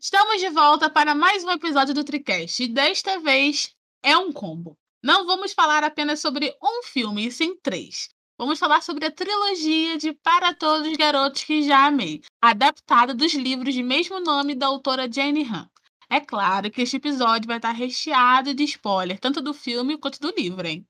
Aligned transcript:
Estamos 0.00 0.40
de 0.40 0.50
volta 0.50 0.90
para 0.90 1.14
mais 1.14 1.44
um 1.44 1.50
episódio 1.52 1.94
do 1.94 2.02
Tricast 2.02 2.60
e 2.60 2.66
desta 2.66 3.20
vez 3.20 3.72
é 4.02 4.18
um 4.18 4.32
combo. 4.32 4.76
Não 5.00 5.24
vamos 5.24 5.52
falar 5.52 5.84
apenas 5.84 6.18
sobre 6.20 6.52
um 6.60 6.82
filme, 6.82 7.26
e 7.26 7.30
sim 7.30 7.56
três. 7.62 8.08
Vamos 8.36 8.58
falar 8.58 8.82
sobre 8.82 9.06
a 9.06 9.10
trilogia 9.12 9.96
de 9.96 10.12
Para 10.12 10.52
Todos 10.52 10.88
os 10.88 10.96
Garotos 10.96 11.44
que 11.44 11.62
Já 11.62 11.86
Amei, 11.86 12.22
adaptada 12.42 13.14
dos 13.14 13.34
livros 13.34 13.72
de 13.72 13.84
mesmo 13.84 14.18
nome 14.18 14.56
da 14.56 14.66
autora 14.66 15.10
Jane 15.10 15.44
Han. 15.44 15.70
É 16.10 16.20
claro 16.20 16.72
que 16.72 16.82
este 16.82 16.96
episódio 16.96 17.46
vai 17.46 17.58
estar 17.58 17.70
recheado 17.70 18.52
de 18.52 18.64
spoiler, 18.64 19.20
tanto 19.20 19.40
do 19.40 19.54
filme 19.54 19.96
quanto 19.96 20.18
do 20.18 20.34
livro, 20.36 20.66
hein? 20.66 20.84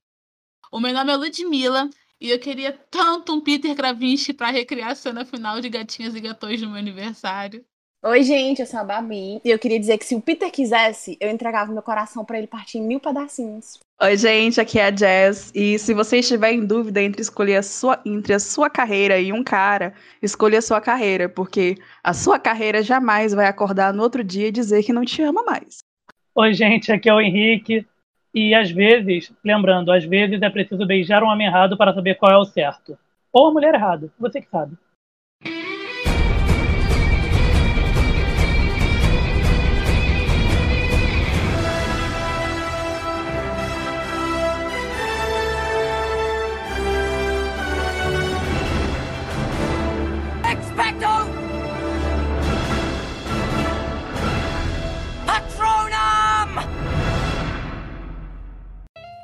O 0.73 0.80
meu 0.80 0.95
nome 0.95 1.12
é 1.12 1.16
Ludmilla 1.16 1.91
e 2.18 2.30
eu 2.30 2.41
queria 2.41 2.73
tanto 2.91 3.34
um 3.34 3.41
Peter 3.43 3.77
Kravinsky 3.77 4.32
para 4.32 4.50
recriar 4.50 4.93
a 4.93 4.95
cena 4.95 5.27
final 5.27 5.61
de 5.61 5.68
Gatinhas 5.68 6.14
e 6.14 6.21
Gatões 6.21 6.62
no 6.62 6.71
meu 6.71 6.79
aniversário. 6.79 7.64
Oi, 8.07 8.23
gente, 8.23 8.61
eu 8.61 8.66
sou 8.66 8.80
a 8.80 8.84
Babi. 8.84 9.41
E 9.43 9.48
eu 9.48 9.59
queria 9.59 9.80
dizer 9.80 9.96
que 9.96 10.05
se 10.05 10.14
o 10.14 10.20
Peter 10.20 10.50
quisesse, 10.50 11.16
eu 11.19 11.30
entregava 11.30 11.73
meu 11.73 11.80
coração 11.80 12.23
para 12.23 12.37
ele 12.37 12.46
partir 12.46 12.77
em 12.77 12.87
mil 12.87 13.01
pedacinhos. 13.01 13.80
Oi, 13.98 14.15
gente, 14.19 14.60
aqui 14.60 14.79
é 14.79 14.88
a 14.88 14.91
Jazz. 14.91 15.51
E 15.55 15.79
se 15.79 15.95
você 15.95 16.19
estiver 16.19 16.52
em 16.52 16.66
dúvida 16.66 17.01
entre 17.01 17.23
escolher 17.23 17.56
a 17.56 17.62
sua, 17.62 17.98
entre 18.05 18.34
a 18.34 18.38
sua 18.38 18.69
carreira 18.69 19.19
e 19.19 19.32
um 19.32 19.43
cara, 19.43 19.95
escolha 20.20 20.59
a 20.59 20.62
sua 20.62 20.82
carreira, 20.82 21.30
porque 21.30 21.79
a 22.02 22.12
sua 22.12 22.38
carreira 22.38 22.82
jamais 22.82 23.32
vai 23.32 23.46
acordar 23.46 23.95
no 23.95 24.02
outro 24.02 24.23
dia 24.23 24.48
e 24.48 24.52
dizer 24.52 24.82
que 24.84 24.93
não 24.93 25.07
te 25.07 25.23
ama 25.23 25.43
mais. 25.43 25.79
Oi, 26.34 26.52
gente, 26.52 26.93
aqui 26.93 27.09
é 27.09 27.15
o 27.15 27.23
Henrique. 27.23 27.87
E 28.34 28.55
às 28.55 28.71
vezes, 28.71 29.32
lembrando, 29.43 29.91
às 29.91 30.05
vezes 30.05 30.43
é 30.43 30.51
preciso 30.51 30.87
beijar 30.87 31.23
um 31.23 31.29
homem 31.29 31.46
errado 31.46 31.74
para 31.74 31.95
saber 31.95 32.16
qual 32.16 32.30
é 32.30 32.37
o 32.37 32.45
certo. 32.45 32.98
Ou 33.32 33.46
a 33.46 33.52
mulher 33.52 33.73
errada, 33.73 34.12
você 34.21 34.43
que 34.43 34.51
sabe. 34.51 34.77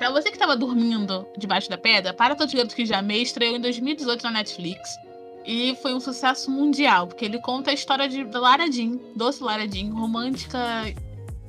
Pra 0.00 0.08
você 0.08 0.30
que 0.30 0.36
estava 0.36 0.56
dormindo 0.56 1.26
debaixo 1.36 1.68
da 1.68 1.76
pedra, 1.76 2.14
Para 2.14 2.34
Todos 2.34 2.54
os 2.54 2.56
Garotos 2.56 2.74
que 2.74 2.86
Já 2.86 3.00
Amei 3.00 3.20
estreou 3.20 3.54
em 3.54 3.60
2018 3.60 4.22
na 4.22 4.30
Netflix. 4.30 4.96
E 5.44 5.76
foi 5.82 5.92
um 5.92 6.00
sucesso 6.00 6.50
mundial, 6.50 7.06
porque 7.06 7.26
ele 7.26 7.38
conta 7.38 7.70
a 7.70 7.74
história 7.74 8.08
de 8.08 8.24
Lara 8.24 8.72
Jean, 8.72 8.98
doce 9.14 9.44
Lara 9.44 9.68
Jean, 9.68 9.92
romântica 9.92 10.58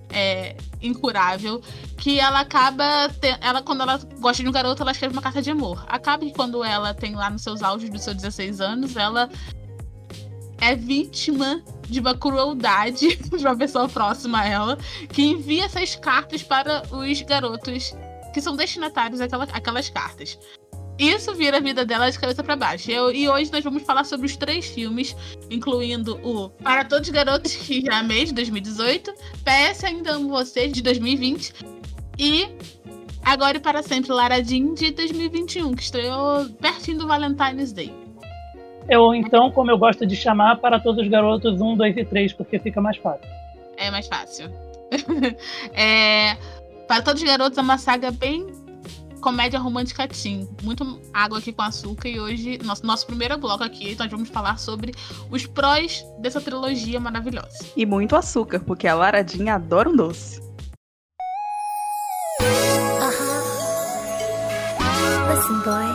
é, 0.09 0.57
incurável, 0.81 1.61
que 1.97 2.19
ela 2.19 2.41
acaba. 2.41 2.83
Ela, 3.39 3.61
quando 3.61 3.83
ela 3.83 3.97
gosta 4.19 4.43
de 4.43 4.49
um 4.49 4.51
garoto, 4.51 4.81
ela 4.81 4.91
escreve 4.91 5.13
uma 5.13 5.21
carta 5.21 5.41
de 5.41 5.49
amor. 5.49 5.85
Acaba 5.87 6.25
que 6.25 6.33
quando 6.33 6.61
ela 6.61 6.93
tem 6.93 7.15
lá 7.15 7.29
nos 7.29 7.43
seus 7.43 7.63
auges 7.63 7.89
dos 7.89 8.03
seus 8.03 8.17
16 8.17 8.59
anos, 8.59 8.97
ela 8.97 9.29
é 10.59 10.75
vítima 10.75 11.63
de 11.87 12.01
uma 12.01 12.17
crueldade 12.17 13.15
de 13.15 13.45
uma 13.45 13.55
pessoa 13.55 13.87
próxima 13.87 14.41
a 14.41 14.45
ela, 14.45 14.77
que 15.07 15.21
envia 15.21 15.63
essas 15.63 15.95
cartas 15.95 16.43
para 16.43 16.83
os 16.91 17.21
garotos 17.21 17.93
que 18.33 18.41
são 18.41 18.55
destinatários 18.55 19.21
àquela, 19.21 19.45
àquelas 19.45 19.89
cartas. 19.89 20.37
Isso 20.97 21.33
vira 21.33 21.57
a 21.57 21.59
vida 21.59 21.83
dela 21.83 22.11
de 22.11 22.19
cabeça 22.19 22.43
para 22.43 22.55
baixo. 22.55 22.91
Eu, 22.91 23.11
e 23.11 23.27
hoje 23.27 23.51
nós 23.51 23.63
vamos 23.63 23.83
falar 23.83 24.03
sobre 24.03 24.27
os 24.27 24.37
três 24.37 24.67
filmes, 24.67 25.15
incluindo 25.49 26.19
o 26.23 26.49
Para 26.49 26.85
Todos 26.85 27.07
os 27.07 27.13
Garotos 27.13 27.55
que 27.55 27.81
já 27.81 27.99
amei, 27.99 28.25
de 28.25 28.33
2018, 28.33 29.11
PS 29.43 29.83
Ainda 29.83 30.11
Amo 30.11 30.29
Você, 30.29 30.67
de 30.67 30.81
2020, 30.83 31.53
e 32.19 32.49
Agora 33.23 33.57
e 33.57 33.59
Para 33.59 33.81
Sempre, 33.81 34.11
Lara 34.11 34.43
Jean, 34.43 34.73
de 34.75 34.91
2021, 34.91 35.73
que 35.73 35.81
estreou 35.81 36.45
pertinho 36.61 36.99
do 36.99 37.07
Valentine's 37.07 37.73
Day. 37.73 37.91
Eu, 38.87 39.13
então, 39.15 39.49
como 39.51 39.71
eu 39.71 39.77
gosto 39.77 40.05
de 40.05 40.15
chamar, 40.15 40.57
Para 40.57 40.79
Todos 40.79 41.03
os 41.03 41.09
Garotos 41.09 41.59
1, 41.59 41.77
2 41.77 41.97
e 41.97 42.05
3, 42.05 42.33
porque 42.33 42.59
fica 42.59 42.79
mais 42.79 42.97
fácil. 42.97 43.27
É 43.77 43.89
mais 43.89 44.07
fácil. 44.07 44.51
é, 45.73 46.37
para 46.91 47.01
Todos 47.01 47.21
os 47.21 47.25
Garotos 47.29 47.57
é 47.57 47.61
uma 47.61 47.77
saga 47.77 48.11
bem 48.11 48.47
comédia 49.21 49.57
romântica 49.57 50.05
teen. 50.09 50.45
Muito 50.61 50.99
água 51.13 51.37
aqui 51.37 51.53
com 51.53 51.61
açúcar. 51.61 52.09
E 52.09 52.19
hoje, 52.19 52.59
nosso, 52.65 52.85
nosso 52.85 53.05
primeiro 53.07 53.37
bloco 53.37 53.63
aqui, 53.63 53.95
nós 53.97 54.11
vamos 54.11 54.27
falar 54.27 54.59
sobre 54.59 54.93
os 55.29 55.45
prós 55.45 56.03
dessa 56.19 56.41
trilogia 56.41 56.99
maravilhosa. 56.99 57.59
E 57.77 57.85
muito 57.85 58.13
açúcar, 58.13 58.59
porque 58.59 58.89
a 58.89 58.93
Laradinha 58.93 59.55
adora 59.55 59.87
um 59.87 59.95
doce. 59.95 60.41
Listen, 65.29 65.61
boy. 65.63 65.85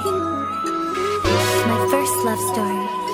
My 1.67 1.91
first 1.91 2.25
love 2.25 2.41
story. 2.53 3.06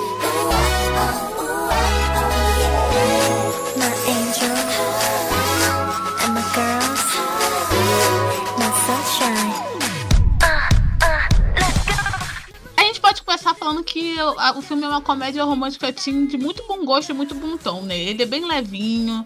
Que 14.51 14.59
o, 14.59 14.63
filme 14.63 14.85
é 14.85 14.89
uma 14.89 15.03
comédia 15.03 15.45
romântica 15.45 15.93
teen 15.93 16.27
de 16.27 16.39
muito 16.39 16.67
bom 16.67 16.85
gosto 16.85 17.11
e 17.11 17.13
muito 17.13 17.35
bom 17.35 17.57
tom, 17.57 17.83
né? 17.83 17.99
Ele 17.99 18.23
é 18.23 18.27
bem 18.27 18.45
levinho, 18.47 19.25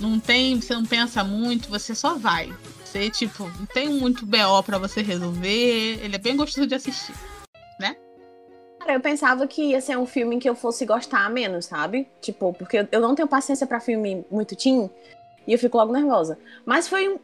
não 0.00 0.18
tem, 0.18 0.60
você 0.60 0.74
não 0.74 0.84
pensa 0.84 1.22
muito, 1.22 1.68
você 1.68 1.94
só 1.94 2.14
vai. 2.14 2.52
Você, 2.84 3.10
tipo, 3.10 3.44
não 3.44 3.66
tem 3.66 3.88
muito 3.88 4.24
BO 4.24 4.62
para 4.64 4.78
você 4.78 5.02
resolver, 5.02 6.00
ele 6.02 6.16
é 6.16 6.18
bem 6.18 6.36
gostoso 6.36 6.66
de 6.66 6.74
assistir, 6.74 7.14
né? 7.78 7.94
Cara, 8.80 8.94
eu 8.94 9.00
pensava 9.00 9.46
que 9.46 9.70
ia 9.70 9.80
ser 9.80 9.98
um 9.98 10.06
filme 10.06 10.38
que 10.38 10.48
eu 10.48 10.54
fosse 10.54 10.86
gostar 10.86 11.28
menos, 11.30 11.66
sabe? 11.66 12.08
Tipo, 12.20 12.52
porque 12.54 12.86
eu 12.90 13.00
não 13.00 13.14
tenho 13.14 13.28
paciência 13.28 13.66
para 13.66 13.80
filme 13.80 14.24
muito 14.30 14.56
teen, 14.56 14.90
e 15.46 15.52
eu 15.52 15.58
fico 15.58 15.78
logo 15.78 15.92
nervosa. 15.92 16.38
Mas 16.64 16.88
foi, 16.88 17.18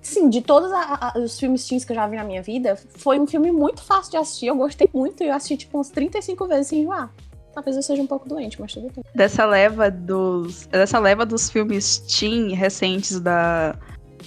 sim, 0.00 0.28
de 0.28 0.40
todos 0.40 0.72
a, 0.72 1.12
a, 1.14 1.18
os 1.18 1.38
filmes 1.38 1.66
teens 1.66 1.84
que 1.84 1.92
eu 1.92 1.96
já 1.96 2.06
vi 2.06 2.16
na 2.16 2.24
minha 2.24 2.42
vida, 2.42 2.76
foi 2.96 3.18
um 3.18 3.26
filme 3.26 3.50
muito 3.50 3.82
fácil 3.82 4.12
de 4.12 4.16
assistir. 4.16 4.46
Eu 4.46 4.56
gostei 4.56 4.88
muito 4.92 5.22
e 5.22 5.28
eu 5.28 5.34
assisti, 5.34 5.56
tipo, 5.58 5.78
uns 5.78 5.90
35 5.90 6.46
vezes 6.46 6.68
sem 6.68 6.82
enjoar. 6.82 7.12
Talvez 7.52 7.76
eu 7.76 7.82
seja 7.82 8.02
um 8.02 8.06
pouco 8.06 8.28
doente, 8.28 8.60
mas 8.60 8.72
tudo 8.72 8.90
bem. 8.94 9.04
Dessa 9.14 9.44
leva 9.44 9.90
dos, 9.90 10.66
dessa 10.66 10.98
leva 10.98 11.24
dos 11.24 11.48
filmes 11.48 11.98
teen 11.98 12.52
recentes 12.52 13.20
da, 13.20 13.76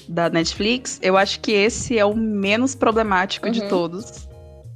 da 0.07 0.29
Netflix, 0.29 0.99
eu 1.01 1.17
acho 1.17 1.39
que 1.41 1.51
esse 1.51 1.97
é 1.97 2.05
o 2.05 2.15
menos 2.15 2.73
problemático 2.73 3.47
uhum. 3.47 3.51
de 3.51 3.67
todos. 3.67 4.27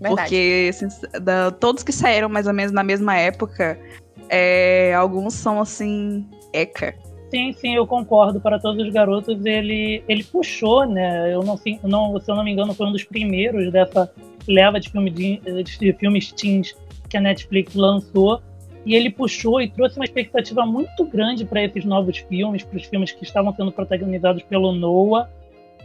Verdade. 0.01 0.21
Porque 0.21 0.69
assim, 0.69 0.87
da, 1.21 1.51
todos 1.51 1.83
que 1.83 1.91
saíram 1.91 2.27
mais 2.27 2.47
ou 2.47 2.53
menos 2.53 2.73
na 2.73 2.83
mesma 2.83 3.15
época, 3.15 3.79
é, 4.27 4.93
alguns 4.95 5.33
são 5.33 5.61
assim, 5.61 6.27
eca. 6.51 6.95
Sim, 7.31 7.53
sim, 7.53 7.75
eu 7.75 7.87
concordo. 7.87 8.41
Para 8.41 8.59
todos 8.59 8.85
os 8.85 8.93
garotos, 8.93 9.45
ele, 9.45 10.03
ele 10.07 10.21
puxou, 10.21 10.85
né? 10.85 11.33
Eu 11.33 11.41
não, 11.43 11.57
não, 11.83 12.19
se 12.19 12.29
eu 12.29 12.35
não 12.35 12.43
me 12.43 12.51
engano, 12.51 12.73
foi 12.73 12.85
um 12.87 12.91
dos 12.91 13.05
primeiros 13.05 13.71
dessa 13.71 14.11
leva 14.45 14.79
de, 14.81 14.89
filme 14.89 15.09
de, 15.09 15.39
de 15.63 15.93
filmes 15.93 16.33
teens 16.33 16.75
que 17.09 17.15
a 17.15 17.21
Netflix 17.21 17.73
lançou. 17.73 18.41
E 18.85 18.95
ele 18.95 19.09
puxou 19.09 19.61
e 19.61 19.69
trouxe 19.69 19.97
uma 19.97 20.03
expectativa 20.03 20.65
muito 20.65 21.05
grande 21.05 21.45
para 21.45 21.63
esses 21.63 21.85
novos 21.85 22.17
filmes, 22.17 22.63
para 22.63 22.77
os 22.77 22.83
filmes 22.83 23.11
que 23.13 23.23
estavam 23.23 23.55
sendo 23.55 23.71
protagonizados 23.71 24.43
pelo 24.43 24.73
Noah. 24.73 25.29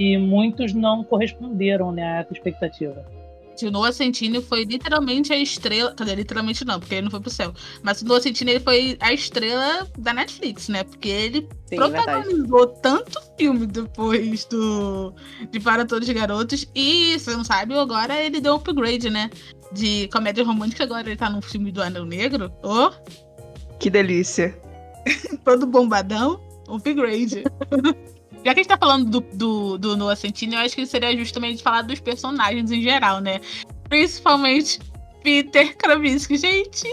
E 0.00 0.18
muitos 0.18 0.74
não 0.74 1.04
corresponderam 1.04 1.92
né, 1.92 2.02
a 2.02 2.16
essa 2.20 2.32
expectativa. 2.32 3.04
O 3.64 3.70
Noah 3.70 3.92
Centineo 3.92 4.42
foi 4.42 4.64
literalmente 4.64 5.32
a 5.32 5.38
estrela. 5.38 5.94
Cadê? 5.94 6.14
Literalmente 6.14 6.64
não, 6.64 6.78
porque 6.78 6.96
ele 6.96 7.02
não 7.02 7.10
foi 7.10 7.20
pro 7.20 7.30
céu. 7.30 7.54
Mas 7.82 8.02
o 8.02 8.04
Noah 8.04 8.20
Centineo 8.20 8.54
ele 8.54 8.64
foi 8.64 8.96
a 9.00 9.12
estrela 9.12 9.86
da 9.96 10.12
Netflix, 10.12 10.68
né? 10.68 10.84
Porque 10.84 11.08
ele 11.08 11.48
Sim, 11.66 11.76
protagonizou 11.76 12.66
verdade. 12.66 12.82
tanto 12.82 13.20
filme 13.38 13.66
depois 13.66 14.44
do 14.46 15.14
de 15.50 15.60
Para 15.60 15.86
Todos 15.86 16.08
os 16.08 16.14
Garotos. 16.14 16.66
E, 16.74 17.18
você 17.18 17.32
não 17.34 17.44
sabe, 17.44 17.74
agora 17.74 18.20
ele 18.20 18.40
deu 18.40 18.54
um 18.54 18.56
upgrade, 18.56 19.08
né? 19.08 19.30
De 19.72 20.08
comédia 20.08 20.44
romântica, 20.44 20.84
agora 20.84 21.08
ele 21.08 21.16
tá 21.16 21.30
num 21.30 21.42
filme 21.42 21.72
do 21.72 21.82
Anel 21.82 22.04
Negro. 22.04 22.52
Oh! 22.62 22.90
Que 23.78 23.88
delícia! 23.88 24.58
Todo 25.44 25.66
bombadão, 25.66 26.40
upgrade. 26.68 27.44
Já 28.46 28.54
que 28.54 28.60
a 28.60 28.62
gente 28.62 28.68
tá 28.68 28.78
falando 28.78 29.10
do, 29.10 29.20
do, 29.32 29.76
do 29.76 29.96
Noah 29.96 30.14
Centineo, 30.14 30.60
eu 30.60 30.64
acho 30.64 30.76
que 30.76 30.86
seria 30.86 31.16
justamente 31.18 31.64
falar 31.64 31.82
dos 31.82 31.98
personagens 31.98 32.70
em 32.70 32.80
geral, 32.80 33.20
né? 33.20 33.40
Principalmente 33.88 34.78
Peter 35.20 35.76
Kravinsky. 35.76 36.38
Gente, 36.38 36.86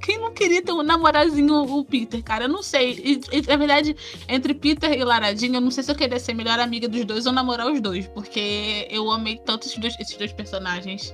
quem 0.00 0.18
não 0.18 0.32
queria 0.32 0.62
ter 0.62 0.70
um 0.70 0.84
namorazinho 0.84 1.64
o 1.64 1.84
Peter, 1.84 2.22
cara? 2.22 2.44
Eu 2.44 2.48
não 2.48 2.62
sei. 2.62 2.92
E, 2.92 3.20
e, 3.32 3.42
na 3.48 3.56
verdade, 3.56 3.96
entre 4.28 4.54
Peter 4.54 4.92
e 4.92 5.02
Laradinha, 5.02 5.56
eu 5.56 5.60
não 5.60 5.72
sei 5.72 5.82
se 5.82 5.90
eu 5.90 5.96
queria 5.96 6.20
ser 6.20 6.32
melhor 6.32 6.60
amiga 6.60 6.88
dos 6.88 7.04
dois 7.04 7.26
ou 7.26 7.32
namorar 7.32 7.66
os 7.66 7.80
dois, 7.80 8.06
porque 8.06 8.86
eu 8.88 9.10
amei 9.10 9.36
tanto 9.44 9.66
esses 9.66 9.78
dois, 9.78 9.96
esses 9.98 10.16
dois 10.16 10.32
personagens. 10.32 11.12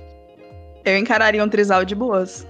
Eu 0.85 0.95
encararia 0.95 1.43
um 1.43 1.49
trisal 1.49 1.83
de 1.83 1.95
boas. 1.95 2.45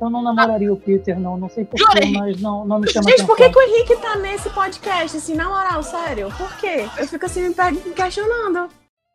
Eu 0.00 0.08
não 0.08 0.22
namoraria 0.22 0.72
o 0.72 0.76
Peter, 0.76 1.18
não. 1.18 1.36
Não 1.36 1.48
sei 1.48 1.64
porquê, 1.64 2.06
mas 2.12 2.40
não, 2.40 2.64
não 2.64 2.78
me 2.78 2.88
chama 2.88 3.10
Gente, 3.10 3.26
por 3.26 3.36
que, 3.36 3.48
que 3.48 3.58
o 3.58 3.62
Henrique 3.62 3.96
tá 3.96 4.16
nesse 4.16 4.48
podcast, 4.50 5.16
assim, 5.16 5.34
na 5.34 5.48
moral, 5.48 5.82
sério? 5.82 6.32
Por 6.36 6.56
quê? 6.58 6.88
Eu 6.96 7.06
fico 7.06 7.26
assim 7.26 7.48
me 7.48 7.54
questionando. 7.94 8.68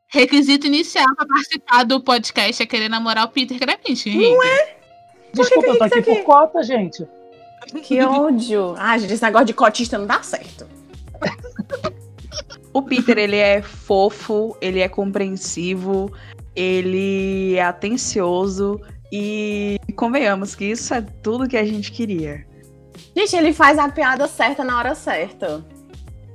Requisito 0.10 0.68
inicial 0.68 1.08
pra 1.16 1.26
participar 1.26 1.84
do 1.86 2.04
podcast 2.04 2.62
é 2.62 2.66
querer 2.66 2.90
namorar 2.90 3.26
o 3.26 3.30
Peter 3.30 3.58
Gravinsky, 3.58 4.10
Henrique. 4.10 4.34
Não 4.34 4.44
é? 4.44 4.76
Desculpa, 5.34 5.68
eu 5.68 5.78
tô 5.78 5.84
aqui, 5.86 5.96
tá 5.96 6.00
aqui 6.00 6.16
por 6.16 6.24
cota, 6.24 6.62
gente. 6.62 7.08
Que 7.82 8.02
ódio. 8.02 8.76
Ah, 8.78 8.98
gente, 8.98 9.14
esse 9.14 9.24
negócio 9.24 9.48
de 9.48 9.54
cotista 9.54 9.98
não 9.98 10.06
dá 10.06 10.22
certo. 10.22 10.68
O 12.74 12.82
Peter, 12.82 13.18
ele 13.18 13.38
é 13.38 13.62
fofo, 13.62 14.58
ele 14.60 14.80
é 14.80 14.90
compreensivo, 14.90 16.12
ele 16.56 17.56
é 17.56 17.64
atencioso 17.64 18.82
e 19.16 19.80
convenhamos 19.96 20.56
que 20.56 20.66
isso 20.66 20.92
é 20.92 21.02
tudo 21.22 21.48
que 21.48 21.56
a 21.56 21.64
gente 21.64 21.92
queria. 21.92 22.48
Gente, 23.16 23.36
ele 23.36 23.54
faz 23.54 23.78
a 23.78 23.88
piada 23.88 24.28
certa 24.28 24.64
na 24.64 24.76
hora 24.76 24.96
certa. 24.96 25.64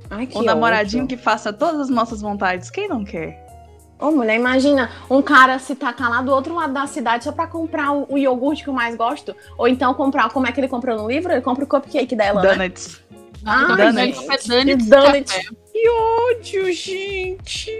Ai, 0.09 0.25
que 0.25 0.37
um 0.37 0.43
namoradinho 0.43 1.05
que 1.05 1.17
faça 1.17 1.51
todas 1.51 1.81
as 1.81 1.89
nossas 1.89 2.21
vontades, 2.21 2.71
quem 2.71 2.87
não 2.87 3.03
quer? 3.03 3.45
Ô, 3.99 4.11
mulher, 4.11 4.37
imagina 4.37 4.89
um 5.09 5.21
cara 5.21 5.59
se 5.59 5.75
tacar 5.75 6.09
lá 6.09 6.21
do 6.21 6.31
outro 6.31 6.55
lado 6.55 6.71
da 6.71 6.87
cidade 6.87 7.25
só 7.25 7.33
pra 7.33 7.47
comprar 7.47 7.91
o, 7.91 8.07
o 8.13 8.17
iogurte 8.17 8.63
que 8.63 8.69
eu 8.69 8.73
mais 8.73 8.95
gosto. 8.95 9.35
Ou 9.57 9.67
então 9.67 9.93
comprar, 9.93 10.29
como 10.29 10.47
é 10.47 10.51
que 10.53 10.61
ele 10.61 10.69
comprou 10.69 10.97
no 10.97 11.09
livro? 11.09 11.33
Ele 11.33 11.41
compra 11.41 11.65
o 11.65 11.67
cupcake 11.67 12.15
dela, 12.15 12.41
Donuts. 12.41 13.01
né? 13.11 13.19
Ah, 13.45 13.75
Donuts. 13.75 14.47
Donuts. 14.47 14.87
Donuts. 14.87 15.51
Que 15.79 15.89
ódio, 15.89 16.73
gente. 16.73 17.71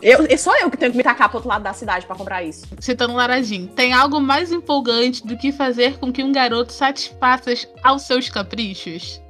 Eu, 0.00 0.26
é 0.26 0.36
só 0.36 0.56
eu 0.60 0.70
que 0.70 0.76
tenho 0.76 0.92
que 0.92 0.96
me 0.96 1.02
tacar 1.02 1.28
pro 1.28 1.38
outro 1.38 1.48
lado 1.48 1.64
da 1.64 1.72
cidade 1.72 2.06
para 2.06 2.14
comprar 2.14 2.44
isso. 2.44 2.64
Citando 2.78 3.14
Laradinho, 3.14 3.66
tem 3.66 3.92
algo 3.92 4.20
mais 4.20 4.52
empolgante 4.52 5.26
do 5.26 5.36
que 5.36 5.50
fazer 5.50 5.98
com 5.98 6.12
que 6.12 6.22
um 6.22 6.30
garoto 6.30 6.72
satisfaça 6.72 7.50
aos 7.82 8.02
seus 8.02 8.28
caprichos? 8.28 9.20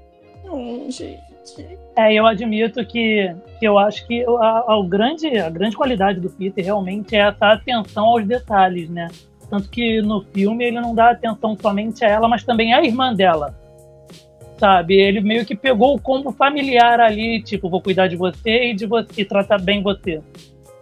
Hum, 0.44 0.90
gente. 0.90 1.78
É, 1.96 2.12
eu 2.12 2.26
admito 2.26 2.84
que, 2.84 3.34
que 3.58 3.66
eu 3.66 3.78
acho 3.78 4.06
que 4.06 4.22
a, 4.26 4.74
a, 4.74 4.84
grande, 4.86 5.38
a 5.38 5.48
grande 5.48 5.74
qualidade 5.74 6.20
do 6.20 6.28
Peter 6.28 6.62
realmente 6.62 7.16
é 7.16 7.20
essa 7.20 7.52
atenção 7.52 8.04
aos 8.04 8.26
detalhes, 8.26 8.90
né? 8.90 9.08
Tanto 9.48 9.70
que 9.70 10.02
no 10.02 10.22
filme 10.34 10.66
ele 10.66 10.78
não 10.82 10.94
dá 10.94 11.12
atenção 11.12 11.56
somente 11.58 12.04
a 12.04 12.08
ela, 12.08 12.28
mas 12.28 12.44
também 12.44 12.74
à 12.74 12.84
irmã 12.84 13.14
dela 13.14 13.56
sabe? 14.58 14.94
Ele 14.94 15.20
meio 15.20 15.46
que 15.46 15.54
pegou 15.54 15.94
o 15.94 16.00
combo 16.00 16.32
familiar 16.32 17.00
ali, 17.00 17.42
tipo, 17.42 17.70
vou 17.70 17.80
cuidar 17.80 18.08
de 18.08 18.16
você 18.16 18.70
e 18.70 18.74
de 18.74 18.86
você 18.86 19.08
e 19.16 19.24
tratar 19.24 19.60
bem 19.60 19.82
você. 19.82 20.20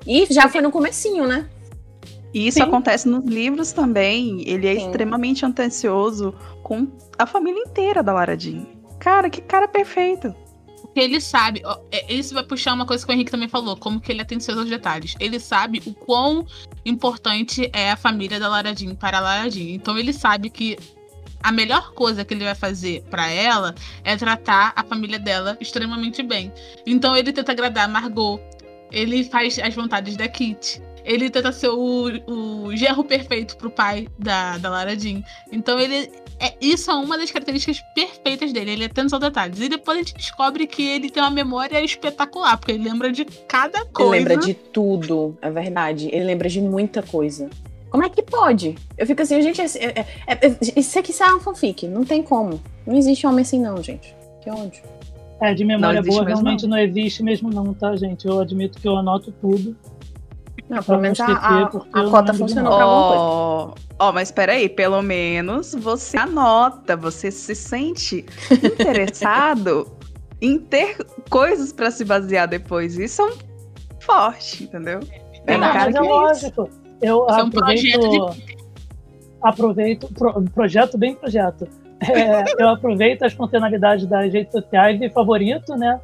E 0.07 0.27
já 0.33 0.49
foi 0.49 0.61
no 0.61 0.71
comecinho, 0.71 1.27
né? 1.27 1.49
E 2.33 2.47
isso 2.47 2.59
Sim. 2.59 2.65
acontece 2.65 3.09
nos 3.09 3.25
livros 3.25 3.73
também. 3.73 4.47
Ele 4.47 4.67
é 4.67 4.75
Sim. 4.75 4.87
extremamente 4.87 5.45
atencioso 5.45 6.35
com 6.63 6.87
a 7.19 7.27
família 7.27 7.63
inteira 7.63 8.03
da 8.03 8.13
Lara 8.13 8.39
Jean. 8.39 8.67
Cara, 8.99 9.31
que 9.31 9.41
cara 9.41 9.67
perfeito. 9.67 10.35
Porque 10.83 11.01
ele 11.01 11.21
sabe, 11.21 11.63
ó, 11.65 11.79
é, 11.91 12.13
isso 12.13 12.35
vai 12.35 12.43
puxar 12.45 12.73
uma 12.73 12.87
coisa 12.87 13.05
que 13.05 13.13
o 13.13 13.15
Henrique 13.15 13.31
também 13.31 13.49
falou, 13.49 13.77
como 13.77 14.01
que 14.01 14.11
ele 14.11 14.21
é 14.21 14.23
atencioso 14.23 14.61
aos 14.61 14.71
detalhes. 14.71 15.15
Ele 15.21 15.39
sabe 15.39 15.83
o 15.87 15.93
quão 15.93 16.47
importante 16.85 17.71
é 17.73 17.91
a 17.91 17.97
família 17.97 18.41
da 18.41 18.49
Lara 18.49 18.75
Jean 18.75 18.95
para 18.95 19.19
a 19.19 19.21
Lara 19.21 19.51
Jean. 19.51 19.75
Então 19.75 19.99
ele 19.99 20.13
sabe 20.13 20.51
que 20.51 20.79
a 21.43 21.53
melhor 21.53 21.93
coisa 21.93 22.25
que 22.25 22.35
ele 22.35 22.45
vai 22.45 22.55
fazer 22.55 23.03
para 23.11 23.31
ela 23.31 23.75
é 24.03 24.17
tratar 24.17 24.73
a 24.75 24.83
família 24.83 25.19
dela 25.19 25.57
extremamente 25.61 26.23
bem. 26.23 26.53
Então 26.87 27.17
ele 27.17 27.33
tenta 27.33 27.53
agradar 27.53 27.85
a 27.85 27.89
Margot, 27.89 28.41
ele 28.91 29.25
faz 29.25 29.59
as 29.59 29.75
vontades 29.75 30.17
da 30.17 30.29
Kit. 30.29 30.81
Ele 31.05 31.31
tenta 31.31 31.53
ser 31.53 31.69
o, 31.69 32.11
o 32.27 32.77
gerro 32.77 33.05
perfeito 33.05 33.57
pro 33.57 33.71
pai 33.71 34.09
da, 34.19 34.59
da 34.59 34.69
Lara 34.69 34.99
Jean. 34.99 35.23
Então 35.53 35.79
ele. 35.79 36.11
É, 36.39 36.53
isso 36.61 36.91
é 36.91 36.95
uma 36.95 37.17
das 37.17 37.31
características 37.31 37.81
perfeitas 37.95 38.53
dele. 38.53 38.73
Ele 38.73 38.85
é 38.85 38.89
tanto 38.89 39.15
aos 39.15 39.23
detalhes. 39.23 39.61
E 39.61 39.69
depois 39.69 39.97
a 39.97 40.03
gente 40.03 40.15
descobre 40.15 40.67
que 40.67 40.83
ele 40.83 41.09
tem 41.09 41.23
uma 41.23 41.31
memória 41.31 41.81
espetacular, 41.83 42.59
porque 42.59 42.73
ele 42.73 42.85
lembra 42.85 43.11
de 43.11 43.25
cada 43.25 43.87
coisa. 43.87 44.17
Ele 44.17 44.29
lembra 44.29 44.47
de 44.47 44.53
tudo, 44.53 45.39
é 45.41 45.49
verdade. 45.49 46.09
Ele 46.13 46.25
lembra 46.25 46.49
de 46.49 46.61
muita 46.61 47.03
coisa. 47.03 47.49
Como 47.91 48.05
é 48.05 48.09
que 48.09 48.23
pode? 48.23 48.75
Eu 48.99 49.07
fico 49.07 49.23
assim, 49.23 49.41
gente, 49.41 49.61
é, 49.61 49.67
é, 49.77 50.07
é, 50.27 50.57
isso 50.77 50.99
aqui 50.99 51.13
é 51.19 51.27
uma 51.27 51.41
fanfic, 51.41 51.87
não 51.87 52.05
tem 52.05 52.23
como. 52.23 52.61
Não 52.87 52.97
existe 52.97 53.27
homem 53.27 53.43
assim, 53.43 53.61
não, 53.61 53.83
gente. 53.83 54.15
Que 54.43 54.51
ódio. 54.51 54.83
É, 55.41 55.55
de 55.55 55.65
memória 55.65 56.03
boa 56.03 56.25
realmente 56.25 56.63
não. 56.63 56.71
não. 56.71 56.79
existe 56.79 57.23
mesmo, 57.23 57.51
não, 57.51 57.75
tá, 57.75 57.95
gente? 57.97 58.27
Eu 58.27 58.41
admito 58.41 58.81
que 58.81 58.89
eu 58.89 58.97
anoto 58.97 59.33
tudo. 59.33 59.77
Não, 60.69 60.83
pelo 60.83 60.99
menos 60.99 61.21
a, 61.21 61.27
a, 61.27 61.63
a 61.65 62.11
cota 62.11 62.35
funcionou 62.35 62.75
pra 62.75 62.85
alguma 62.85 63.09
coisa. 63.09 63.87
Ó, 63.99 64.09
oh, 64.09 64.13
mas 64.13 64.31
peraí, 64.31 64.69
pelo 64.69 65.01
menos 65.01 65.75
você 65.75 66.17
anota, 66.17 66.97
você 66.97 67.31
se 67.31 67.55
sente 67.55 68.27
interessado 68.51 69.91
em 70.41 70.59
ter 70.59 70.99
coisas 71.31 71.73
para 71.73 71.91
se 71.91 72.05
basear 72.05 72.49
depois. 72.49 72.99
Isso 72.99 73.23
é 73.23 73.25
um 73.27 73.37
forte, 74.01 74.65
entendeu? 74.65 75.01
É, 75.47 75.57
não, 75.57 75.73
mas 75.73 75.95
é 75.95 76.01
lógico. 76.01 76.69
Eu 77.01 77.27
Isso 77.27 77.41
aproveito. 77.41 77.95
É 77.95 77.99
um 77.99 78.31
de... 78.31 78.57
Aproveito. 79.43 80.15
Pro, 80.15 80.43
projeto 80.51 80.99
bem 80.99 81.15
projeto. 81.15 81.69
É, 82.01 82.45
eu 82.63 82.69
aproveito 82.69 83.23
as 83.23 83.33
funcionalidades 83.33 84.07
das 84.07 84.33
redes 84.33 84.53
sociais 84.53 85.01
e 85.01 85.09
favorito, 85.11 85.75
né? 85.77 86.01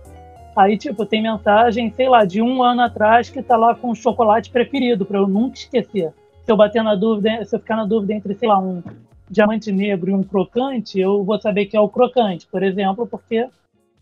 Aí, 0.54 0.76
tipo, 0.76 1.06
tem 1.06 1.22
mensagem, 1.22 1.90
sei 1.92 2.08
lá, 2.08 2.24
de 2.24 2.42
um 2.42 2.62
ano 2.62 2.82
atrás 2.82 3.30
que 3.30 3.42
tá 3.42 3.56
lá 3.56 3.74
com 3.74 3.90
o 3.90 3.94
chocolate 3.94 4.50
preferido, 4.50 5.04
para 5.04 5.18
eu 5.18 5.26
nunca 5.26 5.56
esquecer. 5.56 6.12
Se 6.44 6.52
eu 6.52 6.56
bater 6.56 6.82
na 6.82 6.94
dúvida, 6.94 7.42
se 7.44 7.56
eu 7.56 7.60
ficar 7.60 7.76
na 7.76 7.86
dúvida 7.86 8.12
entre, 8.12 8.34
sei 8.34 8.48
lá, 8.48 8.58
um 8.58 8.82
diamante 9.30 9.72
negro 9.72 10.10
e 10.10 10.14
um 10.14 10.22
crocante, 10.22 11.00
eu 11.00 11.24
vou 11.24 11.40
saber 11.40 11.66
que 11.66 11.76
é 11.76 11.80
o 11.80 11.88
crocante, 11.88 12.46
por 12.46 12.62
exemplo, 12.62 13.06
porque 13.06 13.48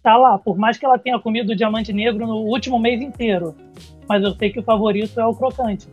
tá 0.03 0.17
lá. 0.17 0.39
Por 0.39 0.59
mais 0.59 0.77
que 0.77 0.85
ela 0.85 0.99
tenha 0.99 1.21
comido 1.21 1.53
o 1.53 1.57
diamante 1.57 1.93
negro 1.93 2.27
no 2.27 2.39
último 2.39 2.81
mês 2.81 3.01
inteiro, 3.01 3.55
mas 4.09 4.25
eu 4.25 4.33
sei 4.33 4.51
que 4.51 4.59
o 4.59 4.65
favorito 4.65 5.21
é 5.21 5.27
o 5.27 5.35
crocante. 5.35 5.87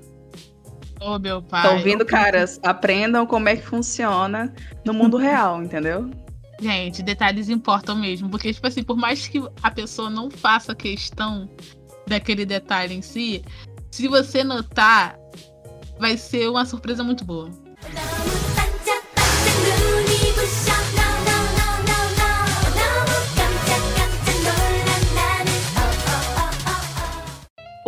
Ô, 1.00 1.20
meu 1.20 1.42
pai. 1.42 1.62
Estão 1.64 1.78
ouvindo, 1.78 2.06
caras? 2.06 2.60
Aprendam 2.64 3.26
como 3.26 3.50
é 3.50 3.56
que 3.56 3.64
funciona 3.64 4.54
no 4.84 4.94
mundo 4.94 5.18
real, 5.18 5.62
entendeu? 5.62 6.10
Gente, 6.60 7.04
detalhes 7.04 7.50
importam 7.50 7.96
mesmo. 7.96 8.30
Porque, 8.30 8.54
tipo 8.54 8.66
assim, 8.66 8.84
por 8.84 8.98
mais 8.98 9.28
que 9.28 9.42
a 9.62 9.72
pessoa 9.72 10.10
não 10.10 10.30
faça 10.30 10.74
questão 10.74 11.50
daquele 12.08 12.46
detalhe 12.46 12.96
em 12.96 13.02
si, 13.02 13.44
se 13.92 14.08
você 14.08 14.44
notar, 14.44 15.18
vai 16.00 16.18
ser 16.18 16.50
uma 16.50 16.66
surpresa 16.66 17.04
muito 17.04 17.24
boa. 17.24 17.50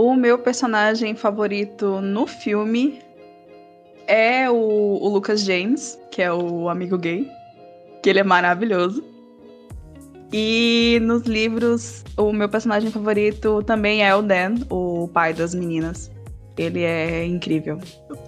O 0.01 0.15
meu 0.15 0.39
personagem 0.39 1.13
favorito 1.13 1.99
no 1.99 2.25
filme 2.25 2.99
é 4.07 4.49
o, 4.49 4.55
o, 4.55 5.09
Lucas 5.09 5.41
James, 5.41 5.99
que 6.09 6.21
é 6.21 6.31
o 6.31 6.69
amigo 6.69 6.97
gay, 6.97 7.29
que 8.01 8.09
ele 8.09 8.19
é 8.19 8.23
maravilhoso. 8.23 9.03
E 10.31 10.99
nos 11.01 11.23
livros, 11.23 12.05
o 12.15 12.31
meu 12.31 12.47
personagem 12.47 12.89
favorito 12.89 13.61
também 13.63 14.01
é 14.01 14.15
o 14.15 14.21
Dan, 14.21 14.55
o 14.69 15.09
pai 15.09 15.33
das 15.33 15.53
meninas. 15.53 16.09
Ele 16.57 16.83
é 16.83 17.25
incrível. 17.25 17.77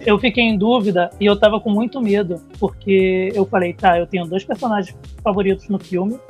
Eu 0.04 0.18
fiquei 0.18 0.44
em 0.44 0.58
dúvida 0.58 1.08
e 1.18 1.24
eu 1.24 1.40
tava 1.40 1.58
com 1.58 1.70
muito 1.70 2.02
medo, 2.02 2.38
porque 2.58 3.32
eu 3.34 3.46
falei, 3.46 3.72
tá, 3.72 3.98
eu 3.98 4.06
tenho 4.06 4.26
dois 4.26 4.44
personagens 4.44 4.94
favoritos 5.24 5.70
no 5.70 5.78
filme, 5.78 6.20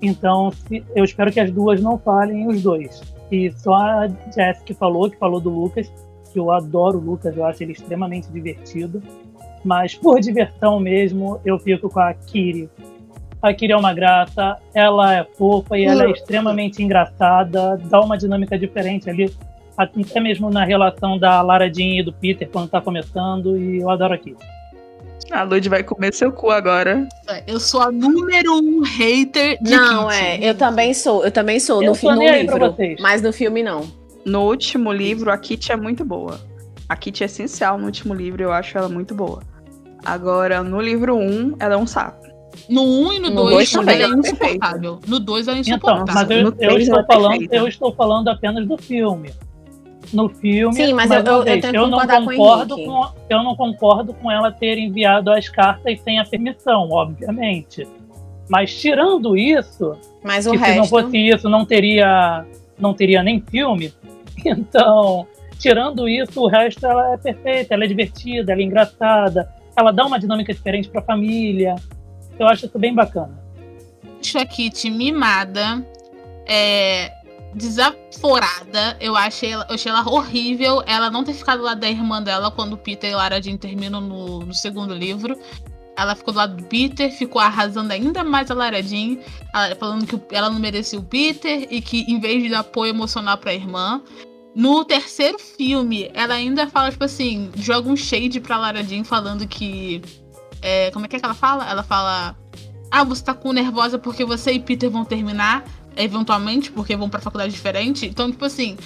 então 0.00 0.52
eu 0.94 1.02
espero 1.02 1.32
que 1.32 1.40
as 1.40 1.50
duas 1.50 1.80
não 1.82 1.98
falem 1.98 2.46
os 2.46 2.62
dois. 2.62 3.02
E 3.30 3.50
só 3.52 3.74
a 3.74 4.08
Jess 4.34 4.62
que 4.62 4.74
falou, 4.74 5.10
que 5.10 5.16
falou 5.16 5.40
do 5.40 5.50
Lucas, 5.50 5.90
que 6.32 6.38
eu 6.38 6.50
adoro 6.50 6.98
o 6.98 7.00
Lucas, 7.00 7.36
eu 7.36 7.44
acho 7.44 7.62
ele 7.62 7.72
extremamente 7.72 8.30
divertido. 8.30 9.02
Mas 9.64 9.94
por 9.94 10.20
diversão 10.20 10.80
mesmo, 10.80 11.40
eu 11.44 11.58
fico 11.58 11.88
com 11.88 12.00
a 12.00 12.14
Kiri. 12.14 12.68
A 13.42 13.54
Kiri 13.54 13.72
é 13.72 13.76
uma 13.76 13.94
graça, 13.94 14.58
ela 14.74 15.14
é 15.14 15.24
fofa 15.24 15.78
e 15.78 15.84
ela 15.84 16.04
é 16.04 16.10
extremamente 16.10 16.82
engraçada, 16.82 17.76
dá 17.76 18.00
uma 18.00 18.16
dinâmica 18.18 18.58
diferente 18.58 19.08
ali, 19.08 19.32
até 19.76 20.20
mesmo 20.20 20.50
na 20.50 20.64
relação 20.64 21.18
da 21.18 21.40
Lara 21.40 21.72
Jean 21.72 22.00
e 22.00 22.02
do 22.02 22.12
Peter 22.12 22.48
quando 22.50 22.68
tá 22.68 22.80
começando, 22.80 23.56
e 23.56 23.78
eu 23.78 23.88
adoro 23.88 24.14
a 24.14 24.18
Kiri. 24.18 24.36
A 25.30 25.42
Lud 25.44 25.68
vai 25.68 25.82
comer 25.82 26.12
seu 26.12 26.32
cu 26.32 26.50
agora. 26.50 27.06
Eu 27.46 27.60
sou 27.60 27.80
a 27.80 27.92
número 27.92 28.54
um 28.54 28.82
hater 28.82 29.62
de 29.62 29.70
Não, 29.70 30.08
Kit. 30.08 30.20
é, 30.20 30.50
eu 30.50 30.54
também 30.54 30.92
sou, 30.92 31.24
eu 31.24 31.30
também 31.30 31.60
sou, 31.60 31.82
eu 31.82 31.92
no, 31.92 32.14
no 32.14 32.22
livro, 32.22 32.76
mas 33.00 33.22
no 33.22 33.32
filme 33.32 33.62
não. 33.62 33.86
No 34.24 34.42
último 34.42 34.92
livro, 34.92 35.30
a 35.30 35.38
Kit 35.38 35.70
é 35.70 35.76
muito 35.76 36.04
boa. 36.04 36.40
A 36.88 36.96
Kit 36.96 37.22
é 37.22 37.26
essencial 37.26 37.78
no 37.78 37.86
último 37.86 38.12
livro, 38.12 38.42
eu 38.42 38.52
acho 38.52 38.76
ela 38.76 38.88
muito 38.88 39.14
boa. 39.14 39.42
Agora, 40.04 40.62
no 40.62 40.80
livro 40.80 41.14
1, 41.16 41.20
um, 41.20 41.56
ela 41.60 41.74
é 41.74 41.76
um 41.76 41.86
saco. 41.86 42.26
No 42.68 42.82
1 42.82 43.06
um 43.06 43.12
e 43.12 43.20
no 43.20 43.30
2 43.30 43.70
também 43.70 44.02
ela 44.02 44.14
é 44.14 44.18
insuportável. 44.18 45.00
No 45.06 45.20
2 45.20 45.48
ela 45.48 45.56
é 45.56 45.60
insuportável. 45.60 46.02
Então, 46.02 46.14
mas 46.14 46.60
eu, 46.60 46.70
eu 46.70 46.78
estou, 46.78 47.04
falando, 47.04 47.48
eu 47.52 47.68
estou 47.68 47.94
falando 47.94 48.28
apenas 48.28 48.66
do 48.66 48.76
filme. 48.76 49.30
No 50.12 50.28
filme. 50.28 50.74
Sim, 50.74 50.92
mas, 50.92 51.08
mas 51.08 51.24
eu, 51.24 51.44
eu, 51.44 51.44
eu, 51.44 51.72
eu, 51.72 51.86
não 51.86 52.06
concordo 52.06 52.76
com, 52.76 52.84
com, 52.84 53.12
eu 53.28 53.42
não 53.42 53.56
concordo 53.56 54.14
com 54.14 54.30
ela 54.30 54.50
ter 54.50 54.78
enviado 54.78 55.30
as 55.30 55.48
cartas 55.48 56.00
sem 56.00 56.18
a 56.18 56.24
permissão, 56.24 56.88
obviamente. 56.90 57.86
Mas 58.48 58.78
tirando 58.78 59.36
isso, 59.36 59.96
mas 60.24 60.46
o 60.46 60.52
que 60.52 60.56
resto... 60.56 60.72
se 60.72 60.78
não 60.78 60.86
fosse 60.86 61.16
isso, 61.16 61.48
não 61.48 61.64
teria, 61.64 62.44
não 62.78 62.94
teria 62.94 63.22
nem 63.22 63.40
filme. 63.40 63.92
Então, 64.42 65.26
tirando 65.58 66.08
isso, 66.08 66.40
o 66.40 66.48
resto 66.48 66.86
ela 66.86 67.12
é 67.12 67.18
perfeita, 67.18 67.74
ela 67.74 67.84
é 67.84 67.86
divertida, 67.86 68.52
ela 68.52 68.62
é 68.62 68.64
engraçada, 68.64 69.52
ela 69.76 69.92
dá 69.92 70.06
uma 70.06 70.18
dinâmica 70.18 70.54
diferente 70.54 70.88
para 70.88 71.02
a 71.02 71.04
família. 71.04 71.74
Eu 72.38 72.48
acho 72.48 72.64
isso 72.64 72.78
bem 72.78 72.94
bacana. 72.94 73.38
a 74.34 74.46
Kitty 74.46 74.90
mimada, 74.90 75.84
é, 76.48 77.12
desaforada. 77.54 78.96
Eu 79.00 79.16
achei, 79.16 79.52
ela, 79.52 79.66
eu 79.68 79.74
achei 79.74 79.90
ela 79.90 80.08
horrível. 80.08 80.82
Ela 80.86 81.10
não 81.10 81.24
ter 81.24 81.34
ficado 81.34 81.58
do 81.58 81.64
lado 81.64 81.80
da 81.80 81.90
irmã 81.90 82.22
dela 82.22 82.50
quando 82.50 82.76
Peter 82.76 83.10
e 83.10 83.14
Lara 83.14 83.40
Jean 83.42 83.56
terminam 83.56 84.00
no, 84.00 84.40
no 84.40 84.54
segundo 84.54 84.94
livro. 84.94 85.38
Ela 85.96 86.14
ficou 86.14 86.32
do 86.32 86.38
lado 86.38 86.56
do 86.56 86.64
Peter, 86.64 87.10
ficou 87.12 87.40
arrasando 87.42 87.92
ainda 87.92 88.24
mais 88.24 88.50
a 88.50 88.54
Lara 88.54 88.82
Jean, 88.82 89.18
falando 89.78 90.06
que 90.06 90.34
ela 90.34 90.48
não 90.48 90.58
merecia 90.58 90.98
o 90.98 91.02
Peter 91.02 91.66
e 91.70 91.82
que 91.82 92.10
em 92.10 92.18
vez 92.18 92.42
de 92.42 92.48
dar 92.48 92.60
apoio 92.60 92.90
emocional 92.90 93.36
pra 93.36 93.52
irmã. 93.52 94.02
No 94.54 94.84
terceiro 94.84 95.38
filme, 95.38 96.10
ela 96.12 96.34
ainda 96.34 96.66
fala, 96.66 96.90
tipo 96.90 97.04
assim, 97.04 97.50
joga 97.54 97.88
um 97.88 97.96
shade 97.96 98.40
pra 98.40 98.56
Lara 98.58 98.82
Jean 98.82 99.04
falando 99.04 99.46
que. 99.46 100.02
É, 100.62 100.90
como 100.90 101.04
é 101.04 101.08
que, 101.08 101.16
é 101.16 101.18
que 101.18 101.24
ela 101.24 101.34
fala? 101.34 101.68
Ela 101.68 101.82
fala. 101.82 102.36
Ah, 102.90 103.04
você 103.04 103.22
tá 103.22 103.34
com 103.34 103.52
nervosa 103.52 103.98
porque 103.98 104.24
você 104.24 104.52
e 104.52 104.58
Peter 104.58 104.90
vão 104.90 105.04
terminar 105.04 105.64
eventualmente, 106.02 106.70
porque 106.70 106.96
vão 106.96 107.08
para 107.08 107.20
faculdade 107.20 107.52
diferente. 107.52 108.06
Então, 108.06 108.30
tipo 108.30 108.44
assim, 108.44 108.76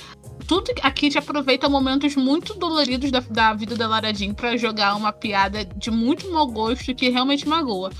tudo 0.46 0.72
aqui 0.82 1.08
te 1.08 1.18
aproveita 1.18 1.68
momentos 1.68 2.16
muito 2.16 2.54
doloridos 2.54 3.10
da, 3.10 3.20
da 3.20 3.54
vida 3.54 3.76
da 3.76 3.88
Lara 3.88 4.12
Jean 4.12 4.34
pra 4.34 4.56
jogar 4.56 4.96
uma 4.96 5.12
piada 5.12 5.64
de 5.64 5.90
muito 5.90 6.30
mau 6.30 6.46
gosto 6.46 6.94
que 6.94 7.08
realmente 7.08 7.48
magoa. 7.48 7.90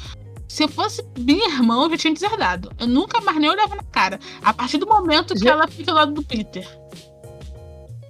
Se 0.48 0.62
eu 0.62 0.68
fosse 0.68 1.04
minha 1.18 1.48
irmã, 1.48 1.84
eu 1.84 1.90
já 1.90 1.96
tinha 1.96 2.14
deserdado. 2.14 2.70
Eu 2.78 2.86
nunca 2.86 3.20
mais 3.20 3.38
nem 3.38 3.50
olhava 3.50 3.74
na 3.74 3.82
cara. 3.84 4.20
A 4.42 4.52
partir 4.52 4.78
do 4.78 4.86
momento 4.86 5.34
que 5.34 5.48
ela 5.48 5.66
fica 5.66 5.90
ao 5.90 5.96
lado 5.96 6.12
do 6.12 6.22
Peter. 6.22 6.68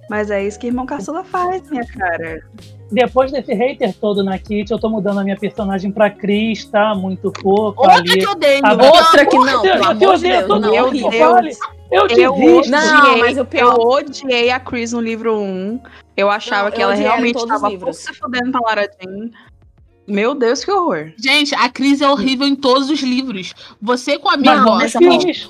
Mas 0.09 0.29
é 0.29 0.45
isso 0.45 0.59
que 0.59 0.67
irmão 0.67 0.85
caçula 0.85 1.23
faz, 1.23 1.67
minha 1.69 1.85
cara 1.87 2.43
depois 2.91 3.31
desse 3.31 3.53
hater 3.53 3.93
todo 3.95 4.23
na 4.23 4.37
Kit, 4.37 4.71
eu 4.71 4.79
tô 4.79 4.89
mudando 4.89 5.19
a 5.19 5.23
minha 5.23 5.37
personagem 5.37 5.91
pra 5.91 6.09
Cris, 6.09 6.65
tá? 6.65 6.93
Muito 6.93 7.31
fofa 7.41 7.81
Outra 7.81 7.95
ali. 7.95 8.17
que 8.19 8.25
eu 8.25 8.31
odeio. 8.31 8.65
A 8.65 8.73
outra 8.73 9.25
que 9.25 9.37
não, 9.37 9.61
pelo 9.61 9.85
amor 9.85 10.17
de 10.17 10.27
Deus, 10.27 10.47
não. 10.47 10.71
Meu 10.71 10.91
Deus. 10.91 11.59
Eu, 11.91 12.07
eu 12.07 12.33
odiei, 12.33 12.71
não, 12.71 13.17
mas 13.19 13.37
o 13.37 13.45
pior... 13.45 13.75
eu 13.75 13.87
odiei 13.87 14.49
a 14.49 14.59
Chris 14.59 14.91
no 14.91 14.99
livro 14.99 15.37
1. 15.37 15.79
Eu 16.17 16.29
achava 16.29 16.69
não, 16.69 16.75
que 16.75 16.81
eu 16.81 16.89
ela 16.89 16.95
realmente 16.95 17.37
estava 17.37 17.93
se 17.93 18.13
fudendo 18.13 18.51
pra 18.51 18.61
Lara 18.61 18.89
Jean. 18.99 19.29
Meu 20.07 20.35
Deus, 20.35 20.63
que 20.63 20.71
horror. 20.71 21.13
Gente, 21.17 21.55
a 21.55 21.67
Cris 21.67 22.01
é 22.01 22.09
horrível 22.09 22.47
em 22.47 22.55
todos 22.55 22.89
os 22.89 23.01
livros. 23.01 23.53
Você 23.81 24.19
com 24.19 24.29
a 24.29 24.37
minha 24.37 24.63
voz, 24.63 24.93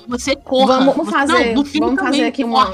você 0.08 0.34
corra. 0.34 0.80
Vamos 0.80 1.10
fazer, 1.10 1.54
não, 1.54 1.64
vamos 1.64 2.00
fazer 2.00 2.24
aqui 2.24 2.42
uma, 2.42 2.72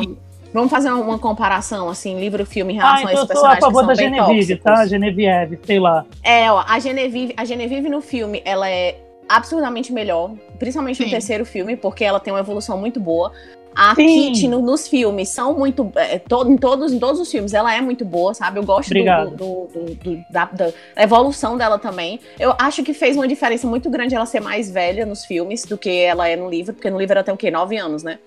Vamos 0.53 0.71
fazer 0.71 0.91
uma 0.91 1.19
comparação, 1.19 1.89
assim, 1.89 2.19
livro-filme 2.21 2.75
em 2.75 2.77
relação 2.77 3.07
ah, 3.07 3.11
então 3.11 3.11
a 3.11 3.25
esse 3.25 3.27
personagem. 3.27 3.57
Eu 3.57 3.61
sou 3.61 3.69
a 3.69 3.73
favor 3.73 3.87
da 3.87 3.95
Genevieve, 3.95 4.57
tóxicos. 4.57 4.65
tá? 4.65 4.87
Genevieve, 4.87 5.59
sei 5.65 5.81
lá. 5.81 6.05
É, 6.23 6.51
ó, 6.51 6.63
a 6.67 6.79
Genevieve, 6.79 7.35
a 7.37 7.45
Genevieve 7.45 7.89
no 7.89 8.01
filme, 8.01 8.43
ela 8.45 8.69
é 8.69 8.99
absurdamente 9.29 9.93
melhor, 9.93 10.33
principalmente 10.59 10.99
Sim. 10.99 11.05
no 11.05 11.11
terceiro 11.11 11.45
filme, 11.47 11.77
porque 11.77 12.05
ela 12.05 12.21
tem 12.21 12.33
uma 12.33 12.41
evolução 12.41 12.77
muito 12.77 13.01
boa. 13.01 13.33
A 13.75 13.95
Kitty 13.95 14.49
no, 14.49 14.61
nos 14.61 14.87
filmes 14.87 15.31
são 15.31 15.55
muito. 15.55 15.91
É, 15.97 16.19
to, 16.19 16.47
em, 16.47 16.59
todos, 16.59 16.93
em 16.93 16.99
todos 16.99 17.19
os 17.19 17.31
filmes, 17.31 17.55
ela 17.55 17.75
é 17.75 17.81
muito 17.81 18.05
boa, 18.05 18.35
sabe? 18.35 18.59
Eu 18.59 18.65
gosto 18.65 18.93
do, 18.93 19.31
do, 19.31 19.95
do, 19.95 20.25
da, 20.31 20.45
da, 20.45 20.73
evolução 20.97 21.57
dela 21.57 21.79
também. 21.79 22.21
Eu 22.39 22.55
acho 22.59 22.83
que 22.83 22.93
fez 22.93 23.17
uma 23.17 23.27
diferença 23.27 23.67
muito 23.67 23.89
grande 23.89 24.15
ela 24.15 24.27
ser 24.27 24.41
mais 24.41 24.71
velha 24.71 25.07
nos 25.07 25.25
filmes 25.25 25.65
do 25.65 25.79
que 25.79 25.89
ela 25.89 26.29
é 26.29 26.37
no 26.37 26.51
livro, 26.51 26.75
porque 26.75 26.91
no 26.91 26.99
livro 26.99 27.15
ela 27.15 27.25
tem 27.25 27.33
o 27.33 27.37
quê? 27.37 27.51
Nove 27.51 27.79
anos, 27.79 28.03
né? 28.03 28.19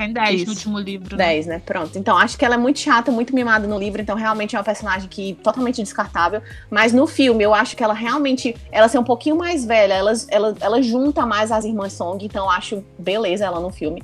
Tem 0.00 0.14
10 0.14 0.44
no 0.44 0.52
último 0.52 0.78
livro. 0.78 1.14
10, 1.14 1.46
né? 1.46 1.54
né? 1.56 1.62
Pronto. 1.64 1.98
Então, 1.98 2.16
acho 2.16 2.38
que 2.38 2.44
ela 2.44 2.54
é 2.54 2.58
muito 2.58 2.78
chata, 2.78 3.12
muito 3.12 3.34
mimada 3.34 3.66
no 3.66 3.78
livro, 3.78 4.00
então 4.00 4.16
realmente 4.16 4.56
é 4.56 4.58
uma 4.58 4.64
personagem 4.64 5.06
que 5.08 5.34
totalmente 5.42 5.82
descartável. 5.82 6.40
Mas 6.70 6.94
no 6.94 7.06
filme, 7.06 7.44
eu 7.44 7.52
acho 7.52 7.76
que 7.76 7.84
ela 7.84 7.92
realmente, 7.92 8.56
ela 8.72 8.88
ser 8.88 8.98
um 8.98 9.04
pouquinho 9.04 9.36
mais 9.36 9.64
velha, 9.66 9.92
ela, 9.92 10.12
ela, 10.28 10.56
ela 10.58 10.80
junta 10.80 11.26
mais 11.26 11.52
as 11.52 11.66
irmãs 11.66 11.92
Song, 11.92 12.24
então 12.24 12.48
acho 12.48 12.82
beleza 12.98 13.44
ela 13.44 13.60
no 13.60 13.70
filme. 13.70 14.02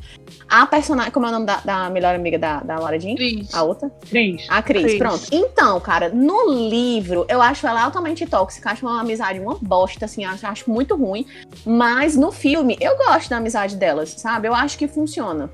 A 0.48 0.66
personagem, 0.66 1.10
como 1.12 1.24
é 1.24 1.28
o 1.30 1.32
nome 1.32 1.46
da, 1.46 1.60
da 1.64 1.88
melhor 1.88 2.14
amiga 2.14 2.38
da, 2.38 2.60
da 2.60 2.78
Laura 2.78 3.00
Jean? 3.00 3.14
Cris. 3.14 3.54
A 3.54 3.62
outra? 3.62 3.90
Cris. 4.10 4.44
A 4.50 4.60
Cris, 4.60 4.82
Cris, 4.82 4.98
pronto. 4.98 5.22
Então, 5.32 5.80
cara, 5.80 6.10
no 6.10 6.68
livro, 6.68 7.24
eu 7.28 7.40
acho 7.40 7.66
ela 7.66 7.82
altamente 7.82 8.26
tóxica, 8.26 8.70
acho 8.70 8.84
uma 8.84 9.00
amizade 9.00 9.40
uma 9.40 9.54
bosta, 9.54 10.04
assim, 10.04 10.24
acho, 10.24 10.46
acho 10.46 10.70
muito 10.70 10.94
ruim. 10.94 11.24
Mas 11.64 12.16
no 12.16 12.30
filme, 12.30 12.76
eu 12.80 12.96
gosto 12.98 13.30
da 13.30 13.38
amizade 13.38 13.76
delas, 13.76 14.10
sabe? 14.10 14.48
Eu 14.48 14.54
acho 14.54 14.76
que 14.76 14.86
funciona. 14.86 15.50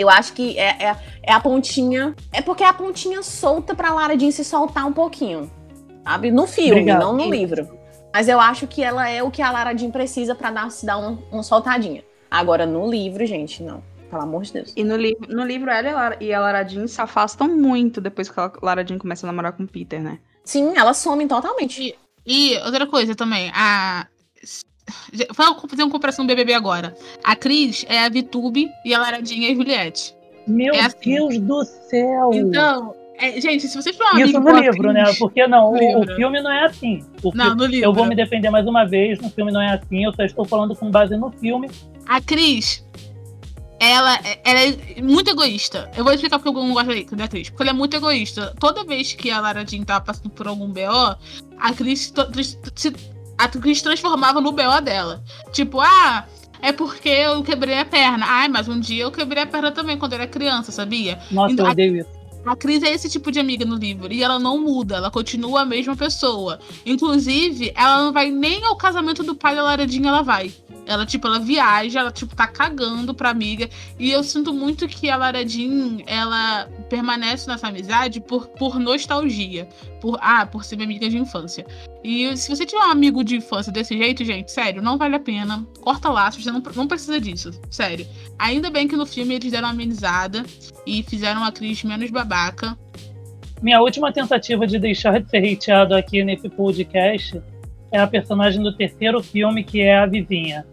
Eu 0.00 0.08
acho 0.08 0.32
que 0.32 0.58
é, 0.58 0.76
é, 0.84 0.96
é, 1.22 1.32
a 1.32 1.40
pontinha. 1.40 2.14
É 2.32 2.40
porque 2.40 2.62
é 2.62 2.66
a 2.66 2.72
pontinha 2.72 3.22
solta 3.22 3.74
pra 3.74 3.92
Lara 3.92 4.18
Jean 4.18 4.30
se 4.30 4.44
soltar 4.44 4.86
um 4.86 4.92
pouquinho. 4.92 5.50
Sabe? 6.04 6.30
No 6.30 6.46
filme, 6.46 6.80
Obrigado. 6.80 7.00
não 7.00 7.12
no 7.16 7.30
livro. 7.30 7.68
Mas 8.12 8.28
eu 8.28 8.40
acho 8.40 8.66
que 8.66 8.82
ela 8.82 9.08
é 9.08 9.22
o 9.22 9.30
que 9.30 9.42
a 9.42 9.50
Lara 9.50 9.76
Jean 9.76 9.90
precisa 9.90 10.34
para 10.34 10.50
dar, 10.50 10.70
se 10.70 10.86
dar 10.86 10.98
uma, 10.98 11.18
uma 11.30 11.42
soltadinha. 11.42 12.02
Agora, 12.30 12.64
no 12.64 12.88
livro, 12.90 13.24
gente, 13.26 13.62
não. 13.62 13.82
Pelo 14.10 14.22
amor 14.22 14.42
de 14.42 14.52
Deus. 14.54 14.72
E 14.74 14.82
no, 14.82 14.96
li 14.96 15.16
no 15.28 15.44
livro, 15.44 15.70
ela 15.70 15.88
e, 15.88 15.92
Lara, 15.92 16.16
e 16.20 16.32
a 16.32 16.40
Lara 16.40 16.64
Jean 16.66 16.86
se 16.86 17.00
afastam 17.00 17.48
muito 17.48 18.00
depois 18.00 18.30
que 18.30 18.40
a 18.40 18.50
Lara 18.62 18.86
Jean 18.86 18.98
começa 18.98 19.26
a 19.26 19.28
namorar 19.28 19.52
com 19.52 19.64
o 19.64 19.68
Peter, 19.68 20.00
né? 20.00 20.18
Sim, 20.44 20.72
elas 20.76 20.96
somem 20.96 21.28
totalmente. 21.28 21.94
E, 22.26 22.54
e 22.54 22.58
outra 22.58 22.86
coisa 22.86 23.14
também, 23.14 23.50
a 23.54 24.06
Vamos 25.34 25.62
fazer 25.68 25.82
uma 25.82 25.90
comparação 25.90 26.24
do 26.24 26.28
BBB 26.28 26.54
agora. 26.54 26.94
A 27.24 27.36
Cris 27.36 27.84
é 27.88 28.04
a 28.04 28.08
Vitube 28.08 28.68
e 28.84 28.94
a 28.94 28.98
Laradinha 28.98 29.48
é 29.48 29.52
a 29.52 29.54
Juliette. 29.54 30.14
Meu 30.46 30.74
é 30.74 30.80
assim. 30.80 31.14
Deus 31.14 31.38
do 31.38 31.64
céu! 31.64 32.30
Então, 32.32 32.94
é, 33.18 33.40
gente, 33.40 33.66
se 33.66 33.76
vocês 33.76 33.96
falarem. 33.96 34.24
Isso 34.24 34.40
no 34.40 34.58
livro, 34.58 34.92
né? 34.92 35.04
Porque 35.18 35.46
não, 35.46 35.72
o, 35.72 36.02
o, 36.02 36.06
filme 36.14 36.40
não 36.40 36.50
é 36.50 36.64
assim. 36.66 37.04
O 37.22 37.32
não, 37.34 37.54
no 37.54 37.66
livro. 37.66 37.86
Eu 37.86 37.92
vou 37.92 38.06
me 38.06 38.14
defender 38.14 38.48
mais 38.48 38.66
uma 38.66 38.84
vez, 38.84 39.20
no 39.20 39.28
filme 39.28 39.50
não 39.50 39.60
é 39.60 39.74
assim, 39.74 40.04
eu 40.04 40.12
só 40.14 40.22
estou 40.22 40.44
falando 40.44 40.74
com 40.76 40.90
base 40.90 41.16
no 41.16 41.30
filme. 41.32 41.68
A 42.06 42.20
Cris, 42.20 42.86
ela, 43.80 44.18
ela 44.44 44.60
é 44.60 45.02
muito 45.02 45.30
egoísta. 45.30 45.90
Eu 45.96 46.04
vou 46.04 46.12
explicar 46.12 46.38
porque 46.38 46.56
eu 46.56 46.62
não 46.62 46.72
gosto 46.72 47.16
da 47.16 47.28
Cris. 47.28 47.50
Porque 47.50 47.64
ela 47.64 47.70
é 47.70 47.74
muito 47.74 47.96
egoísta. 47.96 48.54
Toda 48.58 48.84
vez 48.84 49.12
que 49.12 49.30
a 49.30 49.40
Lara 49.40 49.66
Jean 49.66 49.82
tava 49.82 50.04
passando 50.04 50.30
por 50.30 50.46
algum 50.46 50.68
BO, 50.68 51.16
a 51.58 51.72
Cris 51.74 52.12
se 52.76 52.92
a 53.38 53.48
Cris 53.48 53.80
transformava 53.80 54.40
no 54.40 54.52
BO 54.52 54.80
dela. 54.82 55.22
Tipo, 55.52 55.80
ah, 55.80 56.26
é 56.60 56.72
porque 56.72 57.08
eu 57.08 57.42
quebrei 57.42 57.78
a 57.78 57.84
perna. 57.84 58.26
Ai, 58.28 58.48
mas 58.48 58.68
um 58.68 58.80
dia 58.80 59.04
eu 59.04 59.12
quebrei 59.12 59.44
a 59.44 59.46
perna 59.46 59.70
também 59.70 59.96
quando 59.96 60.12
eu 60.12 60.18
era 60.18 60.26
criança, 60.26 60.72
sabia? 60.72 61.18
Nossa, 61.30 61.52
então, 61.52 61.66
eu 61.66 61.72
odeio 61.72 61.96
isso. 61.96 62.18
A 62.44 62.56
Cris 62.56 62.82
é 62.82 62.92
esse 62.92 63.08
tipo 63.08 63.30
de 63.30 63.38
amiga 63.38 63.64
no 63.64 63.76
livro. 63.76 64.12
E 64.12 64.22
ela 64.22 64.38
não 64.38 64.58
muda, 64.58 64.96
ela 64.96 65.10
continua 65.10 65.62
a 65.62 65.64
mesma 65.64 65.94
pessoa. 65.94 66.58
Inclusive, 66.84 67.72
ela 67.74 68.04
não 68.04 68.12
vai 68.12 68.30
nem 68.30 68.64
ao 68.64 68.76
casamento 68.76 69.22
do 69.22 69.34
pai 69.34 69.54
da 69.54 69.62
Laradinha, 69.62 70.08
ela 70.08 70.22
vai. 70.22 70.52
Ela, 70.88 71.04
tipo, 71.04 71.26
ela 71.26 71.38
viaja, 71.38 72.00
ela, 72.00 72.10
tipo, 72.10 72.34
tá 72.34 72.46
cagando 72.46 73.14
pra 73.14 73.28
amiga. 73.28 73.68
E 73.98 74.10
eu 74.10 74.24
sinto 74.24 74.54
muito 74.54 74.88
que 74.88 75.10
a 75.10 75.16
Lara 75.18 75.46
Jean, 75.46 75.98
ela 76.06 76.64
permanece 76.88 77.46
nessa 77.46 77.68
amizade 77.68 78.20
por, 78.20 78.48
por 78.48 78.80
nostalgia. 78.80 79.68
Por, 80.00 80.18
ah, 80.22 80.46
por 80.46 80.64
ser 80.64 80.76
minha 80.76 80.86
amiga 80.86 81.10
de 81.10 81.18
infância. 81.18 81.66
E 82.02 82.34
se 82.38 82.48
você 82.48 82.64
tiver 82.64 82.80
um 82.80 82.90
amigo 82.90 83.22
de 83.22 83.36
infância 83.36 83.70
desse 83.70 83.98
jeito, 83.98 84.24
gente, 84.24 84.50
sério, 84.50 84.80
não 84.80 84.96
vale 84.96 85.16
a 85.16 85.20
pena. 85.20 85.66
Corta 85.82 86.08
laços, 86.08 86.42
você 86.42 86.50
não, 86.50 86.62
não 86.74 86.88
precisa 86.88 87.20
disso. 87.20 87.50
Sério. 87.70 88.06
Ainda 88.38 88.70
bem 88.70 88.88
que 88.88 88.96
no 88.96 89.04
filme 89.04 89.34
eles 89.34 89.52
deram 89.52 89.68
uma 89.68 89.74
amenizada 89.74 90.42
e 90.86 91.02
fizeram 91.02 91.44
a 91.44 91.52
Cris 91.52 91.84
menos 91.84 92.10
babaca. 92.10 92.78
Minha 93.60 93.82
última 93.82 94.10
tentativa 94.10 94.66
de 94.66 94.78
deixar 94.78 95.20
de 95.20 95.28
ser 95.28 95.44
hateado 95.44 95.94
aqui 95.94 96.24
nesse 96.24 96.48
podcast 96.48 97.42
é 97.90 97.98
a 97.98 98.06
personagem 98.06 98.62
do 98.62 98.72
terceiro 98.72 99.22
filme, 99.22 99.64
que 99.64 99.80
é 99.80 99.98
a 99.98 100.06
vizinha. 100.06 100.64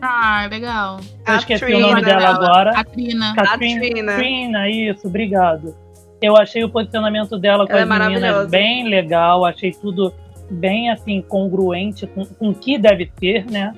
Ah, 0.00 0.48
legal. 0.50 0.98
Eu 1.26 1.36
esqueci 1.36 1.64
Trina, 1.64 1.78
o 1.78 1.90
nome 1.90 2.02
dela 2.02 2.28
agora. 2.30 2.72
A 2.72 2.82
Trina. 2.82 3.34
Katrina. 3.36 4.16
Trina, 4.16 4.68
isso, 4.68 5.06
obrigado. 5.06 5.76
Eu 6.20 6.36
achei 6.36 6.64
o 6.64 6.68
posicionamento 6.68 7.38
dela 7.38 7.66
com 7.66 7.72
Ela 7.72 7.82
as 7.82 8.00
é 8.00 8.08
meninas 8.08 8.50
bem 8.50 8.88
legal, 8.88 9.44
achei 9.44 9.70
tudo 9.70 10.12
bem 10.50 10.90
assim, 10.90 11.22
congruente 11.22 12.06
com, 12.06 12.24
com 12.24 12.50
o 12.50 12.54
que 12.54 12.78
deve 12.78 13.10
ser, 13.18 13.46
né? 13.46 13.72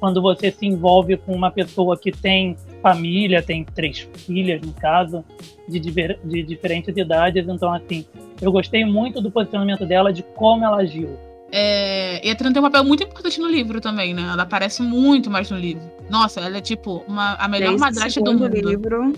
Quando 0.00 0.22
você 0.22 0.50
se 0.50 0.64
envolve 0.64 1.16
com 1.18 1.32
uma 1.32 1.50
pessoa 1.50 1.98
que 1.98 2.12
tem 2.12 2.56
família, 2.80 3.42
tem 3.42 3.64
três 3.64 4.08
filhas, 4.14 4.62
no 4.62 4.72
caso, 4.72 5.24
de, 5.68 5.80
de 5.80 6.42
diferentes 6.44 6.96
idades. 6.96 7.46
Então, 7.46 7.72
assim, 7.74 8.06
eu 8.40 8.50
gostei 8.52 8.84
muito 8.84 9.20
do 9.20 9.30
posicionamento 9.30 9.84
dela, 9.84 10.12
de 10.12 10.22
como 10.22 10.64
ela 10.64 10.78
agiu. 10.78 11.27
É, 11.50 12.26
e 12.26 12.30
a 12.30 12.36
Trina 12.36 12.52
tem 12.52 12.60
um 12.60 12.64
papel 12.64 12.84
muito 12.84 13.02
importante 13.02 13.40
no 13.40 13.48
livro 13.48 13.80
também, 13.80 14.12
né? 14.12 14.22
Ela 14.32 14.42
aparece 14.42 14.82
muito 14.82 15.30
mais 15.30 15.50
no 15.50 15.58
livro. 15.58 15.82
Nossa, 16.10 16.40
ela 16.40 16.58
é 16.58 16.60
tipo 16.60 17.04
uma, 17.08 17.34
a 17.34 17.48
melhor 17.48 17.76
madrasta 17.78 18.20
do 18.20 18.32
mundo. 18.32 18.48
livro. 18.48 19.14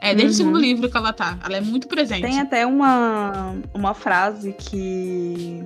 É 0.00 0.14
desde 0.14 0.42
uhum. 0.42 0.48
o 0.48 0.52
segundo 0.52 0.58
livro 0.58 0.90
que 0.90 0.96
ela 0.96 1.12
tá. 1.12 1.38
Ela 1.44 1.56
é 1.56 1.60
muito 1.60 1.88
presente. 1.88 2.22
Tem 2.22 2.40
até 2.40 2.66
uma, 2.66 3.54
uma 3.72 3.94
frase 3.94 4.52
que 4.52 5.64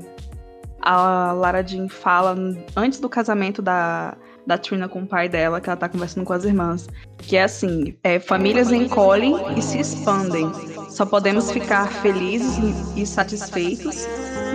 a 0.81 1.33
Lara 1.33 1.63
Jean 1.67 1.89
fala 1.89 2.37
antes 2.77 3.01
do 3.01 3.09
casamento 3.09 3.61
da, 3.61 4.17
da 4.49 4.57
Trina 4.57 4.89
com 4.89 5.03
o 5.03 5.07
pai 5.07 5.29
dela, 5.29 5.61
que 5.61 5.69
ela 5.69 5.77
tá 5.77 5.91
conversando 5.91 6.25
com 6.25 6.33
as 6.33 6.43
irmãs. 6.43 6.89
Que 7.19 7.37
é 7.37 7.43
assim: 7.43 7.95
é, 8.03 8.19
famílias 8.19 8.73
encolhem 8.73 9.35
e 9.57 9.63
se 9.63 9.79
expandem. 9.79 10.51
Só 10.89 11.05
podemos 11.05 11.53
ficar 11.53 11.87
felizes 12.01 12.59
e 12.97 13.07
satisfeitos 13.07 14.07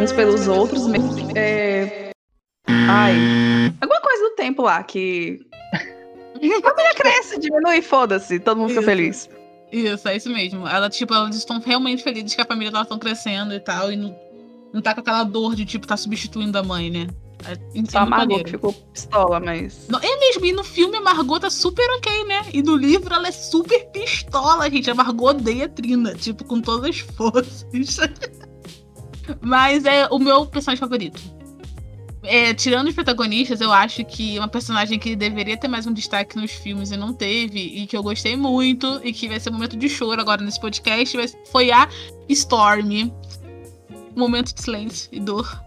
uns 0.01 0.11
pelos 0.11 0.47
outros, 0.47 0.87
mesmo. 0.87 1.37
É... 1.37 2.09
Ai. 2.67 3.15
Alguma 3.79 4.01
coisa 4.01 4.23
do 4.29 4.35
tempo 4.35 4.63
lá 4.63 4.81
que. 4.83 5.39
A 5.63 6.69
família 6.69 6.93
cresce, 6.95 7.39
diminui, 7.39 7.81
foda-se, 7.81 8.39
todo 8.39 8.57
mundo 8.57 8.69
fica 8.69 8.81
feliz. 8.81 9.29
Isso, 9.71 10.09
é 10.09 10.17
isso 10.17 10.29
mesmo. 10.29 10.67
Ela, 10.67 10.89
tipo, 10.89 11.13
elas 11.13 11.35
estão 11.35 11.59
realmente 11.59 12.03
felizes 12.03 12.35
que 12.35 12.41
a 12.41 12.45
família 12.45 12.69
delas 12.69 12.85
estão 12.85 12.99
crescendo 12.99 13.53
e 13.53 13.59
tal, 13.59 13.91
e 13.91 13.95
não, 13.95 14.13
não 14.73 14.81
tá 14.81 14.93
com 14.93 14.99
aquela 14.99 15.23
dor 15.23 15.55
de, 15.55 15.65
tipo, 15.65 15.87
tá 15.87 15.95
substituindo 15.95 16.57
a 16.57 16.63
mãe, 16.63 16.89
né? 16.89 17.07
É, 17.45 17.85
Só 17.89 17.99
a 17.99 18.05
Margot 18.05 18.43
que 18.43 18.51
ficou 18.51 18.73
pistola, 18.73 19.39
mas. 19.39 19.87
Não, 19.89 19.99
é 19.99 20.19
mesmo, 20.19 20.45
e 20.45 20.51
no 20.51 20.63
filme 20.63 20.97
a 20.97 21.01
Margot 21.01 21.39
tá 21.39 21.49
super 21.49 21.87
ok, 21.97 22.25
né? 22.25 22.45
E 22.53 22.61
no 22.61 22.75
livro 22.75 23.13
ela 23.13 23.27
é 23.27 23.31
super 23.31 23.85
pistola, 23.91 24.69
gente. 24.69 24.89
A 24.89 24.95
Margot 24.95 25.29
odeia 25.29 25.65
a 25.65 25.69
Trina, 25.69 26.13
tipo, 26.15 26.43
com 26.45 26.61
todas 26.61 26.89
as 26.89 26.99
forças. 26.99 27.65
mas 29.41 29.85
é 29.85 30.07
o 30.07 30.19
meu 30.19 30.45
personagem 30.45 30.79
favorito. 30.79 31.21
É, 32.23 32.53
tirando 32.53 32.87
os 32.87 32.95
protagonistas, 32.95 33.59
eu 33.59 33.71
acho 33.71 34.03
que 34.05 34.39
uma 34.39 34.47
personagem 34.47 34.97
que 34.97 35.13
deveria 35.13 35.57
ter 35.57 35.67
mais 35.67 35.85
um 35.85 35.91
destaque 35.91 36.37
nos 36.37 36.51
filmes 36.51 36.91
e 36.91 36.97
não 36.97 37.13
teve, 37.13 37.59
e 37.59 37.85
que 37.85 37.97
eu 37.97 38.01
gostei 38.01 38.37
muito, 38.37 39.01
e 39.03 39.11
que 39.11 39.27
vai 39.27 39.39
ser 39.39 39.49
um 39.49 39.53
momento 39.53 39.75
de 39.75 39.89
choro 39.89 40.21
agora 40.21 40.41
nesse 40.41 40.59
podcast, 40.59 41.17
foi 41.51 41.69
a 41.69 41.87
Storm. 42.29 43.11
Momento 44.15 44.53
de 44.53 44.61
silêncio 44.61 45.09
e 45.11 45.19
dor. 45.19 45.62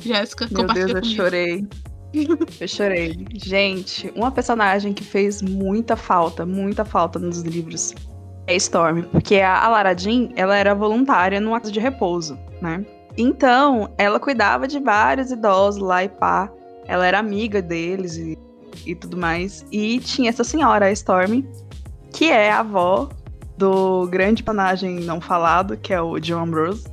Jéssica, 0.00 0.46
Meu 0.50 0.66
Deus, 0.66 0.90
eu 0.90 1.00
comigo. 1.00 1.16
chorei. 1.16 1.66
Eu 2.60 2.68
chorei. 2.68 3.26
Gente, 3.34 4.10
uma 4.16 4.30
personagem 4.30 4.94
que 4.94 5.04
fez 5.04 5.42
muita 5.42 5.96
falta, 5.96 6.46
muita 6.46 6.82
falta 6.82 7.18
nos 7.18 7.42
livros 7.42 7.94
é 8.46 8.54
Storm, 8.56 9.02
porque 9.10 9.40
a 9.40 9.68
Lara 9.68 9.96
Jean, 9.96 10.28
ela 10.36 10.56
era 10.56 10.74
voluntária 10.74 11.40
numa 11.40 11.60
casa 11.60 11.72
de 11.72 11.80
repouso, 11.80 12.38
né? 12.62 12.86
Então, 13.18 13.92
ela 13.98 14.20
cuidava 14.20 14.68
de 14.68 14.78
vários 14.78 15.30
idosos 15.30 15.82
lá 15.82 16.04
e 16.04 16.08
pá. 16.08 16.50
Ela 16.86 17.06
era 17.06 17.18
amiga 17.18 17.60
deles 17.60 18.16
e, 18.16 18.38
e 18.86 18.94
tudo 18.94 19.16
mais. 19.16 19.66
E 19.72 19.98
tinha 19.98 20.28
essa 20.28 20.44
senhora, 20.44 20.86
a 20.86 20.92
Storm, 20.92 21.42
que 22.12 22.26
é 22.26 22.50
a 22.50 22.60
avó 22.60 23.08
do 23.56 24.06
grande 24.08 24.42
personagem 24.42 25.00
não 25.00 25.20
falado, 25.20 25.76
que 25.76 25.92
é 25.92 26.00
o 26.00 26.18
John 26.20 26.44
Ambrose. 26.44 26.84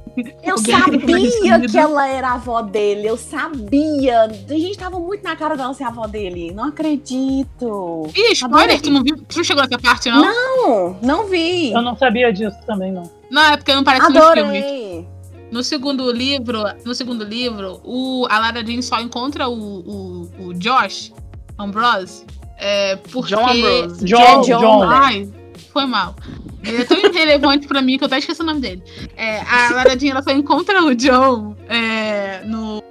Eu 0.44 0.58
sabia 0.58 1.60
que 1.60 1.78
ela 1.78 2.08
era 2.08 2.30
a 2.30 2.34
avó 2.34 2.62
dele, 2.62 3.08
eu 3.08 3.18
sabia. 3.18 4.24
A 4.24 4.54
gente 4.54 4.78
tava 4.78 5.00
muito 5.00 5.24
na 5.24 5.36
cara 5.36 5.56
dela 5.56 5.74
ser 5.74 5.86
a 5.86 5.88
avó 5.88 6.06
dele. 6.06 6.52
Não 6.52 6.66
acredito. 6.66 8.10
Ih, 8.16 8.34
spoiler, 8.34 8.80
tu 8.82 8.92
não 8.92 9.04
viu? 9.04 9.18
Tu 9.18 9.38
não 9.38 9.44
chegou 9.44 9.64
nessa 9.64 9.80
parte, 9.80 10.10
não? 10.10 10.22
Não, 10.22 10.98
não 11.02 11.28
vi. 11.28 11.72
Eu 11.72 11.82
não 11.82 11.98
sabia 11.98 12.32
disso 12.32 12.58
também, 12.66 12.92
não. 12.92 13.10
Não, 13.32 13.42
é 13.42 13.58
porque 13.58 13.74
não 13.74 13.84
parece 13.84 14.06
Adorei. 14.06 14.44
no 14.44 14.52
filme. 14.52 15.08
No 15.52 15.64
segundo 15.64 16.12
livro, 16.12 16.64
no 16.84 16.96
segundo 16.96 17.24
livro, 17.24 17.80
o, 17.84 18.26
a 18.30 18.40
Lara 18.40 18.66
Jean 18.66 18.82
só 18.82 19.00
encontra 19.00 19.48
o, 19.48 19.54
o, 19.54 20.30
o 20.48 20.54
Josh 20.56 21.14
Ambrose 21.60 22.26
é, 22.58 22.96
porque... 22.96 23.36
John 23.36 23.50
Ambrose. 23.50 24.06
John, 24.06 24.42
John. 24.42 24.60
John. 24.62 24.84
Ai, 24.84 25.30
foi 25.72 25.86
mal. 25.86 26.16
Ele 26.64 26.82
é 26.82 26.86
tão 26.86 26.98
irrelevante 26.98 27.68
pra 27.68 27.82
mim 27.82 27.98
que 27.98 28.04
eu 28.04 28.08
até 28.08 28.20
esqueci 28.20 28.42
o 28.42 28.46
nome 28.46 28.62
dele. 28.62 28.84
É, 29.18 29.40
a 29.42 29.70
Laradinha 29.72 30.12
ela 30.12 30.22
só 30.22 30.32
encontra 30.32 30.84
o 30.84 30.96
John 30.96 31.56
é, 31.68 32.42
no... 32.46 32.82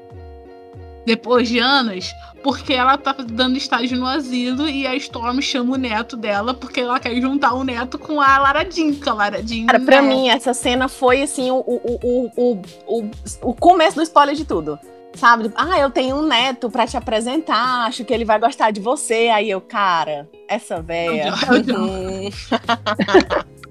depois 1.07 1.49
de 1.49 1.59
anos 1.59 2.13
porque 2.43 2.73
ela 2.73 2.99
tá 2.99 3.13
dando 3.13 3.57
estágio 3.57 3.97
no 3.97 4.07
asilo 4.07 4.69
e 4.69 4.87
a 4.87 4.95
Storm 4.97 5.41
chama 5.41 5.75
o 5.75 5.79
neto 5.79 6.17
dela 6.17 6.53
porque 6.53 6.81
ela 6.81 6.99
quer 6.99 7.15
juntar 7.21 7.55
o 7.55 7.65
neto 7.65 7.99
com 7.99 8.21
a 8.21 8.39
Laradin, 8.39 8.95
que 8.95 9.09
a. 9.09 9.15
Cara, 9.15 9.81
pra 9.81 10.03
né? 10.03 10.09
mim, 10.09 10.29
essa 10.29 10.53
cena 10.53 10.89
foi 10.89 11.23
assim 11.23 11.51
o, 11.51 11.59
o, 11.59 11.99
o, 12.37 12.63
o, 12.87 13.11
o 13.43 13.55
começo 13.55 13.97
do 13.97 14.03
spoiler 14.03 14.35
de 14.35 14.45
tudo. 14.45 14.79
Sabe? 15.15 15.53
Ah, 15.55 15.79
eu 15.79 15.91
tenho 15.91 16.17
um 16.17 16.27
neto 16.27 16.71
para 16.71 16.87
te 16.87 16.97
apresentar, 16.97 17.87
acho 17.87 18.03
que 18.05 18.15
ele 18.15 18.25
vai 18.25 18.41
gostar 18.41 18.71
de 18.71 18.81
você. 18.81 19.29
Aí 19.29 19.51
eu, 19.51 19.61
cara, 19.61 20.29
essa 20.49 20.81
véia. 20.81 21.35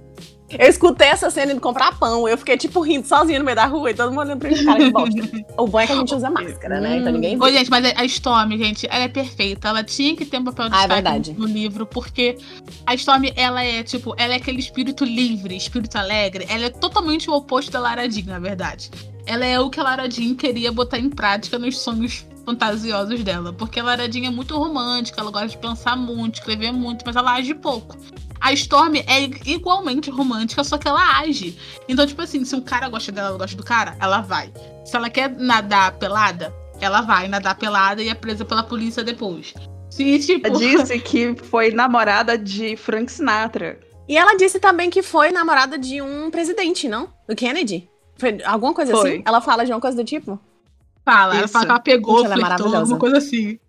Eu 0.58 0.68
escutei 0.68 1.08
essa 1.08 1.30
cena 1.30 1.52
indo 1.52 1.62
comprar 1.62 1.98
pão. 1.98 2.28
Eu 2.28 2.38
fiquei, 2.38 2.58
tipo, 2.58 2.82
rindo 2.82 3.08
sozinha 3.08 3.40
no 3.40 3.46
meio 3.46 3.56
da 3.56 3.66
rua 3.66 3.92
e 3.92 3.94
todo 3.94 4.10
mundo 4.10 4.22
olhando 4.22 4.40
pra 4.40 4.50
mim, 4.50 4.66
cara, 4.66 4.80
que 4.80 4.92
bosta. 4.92 5.22
o 5.58 5.68
bom 5.68 5.80
é 5.80 5.88
que 5.88 5.94
a 5.94 5.96
gente 5.96 6.16
usa 6.16 6.30
máscara, 6.30 6.80
né? 6.80 6.98
Então 6.98 7.12
ninguém 7.12 7.38
vê. 7.38 7.44
Ô, 7.44 7.50
gente, 7.50 7.70
mas 7.70 7.86
a 7.86 8.06
Storm, 8.06 8.52
gente, 8.58 8.88
ela 8.90 9.04
é 9.04 9.08
perfeita. 9.08 9.70
Ela 9.70 9.84
tinha 9.84 10.16
que 10.16 10.26
ter 10.26 10.38
um 10.38 10.44
papel 10.44 10.70
de 10.70 10.76
ah, 10.76 10.84
é 10.84 11.34
no 11.34 11.46
livro, 11.46 11.86
porque 11.86 12.38
a 12.86 12.94
Storm, 12.96 13.26
ela 13.36 13.64
é, 13.64 13.84
tipo, 13.84 14.14
ela 14.18 14.34
é 14.34 14.38
aquele 14.38 14.60
espírito 14.60 15.04
livre, 15.06 15.56
espírito 15.56 15.98
alegre. 15.98 16.46
Ela 16.50 16.66
é 16.66 16.70
totalmente 16.70 17.30
o 17.30 17.34
oposto 17.34 17.72
da 17.72 17.80
Lara 17.80 18.10
Jean, 18.10 18.26
na 18.26 18.40
verdade. 18.40 18.90
Ela 19.26 19.46
é 19.46 19.60
o 19.60 19.70
que 19.70 19.80
a 19.80 19.84
Lara 19.84 20.10
Jean 20.10 20.36
queria 20.36 20.72
botar 20.72 20.98
em 20.98 21.10
prática 21.10 21.60
nos 21.60 21.78
sonhos 21.80 22.26
fantasiosos 22.46 23.24
dela. 23.24 23.54
Porque 23.54 23.80
a 23.80 23.84
Lara 23.84 24.12
Jean 24.12 24.28
é 24.28 24.30
muito 24.30 24.58
romântica, 24.58 25.22
ela 25.22 25.32
gosta 25.32 25.48
de 25.48 25.58
pensar 25.58 25.96
muito, 25.96 26.36
escrever 26.36 26.72
muito, 26.72 27.04
mas 27.06 27.16
ela 27.16 27.34
age 27.34 27.54
pouco. 27.54 27.96
A 28.42 28.52
Storm 28.54 28.96
é 28.96 29.24
igualmente 29.46 30.10
romântica, 30.10 30.64
só 30.64 30.78
que 30.78 30.88
ela 30.88 31.20
age. 31.20 31.58
Então, 31.88 32.06
tipo 32.08 32.22
assim, 32.22 32.44
se 32.44 32.56
um 32.56 32.62
cara 32.62 32.90
gosta 32.90 33.12
dela, 33.12 33.30
ela 33.30 33.38
gosta 33.38 33.56
do 33.56 33.64
cara, 33.64 33.96
ela 34.00 34.22
vai. 34.22 34.52
Se 34.84 34.96
ela 34.96 35.10
quer 35.10 35.30
nadar 35.30 35.92
pelada, 36.00 36.54
ela 36.80 37.02
vai 37.02 37.28
nadar 37.28 37.56
pelada 37.56 38.02
e 38.02 38.10
é 38.10 38.16
presa 38.16 38.44
pela 38.44 38.64
polícia 38.64 39.04
depois. 39.04 39.54
Se, 39.92 40.20
tipo... 40.20 40.48
Ela 40.48 40.58
disse 40.58 41.00
que 41.00 41.36
foi 41.36 41.72
namorada 41.72 42.38
de 42.38 42.76
Frank 42.76 43.12
Sinatra. 43.12 43.80
E 44.08 44.18
ela 44.18 44.36
disse 44.36 44.60
também 44.60 44.90
que 44.90 45.04
foi 45.04 45.32
namorada 45.32 45.78
de 45.78 46.02
um 46.02 46.32
presidente, 46.32 46.90
não? 46.90 47.14
Do 47.28 47.36
Kennedy? 47.36 47.88
Foi 48.18 48.42
alguma 48.44 48.74
coisa 48.74 48.92
foi. 48.92 49.12
assim? 49.12 49.24
Ela 49.26 49.40
fala 49.40 49.66
de 49.66 49.72
uma 49.72 49.80
coisa 49.80 49.96
do 49.96 50.04
tipo? 50.04 50.40
Fala, 51.06 51.34
Isso. 51.34 51.40
ela 51.40 51.48
fala 51.48 51.66
que 51.66 51.72
ela 51.72 51.80
pegou, 51.80 52.18
Gente, 52.18 52.26
ela 52.26 52.36
é 52.36 52.42
maravilhosa. 52.42 52.78
alguma 52.78 53.00
coisa 53.00 53.18
assim. 53.18 53.60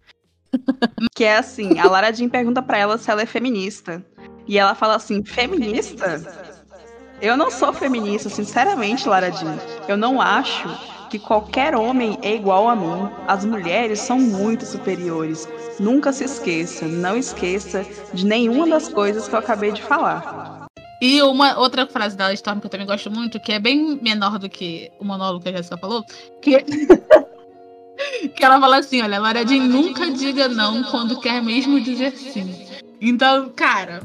Que 1.15 1.25
é 1.25 1.39
assim, 1.39 1.79
a 1.79 1.89
Lara 1.89 2.13
Jean 2.13 2.29
pergunta 2.29 2.61
pra 2.61 2.77
ela 2.77 2.99
se 2.99 3.11
ela 3.11 3.23
é 3.23 3.27
feminista. 3.27 4.05
E 4.47 4.59
ela 4.59 4.75
fala 4.75 4.97
assim: 4.97 5.25
feminista? 5.25 6.23
Eu 7.21 7.37
não 7.37 7.51
sou 7.51 7.73
feminista, 7.73 8.29
sinceramente, 8.29 9.09
Lara 9.09 9.31
Jean. 9.31 9.57
Eu 9.87 9.97
não 9.97 10.21
acho 10.21 10.69
que 11.09 11.19
qualquer 11.19 11.77
homem 11.77 12.19
é 12.23 12.35
igual 12.35 12.69
a 12.69 12.75
mim. 12.75 13.09
As 13.29 13.45
mulheres 13.45 14.01
são 14.01 14.19
muito 14.19 14.65
superiores. 14.65 15.49
Nunca 15.79 16.13
se 16.13 16.25
esqueça, 16.25 16.87
não 16.87 17.17
esqueça 17.17 17.87
de 18.13 18.27
nenhuma 18.27 18.67
das 18.67 18.89
coisas 18.89 19.29
que 19.29 19.35
eu 19.35 19.39
acabei 19.39 19.73
de 19.73 19.83
falar. 19.83 20.67
E 21.01 21.21
uma 21.23 21.59
outra 21.59 21.87
frase 21.87 22.17
da 22.17 22.33
Storm 22.33 22.61
que 22.61 22.67
eu 22.67 22.71
também 22.71 22.87
gosto 22.87 23.11
muito, 23.11 23.41
que 23.41 23.53
é 23.53 23.59
bem 23.59 23.99
menor 24.01 24.39
do 24.39 24.49
que 24.49 24.91
o 24.99 25.05
monólogo 25.05 25.43
que 25.43 25.49
a 25.49 25.53
Jessica 25.53 25.77
falou, 25.77 26.05
que 26.41 26.63
que 28.35 28.45
ela 28.45 28.61
fala 28.61 28.79
assim, 28.79 29.03
olha, 29.03 29.21
Lara 29.21 29.47
Jean 29.47 29.67
nunca 29.67 30.11
diga 30.11 30.49
não 30.49 30.83
quando 30.85 31.21
quer 31.21 31.43
mesmo 31.43 31.81
dizer 31.81 32.13
sim. 32.13 32.67
Então, 33.01 33.51
cara, 33.51 34.03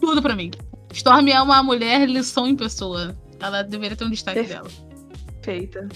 tudo 0.00 0.20
para 0.22 0.36
mim. 0.36 0.50
Storm 0.92 1.28
é 1.28 1.40
uma 1.42 1.62
mulher 1.62 2.08
lição 2.08 2.46
em 2.46 2.56
pessoa. 2.56 3.16
Ela 3.40 3.62
deveria 3.62 3.96
ter 3.96 4.04
um 4.04 4.10
destaque 4.10 4.42
dela. 4.42 4.68
Perfeita. 5.42 5.88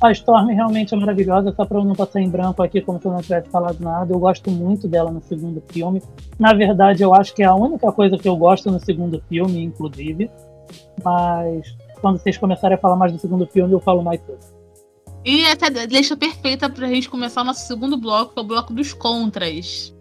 A 0.00 0.12
Storm 0.12 0.46
realmente 0.46 0.94
é 0.94 0.96
maravilhosa, 0.96 1.52
só 1.56 1.64
pra 1.64 1.78
eu 1.78 1.84
não 1.84 1.94
passar 1.94 2.20
em 2.20 2.30
branco 2.30 2.62
aqui 2.62 2.80
como 2.80 3.00
se 3.00 3.06
eu 3.06 3.12
não 3.12 3.20
tivesse 3.20 3.50
falado 3.50 3.80
nada. 3.80 4.12
Eu 4.12 4.18
gosto 4.18 4.50
muito 4.50 4.86
dela 4.86 5.10
no 5.10 5.20
segundo 5.20 5.62
filme. 5.68 6.00
Na 6.38 6.54
verdade, 6.54 7.02
eu 7.02 7.12
acho 7.12 7.34
que 7.34 7.42
é 7.42 7.46
a 7.46 7.54
única 7.54 7.90
coisa 7.90 8.16
que 8.16 8.28
eu 8.28 8.36
gosto 8.36 8.70
no 8.70 8.78
segundo 8.78 9.20
filme, 9.28 9.62
inclusive. 9.62 10.30
Mas 11.02 11.76
quando 12.00 12.18
vocês 12.18 12.38
começarem 12.38 12.76
a 12.76 12.80
falar 12.80 12.96
mais 12.96 13.12
do 13.12 13.18
segundo 13.18 13.46
filme, 13.46 13.72
eu 13.72 13.80
falo 13.80 14.02
mais 14.02 14.20
tudo. 14.20 14.38
E 15.24 15.44
essa 15.44 15.68
deixa 15.68 16.16
perfeita 16.16 16.70
pra 16.70 16.86
gente 16.86 17.10
começar 17.10 17.42
o 17.42 17.44
nosso 17.44 17.66
segundo 17.66 17.96
bloco, 17.96 18.34
que 18.34 18.38
é 18.38 18.42
o 18.42 18.46
bloco 18.46 18.72
dos 18.72 18.92
contras. 18.92 19.92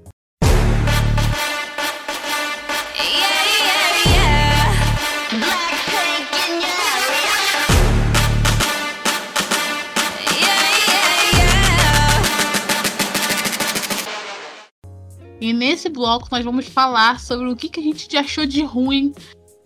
E 15.47 15.53
nesse 15.53 15.87
bloco 15.87 16.27
nós 16.29 16.43
vamos 16.43 16.67
falar 16.67 17.21
sobre 17.21 17.47
o 17.47 17.55
que, 17.55 17.69
que 17.69 17.79
a 17.79 17.83
gente 17.83 18.17
achou 18.17 18.45
de 18.45 18.61
ruim 18.65 19.13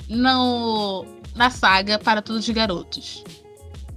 no, 0.08 1.04
na 1.36 1.50
saga 1.50 1.98
Para 1.98 2.22
Todos 2.22 2.48
os 2.48 2.50
Garotos. 2.54 3.24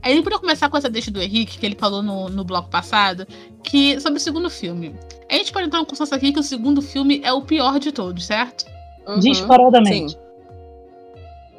Aí, 0.02 0.22
para 0.22 0.38
começar 0.38 0.70
com 0.70 0.78
essa 0.78 0.88
deixa 0.88 1.10
do 1.10 1.20
Henrique, 1.20 1.58
que 1.58 1.66
ele 1.66 1.76
falou 1.78 2.02
no, 2.02 2.30
no 2.30 2.42
bloco 2.42 2.70
passado, 2.70 3.26
que 3.62 4.00
sobre 4.00 4.16
o 4.16 4.20
segundo 4.20 4.48
filme. 4.48 4.96
A 5.30 5.34
gente 5.34 5.52
pode 5.52 5.66
entrar 5.66 5.82
um 5.82 5.84
consenso 5.84 6.14
aqui 6.14 6.32
que 6.32 6.40
o 6.40 6.42
segundo 6.42 6.80
filme 6.80 7.20
é 7.22 7.34
o 7.34 7.42
pior 7.42 7.78
de 7.78 7.92
todos, 7.92 8.24
certo? 8.24 8.64
Uhum, 9.06 9.18
Disparadamente. 9.18 10.12
Sim. 10.12 10.18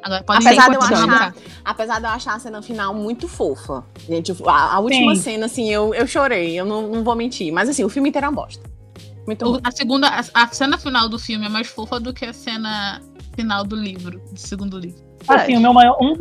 Agora, 0.02 0.24
pode 0.24 0.44
apesar, 0.44 0.62
ser 0.64 0.70
de 0.70 0.76
eu 0.76 0.82
achar, 0.82 1.34
apesar 1.64 1.98
de 2.00 2.04
eu 2.06 2.10
achar 2.10 2.34
a 2.34 2.38
cena 2.40 2.62
final 2.62 2.92
muito 2.92 3.28
fofa. 3.28 3.84
Gente, 4.08 4.32
a, 4.44 4.74
a 4.74 4.80
última 4.80 5.14
Sim. 5.14 5.22
cena, 5.22 5.46
assim, 5.46 5.70
eu, 5.70 5.94
eu 5.94 6.04
chorei, 6.04 6.58
eu 6.58 6.64
não, 6.64 6.88
não 6.88 7.04
vou 7.04 7.14
mentir. 7.14 7.52
Mas 7.52 7.68
assim, 7.68 7.84
o 7.84 7.88
filme 7.88 8.08
inteiro 8.08 8.26
é 8.26 8.28
uma 8.28 8.42
bosta. 8.42 8.76
Muito 9.26 9.60
a 9.62 9.70
segunda, 9.72 10.08
a, 10.08 10.20
a, 10.42 10.46
cena 10.48 10.78
final 10.78 11.08
do 11.08 11.18
filme 11.18 11.46
é 11.46 11.48
mais 11.48 11.66
fofa 11.66 11.98
do 11.98 12.14
que 12.14 12.24
a 12.24 12.32
cena 12.32 13.00
final 13.34 13.64
do 13.64 13.74
livro, 13.74 14.20
do 14.32 14.38
segundo 14.38 14.78
livro. 14.78 15.04
Assim, 15.26 15.56
o 15.56 15.60
meu 15.60 15.72
maior, 15.72 15.96
um, 16.00 16.14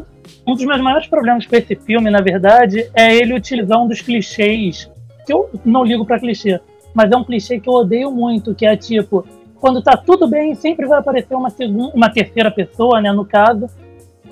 um 0.48 0.56
dos 0.56 0.66
meus 0.66 0.82
maiores 0.82 1.08
problemas 1.08 1.46
com 1.46 1.56
esse 1.56 1.76
filme, 1.76 2.10
na 2.10 2.22
verdade, 2.22 2.90
é 2.94 3.16
ele 3.16 3.36
utilizar 3.36 3.82
um 3.82 3.88
dos 3.88 4.02
clichês. 4.02 4.90
Que 5.26 5.34
eu 5.34 5.50
não 5.64 5.84
ligo 5.84 6.06
para 6.06 6.20
clichê, 6.20 6.60
mas 6.94 7.12
é 7.12 7.16
um 7.16 7.24
clichê 7.24 7.60
que 7.60 7.70
eu 7.70 7.74
odeio 7.74 8.12
muito, 8.12 8.54
que 8.54 8.66
é 8.66 8.76
tipo, 8.76 9.26
quando 9.56 9.82
tá 9.82 9.98
tudo 9.98 10.28
bem, 10.28 10.54
sempre 10.56 10.88
vai 10.88 11.00
aparecer 11.00 11.36
uma, 11.36 11.50
segunda, 11.50 11.96
uma 11.96 12.10
terceira 12.10 12.52
pessoa, 12.52 13.02
né, 13.02 13.12
no 13.12 13.26
caso, 13.26 13.68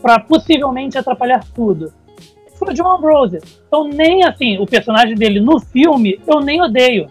para 0.02 0.20
possivelmente 0.20 0.98
atrapalhar 0.98 1.44
tudo. 1.54 1.94
Foi 2.56 2.72
o 2.72 2.74
John 2.74 2.92
Ambrose. 2.92 3.40
Então, 3.68 3.88
nem 3.88 4.24
assim, 4.24 4.58
o 4.58 4.66
personagem 4.66 5.16
dele 5.16 5.40
no 5.40 5.60
filme, 5.60 6.20
eu 6.28 6.40
nem 6.40 6.62
odeio. 6.62 7.10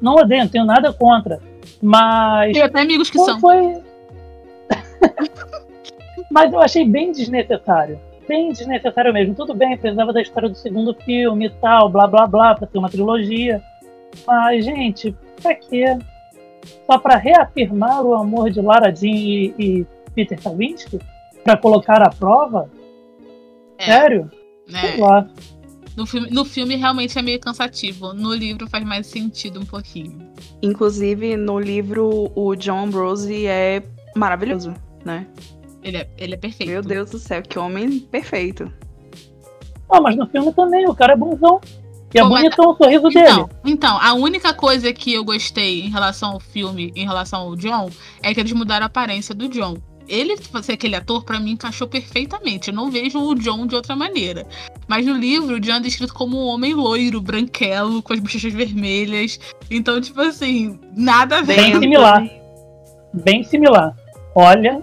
Não 0.00 0.14
odeio, 0.14 0.42
não 0.42 0.48
tenho 0.48 0.64
nada 0.64 0.92
contra. 0.92 1.40
Mas. 1.82 2.52
Tem 2.52 2.62
até 2.62 2.80
amigos 2.80 3.10
que 3.10 3.18
são. 3.18 3.40
Foi... 3.40 3.82
mas 6.30 6.52
eu 6.52 6.60
achei 6.60 6.84
bem 6.86 7.12
desnecessário. 7.12 7.98
Bem 8.28 8.52
desnecessário 8.52 9.12
mesmo. 9.12 9.34
Tudo 9.34 9.54
bem, 9.54 9.76
precisava 9.76 10.12
da 10.12 10.20
história 10.20 10.48
do 10.48 10.54
segundo 10.54 10.94
filme 10.94 11.46
e 11.46 11.50
tal, 11.50 11.88
blá 11.88 12.06
blá 12.06 12.26
blá, 12.26 12.54
pra 12.54 12.66
ter 12.66 12.78
uma 12.78 12.90
trilogia. 12.90 13.62
Mas, 14.26 14.64
gente, 14.64 15.16
pra 15.42 15.54
quê? 15.54 15.98
Só 16.86 16.98
pra 16.98 17.16
reafirmar 17.16 18.02
o 18.04 18.14
amor 18.14 18.50
de 18.50 18.60
Lara 18.60 18.94
Jean 18.94 19.10
e, 19.10 19.54
e 19.58 19.86
Peter 20.14 20.40
Kavinsky? 20.40 20.98
Pra 21.44 21.56
colocar 21.56 22.02
à 22.02 22.10
prova? 22.10 22.70
É. 23.78 23.84
Sério? 23.84 24.30
É. 24.72 24.78
Sei 24.78 25.00
lá. 25.00 25.26
No 25.98 26.06
filme, 26.06 26.30
no 26.30 26.44
filme 26.44 26.76
realmente 26.76 27.18
é 27.18 27.22
meio 27.22 27.40
cansativo. 27.40 28.12
No 28.12 28.32
livro 28.32 28.68
faz 28.68 28.84
mais 28.84 29.04
sentido 29.04 29.58
um 29.58 29.64
pouquinho. 29.64 30.16
Inclusive, 30.62 31.36
no 31.36 31.58
livro, 31.58 32.30
o 32.36 32.54
John 32.54 32.84
Ambrose 32.84 33.48
é 33.48 33.82
maravilhoso, 34.14 34.72
né? 35.04 35.26
Ele 35.82 35.96
é, 35.96 36.08
ele 36.16 36.34
é 36.34 36.36
perfeito. 36.36 36.70
Meu 36.70 36.82
Deus 36.82 37.10
do 37.10 37.18
céu, 37.18 37.42
que 37.42 37.58
homem 37.58 37.98
perfeito. 37.98 38.72
Ah, 39.90 40.00
mas 40.00 40.16
no 40.16 40.28
filme 40.28 40.52
também, 40.52 40.88
o 40.88 40.94
cara 40.94 41.14
é 41.14 41.16
bonzão. 41.16 41.60
E 42.14 42.20
é 42.20 42.24
bonitão 42.24 42.70
o 42.70 42.76
sorriso 42.76 43.08
então, 43.08 43.46
dele. 43.46 43.58
Então, 43.64 43.98
a 44.00 44.14
única 44.14 44.54
coisa 44.54 44.92
que 44.92 45.12
eu 45.12 45.24
gostei 45.24 45.80
em 45.80 45.90
relação 45.90 46.30
ao 46.30 46.38
filme, 46.38 46.92
em 46.94 47.04
relação 47.04 47.40
ao 47.40 47.56
John, 47.56 47.90
é 48.22 48.32
que 48.32 48.38
eles 48.38 48.52
mudaram 48.52 48.84
a 48.84 48.86
aparência 48.86 49.34
do 49.34 49.48
John 49.48 49.76
ele 50.08 50.36
ser 50.62 50.72
aquele 50.72 50.96
ator, 50.96 51.22
para 51.22 51.38
mim, 51.38 51.52
encaixou 51.52 51.86
perfeitamente. 51.86 52.70
Eu 52.70 52.74
não 52.74 52.90
vejo 52.90 53.20
o 53.20 53.34
John 53.34 53.66
de 53.66 53.74
outra 53.74 53.94
maneira. 53.94 54.46
Mas 54.88 55.04
no 55.04 55.12
livro, 55.12 55.56
o 55.56 55.60
John 55.60 55.74
é 55.74 55.80
descrito 55.80 56.14
como 56.14 56.38
um 56.38 56.46
homem 56.46 56.74
loiro, 56.74 57.20
branquelo, 57.20 58.02
com 58.02 58.14
as 58.14 58.20
bochechas 58.20 58.52
vermelhas. 58.52 59.38
Então, 59.70 60.00
tipo 60.00 60.20
assim, 60.20 60.80
nada 60.96 61.38
a 61.38 61.42
ver. 61.42 61.56
Bem 61.56 61.80
similar. 61.80 62.30
Bem 63.12 63.44
similar. 63.44 63.94
Olha. 64.34 64.82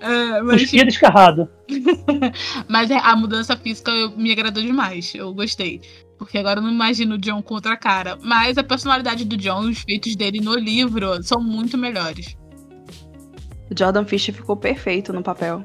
É, 0.00 0.42
mas... 0.42 0.60
Cuspia 0.60 0.84
descarrado. 0.84 1.48
mas 2.68 2.90
é, 2.90 2.98
a 2.98 3.16
mudança 3.16 3.56
física 3.56 3.90
me 4.16 4.30
agradou 4.30 4.62
demais. 4.62 5.14
Eu 5.14 5.32
gostei. 5.32 5.80
Porque 6.18 6.38
agora 6.38 6.60
eu 6.60 6.62
não 6.62 6.70
imagino 6.70 7.14
o 7.14 7.18
John 7.18 7.42
com 7.42 7.54
outra 7.54 7.76
cara. 7.76 8.18
Mas 8.22 8.58
a 8.58 8.64
personalidade 8.64 9.24
do 9.24 9.36
John 9.36 9.64
e 9.64 9.70
os 9.70 9.78
feitos 9.78 10.14
dele 10.16 10.40
no 10.40 10.54
livro 10.54 11.22
são 11.22 11.40
muito 11.40 11.78
melhores. 11.78 12.36
O 13.70 13.78
Jordan 13.78 14.04
Fisher 14.04 14.34
ficou 14.34 14.56
perfeito 14.56 15.12
no 15.12 15.22
papel. 15.22 15.64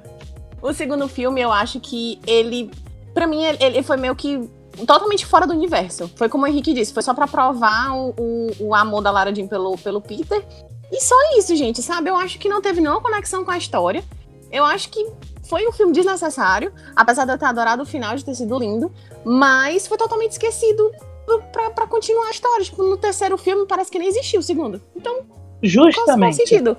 O 0.62 0.74
segundo 0.74 1.08
filme, 1.08 1.42
eu 1.42 1.52
acho 1.52 1.80
que 1.80 2.20
ele. 2.28 2.70
Para 3.14 3.28
mim, 3.28 3.44
ele 3.44 3.84
foi 3.84 3.98
meio 3.98 4.16
que 4.16 4.50
totalmente 4.86 5.26
fora 5.26 5.46
do 5.46 5.54
universo. 5.54 6.10
Foi 6.16 6.30
como 6.30 6.46
o 6.46 6.48
Henrique 6.48 6.74
disse, 6.74 6.94
foi 6.94 7.04
só 7.04 7.14
para 7.14 7.28
provar 7.28 7.94
o, 7.96 8.14
o, 8.18 8.68
o, 8.68 8.76
amor 8.76 9.02
da 9.02 9.12
Lara 9.12 9.34
Jean 9.34 9.48
pelo, 9.48 9.78
pelo 9.78 10.02
Peter. 10.02 10.44
E 10.92 11.02
só 11.02 11.16
isso, 11.38 11.56
gente, 11.56 11.82
sabe? 11.82 12.10
Eu 12.10 12.16
acho 12.16 12.40
que 12.40 12.50
não 12.50 12.62
teve 12.62 12.82
nenhuma 12.82 13.02
conexão 13.02 13.44
com 13.44 13.52
a 13.52 13.58
história. 13.58 14.04
Eu 14.52 14.64
acho 14.64 14.90
que 14.90 15.06
foi 15.44 15.68
um 15.68 15.72
filme 15.72 15.94
desnecessário, 15.94 16.74
apesar 16.96 17.26
de 17.26 17.34
eu 17.34 17.38
ter 17.38 17.46
adorado 17.46 17.84
o 17.84 17.86
final 17.86 18.16
de 18.16 18.24
ter 18.24 18.36
sido 18.36 18.58
lindo, 18.58 18.92
mas 19.26 19.88
foi 19.88 19.98
totalmente 19.98 20.32
esquecido 20.32 20.92
para 21.52 21.88
continuar 21.88 22.28
a 22.28 22.32
história. 22.32 22.66
Tipo, 22.66 22.84
no 22.84 22.98
terceiro 22.98 23.38
filme 23.38 23.66
parece 23.66 23.92
que 23.92 24.00
nem 24.00 24.08
existiu 24.08 24.40
o 24.40 24.44
segundo. 24.44 24.82
Então, 24.96 25.26
justamente. 25.62 26.38
Faz 26.38 26.50
sentido 26.50 26.78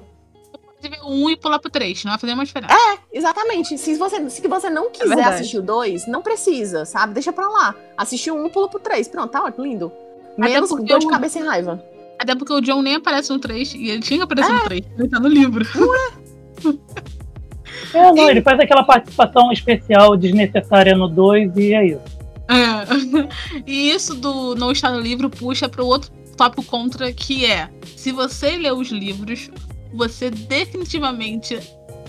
ver 0.88 1.00
um 1.04 1.28
e 1.30 1.36
pular 1.36 1.58
pro 1.58 1.70
três, 1.70 2.04
não 2.04 2.12
vai 2.12 2.18
fazer 2.18 2.32
uma 2.32 2.44
diferença. 2.44 2.74
É, 2.74 2.98
exatamente. 3.12 3.76
Se 3.78 3.96
você, 3.96 4.28
se 4.30 4.46
você 4.46 4.70
não 4.70 4.90
quiser 4.90 5.18
é 5.18 5.24
assistir 5.24 5.58
o 5.58 5.62
dois, 5.62 6.06
não 6.06 6.22
precisa, 6.22 6.84
sabe? 6.84 7.14
Deixa 7.14 7.32
pra 7.32 7.48
lá. 7.48 7.74
Assistiu 7.96 8.36
um, 8.36 8.48
pula 8.48 8.68
pro 8.68 8.80
três. 8.80 9.08
Pronto, 9.08 9.30
tá 9.30 9.44
ótimo, 9.44 9.64
lindo. 9.64 9.92
Menos 10.36 10.70
dor 10.70 10.98
de 10.98 11.06
cabeça 11.06 11.38
e 11.38 11.42
raiva. 11.42 11.82
Até 12.18 12.34
porque 12.34 12.52
o 12.52 12.60
John 12.60 12.82
nem 12.82 12.94
aparece 12.94 13.30
no 13.30 13.38
3 13.38 13.74
e 13.74 13.90
ele 13.90 14.00
tinha 14.00 14.18
que 14.18 14.24
aparecer 14.24 14.52
é. 14.52 14.54
no 14.54 14.64
3. 14.64 14.84
Ele 14.98 15.08
tá 15.08 15.20
no 15.20 15.28
livro. 15.28 15.66
Não 15.74 16.74
é? 18.08 18.12
não, 18.12 18.30
ele 18.30 18.40
faz 18.40 18.60
aquela 18.60 18.84
participação 18.84 19.50
especial 19.50 20.16
desnecessária 20.16 20.94
no 20.96 21.08
2 21.08 21.56
e 21.56 21.74
é 21.74 21.86
isso. 21.86 22.00
É. 22.48 23.62
E 23.66 23.90
isso 23.90 24.14
do 24.14 24.54
não 24.54 24.70
estar 24.72 24.90
no 24.90 25.00
livro 25.00 25.28
puxa 25.28 25.68
para 25.68 25.82
o 25.82 25.86
outro 25.86 26.10
tópico 26.36 26.62
contra 26.64 27.12
que 27.12 27.44
é: 27.44 27.68
se 27.96 28.12
você 28.12 28.56
ler 28.56 28.72
os 28.72 28.88
livros, 28.88 29.50
você 29.92 30.30
definitivamente 30.30 31.58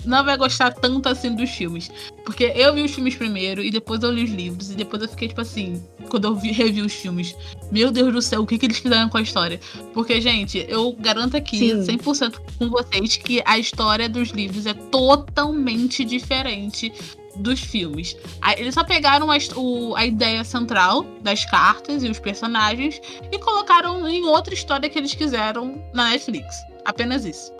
não 0.04 0.24
vai 0.24 0.36
gostar 0.36 0.72
tanto 0.72 1.08
assim 1.08 1.34
dos 1.34 1.50
filmes. 1.50 1.90
Porque 2.24 2.52
eu 2.54 2.74
vi 2.74 2.82
os 2.82 2.94
filmes 2.94 3.14
primeiro 3.14 3.62
e 3.62 3.70
depois 3.70 4.02
eu 4.02 4.10
li 4.10 4.24
os 4.24 4.30
livros. 4.30 4.70
E 4.70 4.74
depois 4.74 5.02
eu 5.02 5.08
fiquei, 5.08 5.28
tipo 5.28 5.40
assim, 5.40 5.82
quando 6.08 6.26
eu 6.26 6.34
vi, 6.34 6.52
revi 6.52 6.82
os 6.82 6.92
filmes. 6.92 7.34
Meu 7.70 7.90
Deus 7.90 8.12
do 8.12 8.22
céu, 8.22 8.42
o 8.42 8.46
que, 8.46 8.58
que 8.58 8.66
eles 8.66 8.78
fizeram 8.78 9.08
com 9.08 9.18
a 9.18 9.22
história? 9.22 9.60
Porque, 9.92 10.20
gente, 10.20 10.64
eu 10.68 10.92
garanto 10.98 11.36
aqui, 11.36 11.58
Sim. 11.84 11.96
100% 11.98 12.40
com 12.58 12.68
vocês, 12.68 13.16
que 13.16 13.42
a 13.44 13.58
história 13.58 14.08
dos 14.08 14.30
livros 14.30 14.66
é 14.66 14.74
totalmente 14.74 16.04
diferente 16.04 16.92
dos 17.36 17.60
filmes. 17.60 18.16
Eles 18.56 18.74
só 18.74 18.84
pegaram 18.84 19.28
a, 19.30 19.36
o, 19.56 19.96
a 19.96 20.06
ideia 20.06 20.44
central 20.44 21.04
das 21.20 21.44
cartas 21.44 22.04
e 22.04 22.08
os 22.08 22.20
personagens 22.20 23.00
e 23.32 23.38
colocaram 23.38 24.08
em 24.08 24.24
outra 24.24 24.54
história 24.54 24.88
que 24.88 24.96
eles 24.96 25.14
quiseram 25.14 25.82
na 25.92 26.10
Netflix. 26.10 26.54
Apenas 26.84 27.24
isso. 27.24 27.52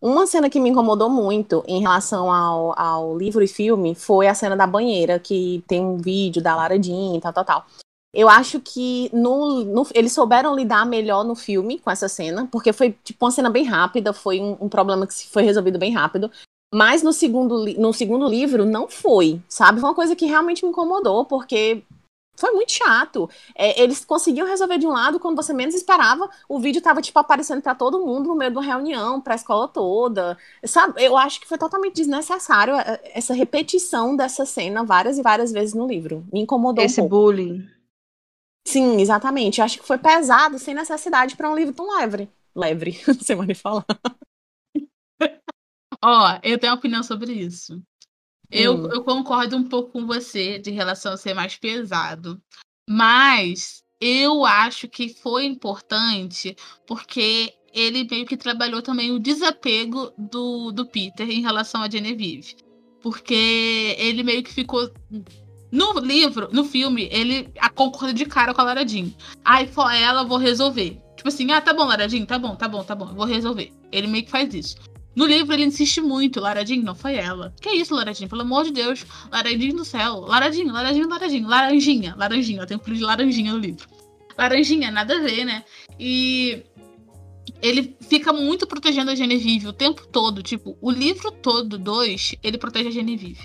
Uma 0.00 0.26
cena 0.26 0.48
que 0.48 0.60
me 0.60 0.70
incomodou 0.70 1.10
muito 1.10 1.64
em 1.66 1.80
relação 1.80 2.32
ao, 2.32 2.78
ao 2.78 3.18
livro 3.18 3.42
e 3.42 3.48
filme 3.48 3.94
foi 3.96 4.28
a 4.28 4.34
cena 4.34 4.56
da 4.56 4.66
banheira, 4.66 5.18
que 5.18 5.62
tem 5.66 5.84
um 5.84 5.96
vídeo 5.96 6.40
da 6.40 6.54
Lara 6.54 6.80
Jean 6.80 7.16
e 7.16 7.20
tal, 7.20 7.32
tal, 7.32 7.44
tal. 7.44 7.66
Eu 8.14 8.28
acho 8.28 8.60
que 8.60 9.10
no, 9.12 9.64
no, 9.64 9.86
eles 9.94 10.12
souberam 10.12 10.54
lidar 10.54 10.86
melhor 10.86 11.24
no 11.24 11.34
filme 11.34 11.78
com 11.78 11.90
essa 11.90 12.08
cena, 12.08 12.48
porque 12.50 12.72
foi 12.72 12.96
tipo 13.04 13.24
uma 13.24 13.30
cena 13.30 13.50
bem 13.50 13.64
rápida, 13.64 14.12
foi 14.12 14.40
um, 14.40 14.56
um 14.60 14.68
problema 14.68 15.06
que 15.06 15.26
foi 15.28 15.42
resolvido 15.42 15.78
bem 15.78 15.92
rápido. 15.92 16.30
Mas 16.72 17.02
no 17.02 17.12
segundo, 17.12 17.64
no 17.78 17.92
segundo 17.92 18.28
livro 18.28 18.64
não 18.64 18.88
foi, 18.88 19.40
sabe? 19.48 19.80
Foi 19.80 19.88
uma 19.88 19.94
coisa 19.94 20.14
que 20.14 20.26
realmente 20.26 20.64
me 20.64 20.70
incomodou, 20.70 21.24
porque 21.24 21.82
foi 22.38 22.52
muito 22.52 22.72
chato. 22.72 23.28
É, 23.54 23.82
eles 23.82 24.04
conseguiam 24.04 24.46
resolver 24.46 24.78
de 24.78 24.86
um 24.86 24.92
lado, 24.92 25.18
quando 25.18 25.36
você 25.36 25.52
menos 25.52 25.74
esperava, 25.74 26.30
o 26.48 26.60
vídeo 26.60 26.80
tava, 26.80 27.02
tipo, 27.02 27.18
aparecendo 27.18 27.60
para 27.60 27.74
todo 27.74 28.04
mundo 28.04 28.28
no 28.28 28.36
meio 28.36 28.50
de 28.50 28.56
uma 28.56 28.64
reunião, 28.64 29.20
pra 29.20 29.34
escola 29.34 29.66
toda. 29.66 30.38
Sabe? 30.64 31.02
Eu 31.02 31.16
acho 31.16 31.40
que 31.40 31.48
foi 31.48 31.58
totalmente 31.58 31.96
desnecessário 31.96 32.74
é, 32.74 33.00
essa 33.12 33.34
repetição 33.34 34.14
dessa 34.14 34.46
cena 34.46 34.84
várias 34.84 35.18
e 35.18 35.22
várias 35.22 35.50
vezes 35.50 35.74
no 35.74 35.86
livro. 35.86 36.24
Me 36.32 36.40
incomodou 36.40 36.84
Esse 36.84 37.00
um 37.00 37.08
bullying. 37.08 37.68
Sim, 38.66 39.00
exatamente. 39.00 39.58
Eu 39.58 39.64
acho 39.64 39.78
que 39.78 39.86
foi 39.86 39.98
pesado, 39.98 40.58
sem 40.58 40.74
necessidade, 40.74 41.36
para 41.36 41.50
um 41.50 41.56
livro 41.56 41.74
tão 41.74 41.96
leve. 41.96 42.28
Leve, 42.54 43.00
sem 43.20 43.34
mais 43.34 43.60
falar. 43.60 43.84
Ó, 46.04 46.34
oh, 46.34 46.38
eu 46.44 46.58
tenho 46.58 46.72
uma 46.72 46.78
opinião 46.78 47.02
sobre 47.02 47.32
isso. 47.32 47.82
Eu, 48.50 48.74
hum. 48.74 48.88
eu 48.92 49.04
concordo 49.04 49.56
um 49.56 49.64
pouco 49.64 49.92
com 49.92 50.06
você 50.06 50.58
de 50.58 50.70
relação 50.70 51.12
a 51.12 51.16
ser 51.16 51.34
mais 51.34 51.56
pesado. 51.56 52.40
Mas 52.88 53.82
eu 54.00 54.44
acho 54.44 54.88
que 54.88 55.08
foi 55.08 55.44
importante 55.44 56.56
porque 56.86 57.52
ele 57.72 58.06
meio 58.10 58.24
que 58.24 58.36
trabalhou 58.36 58.80
também 58.80 59.10
o 59.10 59.18
desapego 59.18 60.12
do, 60.16 60.72
do 60.72 60.86
Peter 60.86 61.28
em 61.28 61.42
relação 61.42 61.82
a 61.82 61.90
Genevieve. 61.90 62.56
Porque 63.02 63.94
ele 63.98 64.22
meio 64.22 64.42
que 64.42 64.52
ficou. 64.52 64.90
No 65.70 66.00
livro, 66.00 66.48
no 66.50 66.64
filme, 66.64 67.08
ele 67.12 67.52
a 67.58 67.68
concorda 67.68 68.14
de 68.14 68.24
cara 68.24 68.54
com 68.54 68.60
a 68.62 68.64
Laradinho. 68.64 69.14
Ai, 69.44 69.66
for 69.66 69.90
ela, 69.90 70.24
vou 70.24 70.38
resolver. 70.38 70.98
Tipo 71.14 71.28
assim, 71.28 71.50
ah, 71.52 71.60
tá 71.60 71.74
bom, 71.74 71.84
Laradinho, 71.84 72.24
tá 72.26 72.38
bom, 72.38 72.56
tá 72.56 72.66
bom, 72.66 72.82
tá 72.82 72.94
bom, 72.94 73.14
vou 73.14 73.26
resolver. 73.26 73.70
Ele 73.92 74.06
meio 74.06 74.24
que 74.24 74.30
faz 74.30 74.52
isso. 74.54 74.76
No 75.18 75.26
livro 75.26 75.52
ele 75.52 75.64
insiste 75.64 76.00
muito, 76.00 76.38
Laradinho, 76.38 76.84
não 76.84 76.94
foi 76.94 77.16
ela. 77.16 77.52
Que 77.60 77.70
isso, 77.70 77.92
Laradinho? 77.92 78.30
Pelo 78.30 78.42
amor 78.42 78.62
de 78.62 78.70
Deus. 78.70 79.04
Laradinho 79.32 79.74
do 79.74 79.84
céu. 79.84 80.20
Laradinho, 80.20 80.72
Laradinho, 80.72 81.08
Laradinho. 81.08 81.48
Laranjinha, 81.48 82.14
Laranjinha. 82.16 82.64
Tem 82.64 82.76
um 82.76 82.80
filho 82.80 82.98
de 82.98 83.02
Laranjinha 83.02 83.52
no 83.52 83.58
livro. 83.58 83.88
Laranjinha, 84.38 84.92
nada 84.92 85.16
a 85.16 85.20
ver, 85.20 85.44
né? 85.44 85.64
E 85.98 86.62
ele 87.60 87.96
fica 88.00 88.32
muito 88.32 88.64
protegendo 88.64 89.10
a 89.10 89.16
Genevieve 89.16 89.66
o 89.66 89.72
tempo 89.72 90.06
todo. 90.06 90.40
Tipo, 90.40 90.78
o 90.80 90.88
livro 90.88 91.32
todo, 91.32 91.76
dois, 91.76 92.36
ele 92.40 92.56
protege 92.56 92.90
a 92.90 92.92
Genevieve. 92.92 93.44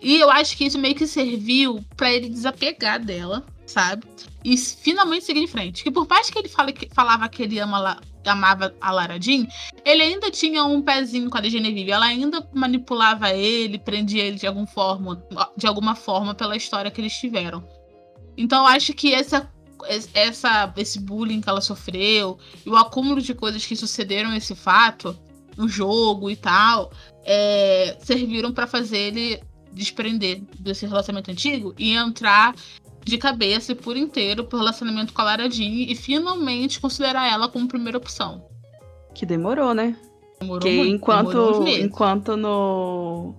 E 0.00 0.18
eu 0.18 0.30
acho 0.30 0.56
que 0.56 0.64
isso 0.64 0.78
meio 0.78 0.94
que 0.94 1.06
serviu 1.06 1.84
para 1.98 2.10
ele 2.10 2.30
desapegar 2.30 2.98
dela, 2.98 3.44
sabe? 3.66 4.06
E 4.42 4.56
finalmente 4.56 5.26
seguir 5.26 5.40
em 5.40 5.46
frente. 5.46 5.84
Que 5.84 5.90
por 5.90 6.08
mais 6.08 6.30
que 6.30 6.38
ele 6.38 6.48
fale, 6.48 6.72
que, 6.72 6.88
falava 6.94 7.28
que 7.28 7.42
ele 7.42 7.58
ama, 7.58 8.00
amava 8.28 8.74
a 8.80 8.90
Lara 8.90 9.20
Jean, 9.20 9.46
ele 9.84 10.02
ainda 10.02 10.30
tinha 10.30 10.64
um 10.64 10.82
pezinho 10.82 11.30
com 11.30 11.38
a 11.38 11.42
Genevieve. 11.42 11.90
Ela 11.90 12.06
ainda 12.06 12.46
manipulava 12.52 13.30
ele, 13.30 13.78
prendia 13.78 14.24
ele 14.24 14.36
de, 14.36 14.46
algum 14.46 14.66
forma, 14.66 15.22
de 15.56 15.66
alguma 15.66 15.94
forma 15.94 16.34
pela 16.34 16.56
história 16.56 16.90
que 16.90 17.00
eles 17.00 17.12
tiveram. 17.12 17.66
Então 18.36 18.60
eu 18.60 18.66
acho 18.66 18.92
que 18.92 19.14
essa 19.14 19.50
essa, 20.14 20.72
esse 20.76 21.00
bullying 21.00 21.40
que 21.40 21.48
ela 21.48 21.62
sofreu 21.62 22.38
e 22.66 22.68
o 22.68 22.76
acúmulo 22.76 23.20
de 23.20 23.32
coisas 23.34 23.64
que 23.64 23.74
sucederam 23.74 24.34
esse 24.34 24.54
fato 24.54 25.18
no 25.56 25.66
jogo 25.66 26.30
e 26.30 26.36
tal 26.36 26.92
é, 27.24 27.96
serviram 28.02 28.52
para 28.52 28.66
fazer 28.66 28.98
ele 28.98 29.42
desprender 29.72 30.42
desse 30.58 30.86
relacionamento 30.86 31.30
antigo 31.30 31.74
e 31.78 31.92
entrar 31.92 32.54
de 33.04 33.18
cabeça 33.18 33.72
e 33.72 33.74
por 33.74 33.96
inteiro 33.96 34.44
pro 34.44 34.58
relacionamento 34.58 35.12
com 35.12 35.22
a 35.22 35.24
Lara 35.24 35.50
Jean 35.50 35.86
e 35.88 35.94
finalmente 35.94 36.80
considerar 36.80 37.30
ela 37.30 37.48
como 37.48 37.68
primeira 37.68 37.98
opção. 37.98 38.44
Que 39.14 39.26
demorou, 39.26 39.74
né? 39.74 39.96
Demorou 40.40 40.60
que 40.60 40.76
muito, 40.76 40.94
enquanto, 40.94 41.66
enquanto 41.68 42.36
no, 42.36 43.34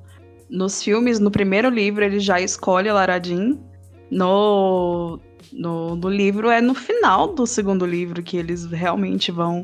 nos 0.50 0.84
filmes, 0.84 1.20
no 1.20 1.32
primeiro 1.32 1.70
livro, 1.70 2.04
ele 2.04 2.20
já 2.20 2.40
escolhe 2.40 2.90
a 2.90 2.94
Lara 2.94 3.20
Jean, 3.20 3.58
no 4.10 5.20
no, 5.52 5.96
no 5.96 6.10
livro 6.10 6.50
é 6.50 6.62
no 6.62 6.74
final 6.74 7.28
do 7.28 7.46
segundo 7.46 7.86
livro 7.86 8.24
que 8.24 8.38
eles 8.38 8.66
realmente 8.66 9.32
vão 9.32 9.64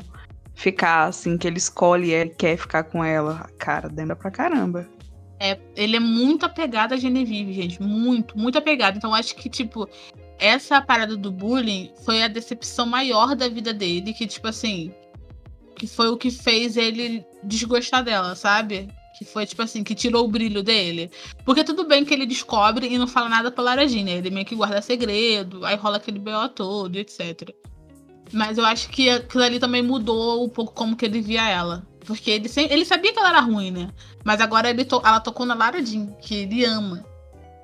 ficar, 0.54 1.04
assim, 1.04 1.38
que 1.38 1.46
ele 1.46 1.58
escolhe 1.58 2.12
e 2.12 2.28
quer 2.28 2.56
ficar 2.56 2.84
com 2.84 3.02
ela. 3.02 3.48
Cara, 3.58 3.88
demora 3.88 4.16
pra 4.16 4.30
caramba. 4.30 4.88
É, 5.40 5.58
ele 5.76 5.96
é 5.96 6.00
muito 6.00 6.44
apegado 6.44 6.94
a 6.94 6.96
Genevieve, 6.96 7.52
gente. 7.52 7.82
Muito, 7.82 8.36
muito 8.36 8.58
apegado. 8.58 8.96
Então, 8.96 9.14
acho 9.14 9.34
que, 9.36 9.48
tipo, 9.48 9.88
essa 10.38 10.80
parada 10.80 11.16
do 11.16 11.30
bullying 11.30 11.90
foi 12.04 12.22
a 12.22 12.28
decepção 12.28 12.86
maior 12.86 13.36
da 13.36 13.48
vida 13.48 13.72
dele. 13.72 14.12
Que, 14.12 14.26
tipo 14.26 14.48
assim, 14.48 14.92
que 15.76 15.86
foi 15.86 16.08
o 16.08 16.16
que 16.16 16.30
fez 16.30 16.76
ele 16.76 17.24
desgostar 17.42 18.02
dela, 18.02 18.34
sabe? 18.34 18.88
Que 19.16 19.24
foi, 19.24 19.46
tipo 19.46 19.62
assim, 19.62 19.84
que 19.84 19.94
tirou 19.94 20.24
o 20.24 20.28
brilho 20.28 20.62
dele. 20.62 21.10
Porque 21.44 21.64
tudo 21.64 21.84
bem 21.84 22.04
que 22.04 22.12
ele 22.12 22.26
descobre 22.26 22.86
e 22.86 22.98
não 22.98 23.06
fala 23.06 23.28
nada 23.28 23.50
pra 23.50 23.64
Laradinha. 23.64 24.14
Ele 24.16 24.30
meio 24.30 24.46
que 24.46 24.56
guarda 24.56 24.82
segredo, 24.82 25.64
aí 25.64 25.76
rola 25.76 25.96
aquele 25.98 26.18
BO 26.18 26.48
todo, 26.54 26.96
etc. 26.96 27.50
Mas 28.32 28.58
eu 28.58 28.64
acho 28.64 28.88
que 28.90 29.08
aquilo 29.08 29.44
ali 29.44 29.58
também 29.58 29.82
mudou 29.82 30.44
um 30.44 30.48
pouco 30.48 30.72
como 30.72 30.96
que 30.96 31.04
ele 31.04 31.20
via 31.20 31.48
ela. 31.48 31.87
Porque 32.08 32.30
ele, 32.30 32.48
sempre, 32.48 32.72
ele 32.72 32.86
sabia 32.86 33.12
que 33.12 33.18
ela 33.18 33.28
era 33.28 33.40
ruim, 33.40 33.70
né? 33.70 33.90
Mas 34.24 34.40
agora 34.40 34.70
ele 34.70 34.82
to, 34.82 35.02
ela 35.04 35.20
tocou 35.20 35.44
na 35.44 35.52
Laradinha, 35.52 36.10
que 36.22 36.36
ele 36.36 36.64
ama. 36.64 37.04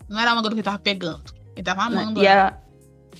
Não 0.06 0.20
era 0.20 0.32
uma 0.32 0.42
garota 0.42 0.50
que 0.50 0.56
ele 0.56 0.62
tava 0.62 0.78
pegando. 0.78 1.22
Ele 1.56 1.64
tava 1.64 1.84
amando. 1.84 2.22
E 2.22 2.28
a, 2.28 2.54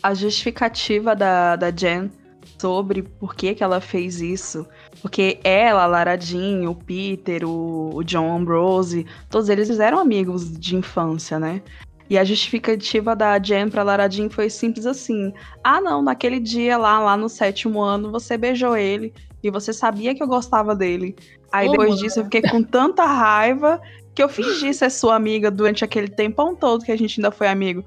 a 0.02 0.12
justificativa 0.12 1.16
da, 1.16 1.56
da 1.56 1.70
Jen 1.70 2.12
sobre 2.60 3.02
por 3.02 3.34
que, 3.34 3.54
que 3.54 3.64
ela 3.64 3.80
fez 3.80 4.20
isso. 4.20 4.66
Porque 5.00 5.40
ela, 5.42 5.84
a 5.84 5.86
Lara 5.86 6.20
Jean, 6.20 6.68
o 6.68 6.74
Peter, 6.74 7.42
o, 7.42 7.96
o 7.96 8.04
John 8.04 8.36
Ambrose, 8.36 9.06
todos 9.30 9.48
eles 9.48 9.70
eram 9.80 9.98
amigos 9.98 10.52
de 10.52 10.76
infância, 10.76 11.38
né? 11.38 11.62
E 12.10 12.18
a 12.18 12.24
justificativa 12.24 13.16
da 13.16 13.38
Jen 13.38 13.70
pra 13.70 13.82
Lara 13.82 14.10
Jean 14.10 14.28
foi 14.28 14.50
simples 14.50 14.84
assim. 14.84 15.32
Ah, 15.64 15.80
não, 15.80 16.02
naquele 16.02 16.38
dia 16.38 16.76
lá, 16.76 17.00
lá 17.00 17.16
no 17.16 17.30
sétimo 17.30 17.80
ano, 17.80 18.12
você 18.12 18.36
beijou 18.36 18.76
ele 18.76 19.10
e 19.48 19.50
você 19.50 19.72
sabia 19.72 20.14
que 20.14 20.22
eu 20.22 20.26
gostava 20.26 20.74
dele. 20.74 21.14
Aí 21.52 21.68
oh, 21.68 21.72
depois 21.72 21.90
mano. 21.90 22.02
disso 22.02 22.20
eu 22.20 22.24
fiquei 22.24 22.42
com 22.42 22.62
tanta 22.62 23.04
raiva 23.04 23.80
que 24.14 24.22
eu 24.22 24.28
fingi 24.28 24.72
ser 24.74 24.90
sua 24.90 25.14
amiga 25.14 25.50
durante 25.50 25.84
aquele 25.84 26.08
tempão 26.08 26.54
todo 26.54 26.84
que 26.84 26.92
a 26.92 26.96
gente 26.96 27.20
ainda 27.20 27.30
foi 27.30 27.48
amigo. 27.48 27.84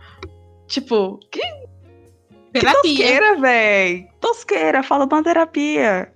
Tipo, 0.68 1.20
que 1.32 1.42
Terapia. 2.52 2.82
Que 2.82 2.98
tosqueira, 2.98 3.36
véi. 3.40 4.08
Tosqueira, 4.20 4.84
fala 4.84 5.06
uma 5.06 5.24
terapia. 5.24 6.12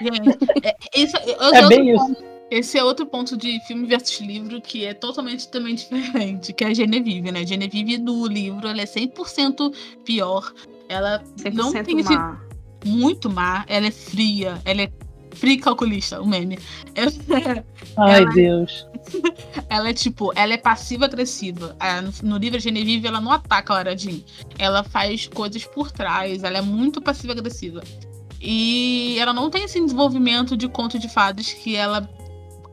Gente, 0.00 0.38
é, 0.62 0.74
isso, 0.94 1.16
é, 1.16 1.58
é 1.58 1.68
bem 1.68 1.94
isso. 1.94 2.16
esse 2.50 2.78
é 2.78 2.84
outro 2.84 3.04
ponto 3.06 3.36
de 3.36 3.60
filme 3.66 3.86
versus 3.86 4.20
livro 4.20 4.60
que 4.60 4.86
é 4.86 4.94
totalmente 4.94 5.50
também 5.50 5.74
diferente, 5.74 6.52
que 6.52 6.64
é 6.64 6.68
a 6.68 6.74
Genevieve, 6.74 7.30
né? 7.30 7.44
Genevieve 7.44 7.98
do 7.98 8.26
livro, 8.26 8.66
ela 8.66 8.80
é 8.80 8.84
100% 8.84 9.74
pior. 10.04 10.52
Ela 10.88 11.22
100% 11.38 11.54
não 11.54 11.72
tem 11.72 12.02
má. 12.02 12.45
Muito 12.86 13.28
má, 13.28 13.64
ela 13.68 13.86
é 13.86 13.90
fria, 13.90 14.60
ela 14.64 14.82
é 14.82 14.90
Free 15.36 15.58
calculista, 15.58 16.20
o 16.20 16.26
meme. 16.26 16.58
Ela, 16.94 17.12
Ai, 17.98 18.22
ela, 18.22 18.32
Deus. 18.32 18.86
Ela 19.68 19.90
é 19.90 19.92
tipo, 19.92 20.32
ela 20.34 20.54
é 20.54 20.56
passiva-agressiva. 20.56 21.76
No, 22.22 22.38
livro 22.38 22.58
Genevieve, 22.58 23.06
ela 23.06 23.20
não 23.20 23.30
ataca 23.30 23.74
a 23.74 23.96
Jean. 23.96 24.20
Ela 24.58 24.82
faz 24.82 25.26
coisas 25.28 25.64
por 25.64 25.92
trás, 25.92 26.42
ela 26.42 26.58
é 26.58 26.60
muito 26.60 27.00
passiva-agressiva. 27.00 27.82
E 28.40 29.16
ela 29.18 29.32
não 29.32 29.50
tem 29.50 29.64
esse 29.64 29.80
desenvolvimento 29.80 30.56
de 30.56 30.68
conto 30.68 30.98
de 30.98 31.08
fadas 31.08 31.52
que 31.52 31.76
ela 31.76 32.08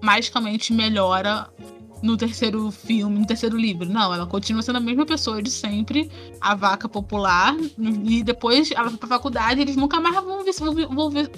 magicamente 0.02 0.74
melhora 0.74 1.50
no 2.04 2.18
terceiro 2.18 2.70
filme, 2.70 3.18
no 3.18 3.26
terceiro 3.26 3.58
livro. 3.58 3.88
Não, 3.88 4.14
ela 4.14 4.28
continua 4.28 4.62
sendo 4.62 4.78
a 4.78 4.82
mesma 4.82 5.06
pessoa 5.06 5.42
de 5.42 5.50
sempre, 5.50 6.12
a 6.42 6.54
vaca 6.54 6.90
popular, 6.90 7.56
e 7.80 8.22
depois 8.22 8.70
ela 8.72 8.90
vai 8.90 8.98
pra 8.98 9.08
faculdade 9.08 9.62
eles 9.62 9.78
nunca 9.78 10.02
mais 10.02 10.14
vão 10.16 10.44
ver, 10.44 10.88
vão 10.88 11.10
ver, 11.10 11.32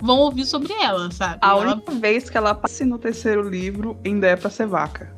vão 0.00 0.18
ouvir 0.18 0.46
sobre 0.46 0.72
ela, 0.74 1.10
sabe? 1.10 1.38
A 1.42 1.50
ela... 1.50 1.72
única 1.72 1.92
vez 1.92 2.30
que 2.30 2.38
ela 2.38 2.54
passe 2.54 2.84
no 2.84 2.98
terceiro 2.98 3.48
livro 3.48 3.98
ainda 4.04 4.28
é 4.28 4.36
pra 4.36 4.48
ser 4.48 4.68
vaca. 4.68 5.12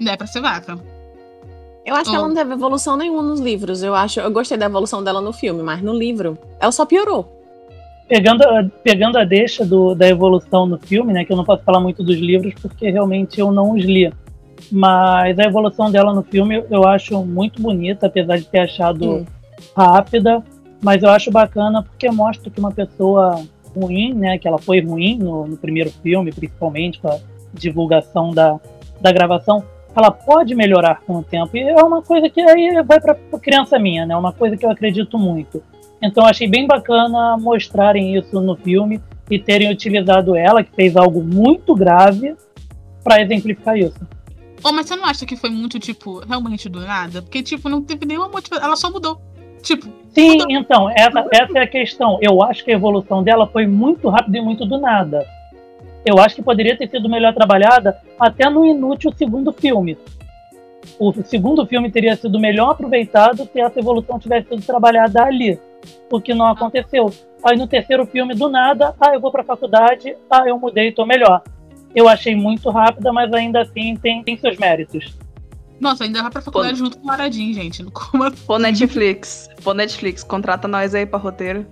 Ainda 0.00 0.10
é 0.10 0.16
pra 0.16 0.26
ser 0.26 0.40
vaca. 0.40 0.78
Eu 1.86 1.94
acho 1.94 2.10
oh. 2.10 2.12
que 2.12 2.16
ela 2.16 2.28
não 2.28 2.34
teve 2.34 2.52
evolução 2.52 2.96
nenhuma 2.96 3.22
nos 3.22 3.38
livros. 3.38 3.84
Eu 3.84 3.94
acho, 3.94 4.18
eu 4.18 4.30
gostei 4.32 4.58
da 4.58 4.66
evolução 4.66 5.02
dela 5.02 5.20
no 5.20 5.32
filme, 5.32 5.62
mas 5.62 5.80
no 5.80 5.96
livro 5.96 6.36
ela 6.58 6.72
só 6.72 6.84
piorou. 6.84 7.41
Pegando, 8.12 8.44
pegando 8.84 9.16
a 9.16 9.24
deixa 9.24 9.64
do, 9.64 9.94
da 9.94 10.06
evolução 10.06 10.66
no 10.66 10.78
filme, 10.78 11.14
né, 11.14 11.24
que 11.24 11.32
eu 11.32 11.36
não 11.36 11.44
posso 11.44 11.64
falar 11.64 11.80
muito 11.80 12.04
dos 12.04 12.18
livros 12.18 12.52
porque 12.60 12.90
realmente 12.90 13.40
eu 13.40 13.50
não 13.50 13.72
os 13.72 13.82
li. 13.82 14.12
Mas 14.70 15.38
a 15.38 15.44
evolução 15.44 15.90
dela 15.90 16.12
no 16.12 16.22
filme 16.22 16.62
eu 16.70 16.86
acho 16.86 17.24
muito 17.24 17.62
bonita, 17.62 18.08
apesar 18.08 18.36
de 18.36 18.44
ter 18.44 18.58
achado 18.58 19.02
hum. 19.02 19.26
rápida. 19.74 20.44
Mas 20.82 21.02
eu 21.02 21.08
acho 21.08 21.30
bacana 21.30 21.82
porque 21.82 22.10
mostra 22.10 22.50
que 22.50 22.60
uma 22.60 22.70
pessoa 22.70 23.42
ruim, 23.74 24.12
né? 24.12 24.36
Que 24.36 24.46
ela 24.46 24.58
foi 24.58 24.82
ruim 24.82 25.16
no, 25.16 25.46
no 25.46 25.56
primeiro 25.56 25.88
filme, 26.02 26.30
principalmente 26.30 27.00
com 27.00 27.08
a 27.08 27.18
divulgação 27.54 28.30
da, 28.30 28.60
da 29.00 29.10
gravação, 29.10 29.64
ela 29.96 30.10
pode 30.10 30.54
melhorar 30.54 31.00
com 31.06 31.14
o 31.14 31.22
tempo. 31.22 31.56
E 31.56 31.62
é 31.62 31.82
uma 31.82 32.02
coisa 32.02 32.28
que 32.28 32.42
aí 32.42 32.82
vai 32.82 33.00
para 33.00 33.14
criança 33.40 33.78
minha, 33.78 34.04
né? 34.04 34.14
Uma 34.14 34.34
coisa 34.34 34.54
que 34.54 34.66
eu 34.66 34.70
acredito 34.70 35.18
muito. 35.18 35.62
Então 36.02 36.26
achei 36.26 36.48
bem 36.48 36.66
bacana 36.66 37.36
mostrarem 37.38 38.16
isso 38.16 38.40
no 38.40 38.56
filme 38.56 39.00
e 39.30 39.38
terem 39.38 39.70
utilizado 39.70 40.36
ela, 40.36 40.64
que 40.64 40.74
fez 40.74 40.96
algo 40.96 41.22
muito 41.22 41.74
grave, 41.74 42.34
para 43.02 43.22
exemplificar 43.22 43.76
isso. 43.76 44.00
Oh, 44.64 44.72
mas 44.72 44.86
você 44.86 44.96
não 44.96 45.04
acha 45.04 45.26
que 45.26 45.36
foi 45.36 45.50
muito, 45.50 45.78
tipo, 45.78 46.20
realmente 46.20 46.68
do 46.68 46.80
nada? 46.80 47.20
Porque, 47.20 47.42
tipo, 47.42 47.68
não 47.68 47.82
teve 47.82 48.06
nenhuma 48.06 48.28
motivação. 48.28 48.64
Ela 48.64 48.76
só 48.76 48.90
mudou. 48.90 49.20
Tipo. 49.60 49.88
Sim, 50.10 50.38
mudou. 50.38 50.50
então, 50.50 50.90
essa, 50.90 51.26
essa 51.32 51.58
é 51.58 51.62
a 51.62 51.66
questão. 51.66 52.18
Eu 52.20 52.42
acho 52.42 52.64
que 52.64 52.70
a 52.70 52.74
evolução 52.74 53.22
dela 53.22 53.46
foi 53.46 53.66
muito 53.66 54.08
rápida 54.08 54.38
e 54.38 54.40
muito 54.40 54.64
do 54.64 54.78
nada. 54.78 55.26
Eu 56.04 56.18
acho 56.18 56.36
que 56.36 56.42
poderia 56.42 56.76
ter 56.76 56.88
sido 56.88 57.08
melhor 57.08 57.32
trabalhada 57.34 57.96
até 58.18 58.48
no 58.48 58.64
inútil 58.64 59.12
segundo 59.16 59.52
filme. 59.52 59.96
O 60.98 61.12
segundo 61.24 61.64
filme 61.66 61.90
teria 61.90 62.16
sido 62.16 62.38
melhor 62.38 62.70
aproveitado 62.70 63.48
se 63.52 63.60
essa 63.60 63.78
evolução 63.78 64.18
tivesse 64.18 64.48
sido 64.48 64.62
trabalhada 64.62 65.22
ali. 65.22 65.58
O 66.10 66.20
que 66.20 66.34
não 66.34 66.46
aconteceu. 66.46 67.12
Aí 67.44 67.56
no 67.56 67.66
terceiro 67.66 68.06
filme, 68.06 68.34
do 68.34 68.48
nada, 68.48 68.94
ah, 69.00 69.14
eu 69.14 69.20
vou 69.20 69.32
pra 69.32 69.42
faculdade, 69.42 70.16
ah, 70.30 70.44
eu 70.46 70.58
mudei, 70.58 70.92
tô 70.92 71.04
melhor. 71.04 71.42
Eu 71.94 72.08
achei 72.08 72.34
muito 72.34 72.70
rápida, 72.70 73.12
mas 73.12 73.32
ainda 73.32 73.62
assim 73.62 73.96
tem, 73.96 74.22
tem 74.22 74.36
seus 74.36 74.56
méritos. 74.56 75.16
Nossa, 75.80 76.04
ainda 76.04 76.22
vai 76.22 76.30
pra 76.30 76.40
faculdade 76.40 76.78
Pô. 76.78 76.84
junto 76.84 76.98
com 76.98 77.04
o 77.04 77.06
Maradim, 77.06 77.52
gente. 77.52 77.82
Como 77.90 78.24
assim? 78.24 78.36
Pô, 78.46 78.58
Netflix. 78.58 79.50
Pô, 79.64 79.74
Netflix, 79.74 80.22
contrata 80.22 80.68
nós 80.68 80.94
aí 80.94 81.04
pra 81.04 81.18
roteiro. 81.18 81.66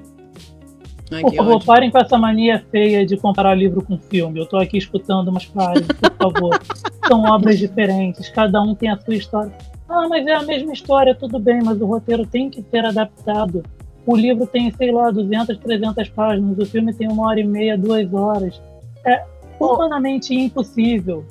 Ai, 1.13 1.23
por 1.23 1.35
favor, 1.35 1.65
parem 1.65 1.91
com 1.91 1.99
essa 1.99 2.17
mania 2.17 2.65
feia 2.71 3.05
de 3.05 3.17
comparar 3.17 3.55
livro 3.55 3.83
com 3.83 3.99
filme. 3.99 4.41
Eu 4.41 4.47
tô 4.47 4.57
aqui 4.57 4.79
escutando, 4.79 5.31
mas 5.33 5.45
parem, 5.47 5.83
por 5.85 6.33
favor. 6.33 6.61
São 7.07 7.23
obras 7.25 7.59
diferentes, 7.59 8.29
cada 8.29 8.63
um 8.63 8.75
tem 8.75 8.91
a 8.91 8.97
sua 8.97 9.15
história. 9.15 9.53
Ah, 9.89 10.07
mas 10.09 10.25
é 10.27 10.35
a 10.35 10.43
mesma 10.43 10.73
história, 10.73 11.15
tudo 11.15 11.39
bem, 11.41 11.61
mas 11.65 11.81
o 11.81 11.87
roteiro 11.87 12.25
tem 12.25 12.49
que 12.49 12.63
ser 12.63 12.85
adaptado. 12.85 13.65
O 14.07 14.17
livro 14.17 14.47
tem, 14.47 14.73
sei 14.73 14.93
lá, 14.93 15.11
200, 15.11 15.59
300 15.59 16.09
páginas, 16.11 16.59
o 16.59 16.67
filme 16.67 16.93
tem 16.95 17.09
uma 17.09 17.29
hora 17.29 17.41
e 17.41 17.47
meia, 17.47 17.77
duas 17.77 18.13
horas. 18.13 18.61
É 19.05 19.25
humanamente 19.59 20.35
impossível. 20.35 21.25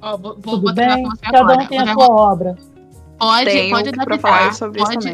Oh, 0.00 0.16
vou, 0.16 0.36
vou 0.38 0.60
tudo 0.60 0.74
bem, 0.74 1.08
cada 1.20 1.40
agora. 1.40 1.62
um 1.62 1.66
tem 1.66 1.78
a 1.78 1.92
sua 1.92 2.08
obra. 2.08 2.56
Pode, 3.18 3.70
pode 3.70 3.88
adaptar. 3.88 4.58
Pode, 4.58 5.08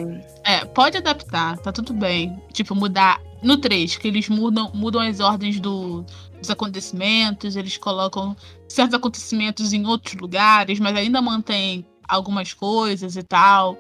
é, 0.44 0.64
pode 0.66 0.96
adaptar, 0.98 1.58
tá 1.58 1.72
tudo 1.72 1.94
bem. 1.94 2.38
Tipo, 2.52 2.74
mudar 2.74 3.18
no 3.42 3.56
3, 3.56 3.96
que 3.96 4.08
eles 4.08 4.28
mudam, 4.28 4.70
mudam 4.74 5.00
as 5.00 5.20
ordens 5.20 5.58
do, 5.58 6.04
dos 6.38 6.50
acontecimentos, 6.50 7.56
eles 7.56 7.78
colocam 7.78 8.36
certos 8.68 8.94
acontecimentos 8.94 9.72
em 9.72 9.86
outros 9.86 10.14
lugares, 10.20 10.78
mas 10.78 10.94
ainda 10.96 11.22
mantém 11.22 11.86
algumas 12.06 12.52
coisas 12.52 13.16
e 13.16 13.22
tal. 13.22 13.78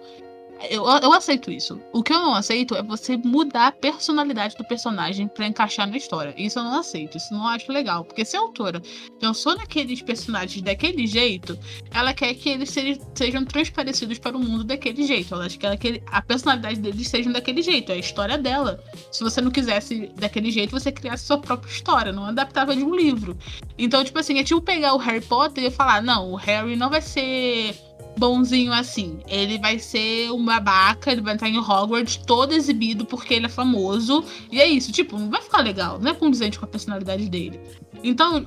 Eu, 0.70 0.84
eu 0.86 1.12
aceito 1.12 1.50
isso. 1.50 1.80
O 1.92 2.02
que 2.02 2.12
eu 2.12 2.18
não 2.18 2.34
aceito 2.34 2.74
é 2.74 2.82
você 2.82 3.16
mudar 3.16 3.68
a 3.68 3.72
personalidade 3.72 4.56
do 4.56 4.64
personagem 4.64 5.28
para 5.28 5.46
encaixar 5.46 5.88
na 5.88 5.96
história. 5.96 6.34
Isso 6.36 6.58
eu 6.58 6.64
não 6.64 6.78
aceito. 6.78 7.16
Isso 7.16 7.34
eu 7.34 7.38
não 7.38 7.48
acho 7.48 7.70
legal. 7.72 8.04
Porque 8.04 8.24
se 8.24 8.36
a 8.36 8.40
autora 8.40 8.80
pensou 9.20 9.56
naqueles 9.56 10.00
personagens 10.00 10.62
daquele 10.62 11.06
jeito, 11.06 11.58
ela 11.90 12.14
quer 12.14 12.34
que 12.34 12.48
eles 12.48 12.74
sejam 13.14 13.44
transparecidos 13.44 14.18
para 14.18 14.36
o 14.36 14.40
mundo 14.40 14.64
daquele 14.64 15.04
jeito. 15.06 15.34
Ela 15.34 15.48
quer 15.48 15.76
que 15.76 16.02
a 16.06 16.22
personalidade 16.22 16.80
deles 16.80 17.08
seja 17.08 17.30
daquele 17.30 17.60
jeito. 17.60 17.92
É 17.92 17.96
a 17.96 17.98
história 17.98 18.38
dela. 18.38 18.82
Se 19.10 19.22
você 19.22 19.40
não 19.40 19.50
quisesse 19.50 20.06
daquele 20.16 20.50
jeito, 20.50 20.70
você 20.70 20.90
criasse 20.92 21.26
sua 21.26 21.38
própria 21.38 21.70
história. 21.70 22.12
Não 22.12 22.26
adaptava 22.26 22.74
de 22.74 22.82
um 22.82 22.94
livro. 22.94 23.36
Então, 23.76 24.04
tipo 24.04 24.18
assim, 24.18 24.38
é 24.38 24.44
tipo 24.44 24.60
pegar 24.62 24.94
o 24.94 24.98
Harry 24.98 25.20
Potter 25.20 25.64
e 25.64 25.70
falar: 25.70 26.02
não, 26.02 26.32
o 26.32 26.36
Harry 26.36 26.76
não 26.76 26.88
vai 26.88 27.02
ser 27.02 27.74
bonzinho 28.16 28.72
assim. 28.72 29.18
Ele 29.26 29.58
vai 29.58 29.78
ser 29.78 30.30
um 30.30 30.44
babaca, 30.44 31.10
ele 31.10 31.20
vai 31.20 31.34
estar 31.34 31.48
em 31.48 31.58
Hogwarts 31.58 32.16
todo 32.16 32.52
exibido 32.52 33.04
porque 33.04 33.34
ele 33.34 33.46
é 33.46 33.48
famoso. 33.48 34.24
E 34.50 34.60
é 34.60 34.66
isso, 34.66 34.92
tipo, 34.92 35.18
não 35.18 35.30
vai 35.30 35.42
ficar 35.42 35.60
legal, 35.60 35.98
não 35.98 36.10
é 36.10 36.14
condizente 36.14 36.58
com 36.58 36.64
a 36.64 36.68
personalidade 36.68 37.28
dele. 37.28 37.60
Então, 38.02 38.44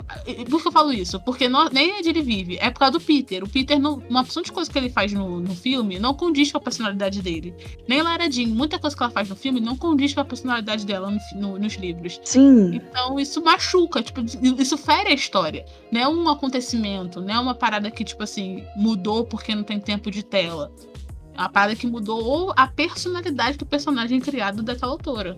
por 0.50 0.62
que 0.62 0.68
eu 0.68 0.72
falo 0.72 0.94
isso? 0.94 1.20
Porque 1.22 1.50
não, 1.50 1.68
nem 1.70 1.98
onde 1.98 2.10
ele 2.10 2.22
vive, 2.22 2.58
é 2.62 2.70
por 2.70 2.80
causa 2.80 2.94
do 2.94 3.02
Peter. 3.02 3.44
O 3.44 3.50
Peter, 3.50 3.80
não, 3.80 4.04
uma 4.08 4.22
opção 4.22 4.44
de 4.44 4.52
coisa 4.52 4.70
que 4.70 4.78
ele 4.78 4.90
faz 4.90 5.12
no, 5.12 5.40
no 5.40 5.56
filme 5.56 5.98
não 5.98 6.14
condiz 6.14 6.52
com 6.52 6.60
a 6.60 6.62
personalidade 6.62 7.24
dele. 7.24 7.56
Nem 7.88 8.04
Lara 8.04 8.30
Jean, 8.30 8.50
muita 8.50 8.78
coisa 8.78 8.96
que 8.96 9.02
ela 9.02 9.12
faz 9.12 9.28
no 9.30 9.36
filme 9.36 9.60
não 9.60 9.76
condiz 9.76 10.14
com 10.14 10.22
a 10.22 10.26
personalidade 10.26 10.86
dela 10.86 11.10
no, 11.10 11.20
no, 11.40 11.60
nos 11.60 11.74
livros. 11.74 12.22
Sim. 12.24 12.76
Então, 12.76 13.20
isso 13.20 13.44
machuca, 13.44 14.04
tipo, 14.04 14.22
isso 14.62 14.78
fere 14.78 15.10
a 15.10 15.14
história. 15.14 15.66
Não 15.92 16.02
é 16.02 16.08
um 16.08 16.30
acontecimento, 16.30 17.20
não 17.20 17.34
é 17.34 17.40
uma 17.40 17.56
parada 17.56 17.90
que, 17.90 18.04
tipo 18.04 18.22
assim, 18.22 18.64
mudou 18.76 19.26
porque 19.26 19.56
não 19.58 19.64
tem 19.64 19.80
tempo 19.80 20.10
de 20.10 20.24
tela. 20.24 20.72
É 21.34 21.42
uma 21.42 21.50
parada 21.50 21.76
que 21.76 21.86
mudou 21.86 22.54
a 22.56 22.68
personalidade 22.68 23.58
do 23.58 23.66
personagem 23.66 24.20
criado 24.20 24.64
daquela 24.64 24.92
autora. 24.92 25.38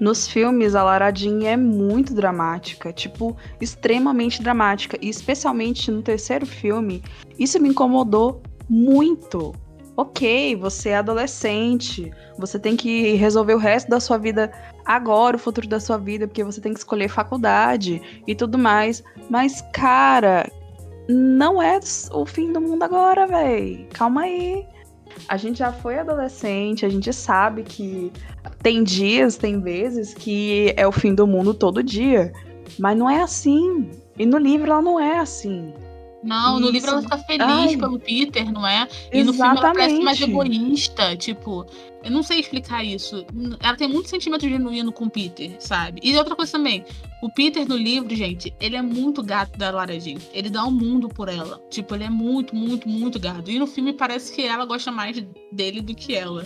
Nos 0.00 0.26
filmes, 0.26 0.74
a 0.74 0.82
Lara 0.82 1.12
é 1.44 1.56
muito 1.56 2.12
dramática, 2.12 2.92
tipo, 2.92 3.36
extremamente 3.60 4.42
dramática. 4.42 4.98
E 5.00 5.08
especialmente 5.08 5.90
no 5.92 6.02
terceiro 6.02 6.44
filme, 6.44 7.02
isso 7.38 7.60
me 7.60 7.68
incomodou 7.68 8.42
muito. 8.68 9.54
Ok, 9.96 10.56
você 10.56 10.88
é 10.88 10.96
adolescente, 10.96 12.10
você 12.36 12.58
tem 12.58 12.74
que 12.74 13.12
resolver 13.12 13.54
o 13.54 13.58
resto 13.58 13.90
da 13.90 14.00
sua 14.00 14.16
vida 14.16 14.50
agora, 14.84 15.36
o 15.36 15.38
futuro 15.38 15.68
da 15.68 15.78
sua 15.78 15.98
vida, 15.98 16.26
porque 16.26 16.42
você 16.42 16.60
tem 16.60 16.72
que 16.72 16.80
escolher 16.80 17.08
faculdade 17.08 18.02
e 18.26 18.34
tudo 18.34 18.58
mais. 18.58 19.04
Mas, 19.30 19.62
cara, 19.72 20.50
não 21.08 21.62
é 21.62 21.78
o 22.12 22.24
fim 22.24 22.52
do 22.52 22.60
mundo 22.60 22.82
agora, 22.82 23.26
véi. 23.26 23.86
Calma 23.92 24.22
aí. 24.22 24.66
A 25.28 25.36
gente 25.36 25.58
já 25.58 25.72
foi 25.72 25.98
adolescente, 25.98 26.86
a 26.86 26.88
gente 26.88 27.12
sabe 27.12 27.62
que 27.62 28.10
tem 28.62 28.82
dias, 28.82 29.36
tem 29.36 29.60
vezes 29.60 30.14
que 30.14 30.72
é 30.76 30.86
o 30.86 30.92
fim 30.92 31.14
do 31.14 31.26
mundo 31.26 31.52
todo 31.52 31.82
dia. 31.82 32.32
Mas 32.78 32.96
não 32.96 33.08
é 33.08 33.22
assim. 33.22 33.90
E 34.18 34.24
no 34.24 34.38
livro 34.38 34.70
ela 34.70 34.82
não 34.82 34.98
é 34.98 35.18
assim. 35.18 35.72
Não, 36.22 36.56
Isso. 36.56 36.60
no 36.60 36.70
livro 36.70 36.90
ela 36.90 37.02
fica 37.02 37.18
feliz 37.18 37.46
Ai. 37.46 37.76
pelo 37.76 37.98
Peter, 37.98 38.52
não 38.52 38.66
é? 38.66 38.88
E 39.12 39.18
Exatamente. 39.18 39.24
no 39.24 39.32
filme 39.32 39.50
ela 39.50 39.60
parece 39.60 40.02
mais 40.02 40.20
egoísta, 40.20 41.16
tipo, 41.16 41.66
eu 42.04 42.10
não 42.10 42.22
sei 42.22 42.40
explicar 42.40 42.84
isso. 42.84 43.24
Ela 43.60 43.76
tem 43.76 43.88
muito 43.88 44.08
sentimento 44.08 44.48
genuíno 44.48 44.92
com 44.92 45.06
o 45.06 45.10
Peter, 45.10 45.54
sabe? 45.58 46.00
E 46.02 46.16
outra 46.16 46.34
coisa 46.34 46.52
também, 46.52 46.84
o 47.22 47.30
Peter 47.30 47.66
no 47.68 47.76
livro, 47.76 48.14
gente, 48.14 48.52
ele 48.60 48.76
é 48.76 48.82
muito 48.82 49.22
gato 49.22 49.56
da 49.56 49.70
Lara 49.70 49.98
Jean. 49.98 50.18
Ele 50.32 50.50
dá 50.50 50.64
um 50.64 50.70
mundo 50.70 51.08
por 51.08 51.28
ela. 51.28 51.60
Tipo, 51.70 51.94
ele 51.94 52.04
é 52.04 52.10
muito, 52.10 52.54
muito, 52.54 52.88
muito 52.88 53.18
gato. 53.20 53.50
E 53.50 53.58
no 53.58 53.66
filme 53.66 53.92
parece 53.92 54.34
que 54.34 54.42
ela 54.42 54.64
gosta 54.64 54.90
mais 54.90 55.24
dele 55.52 55.80
do 55.80 55.94
que 55.94 56.14
ela. 56.14 56.44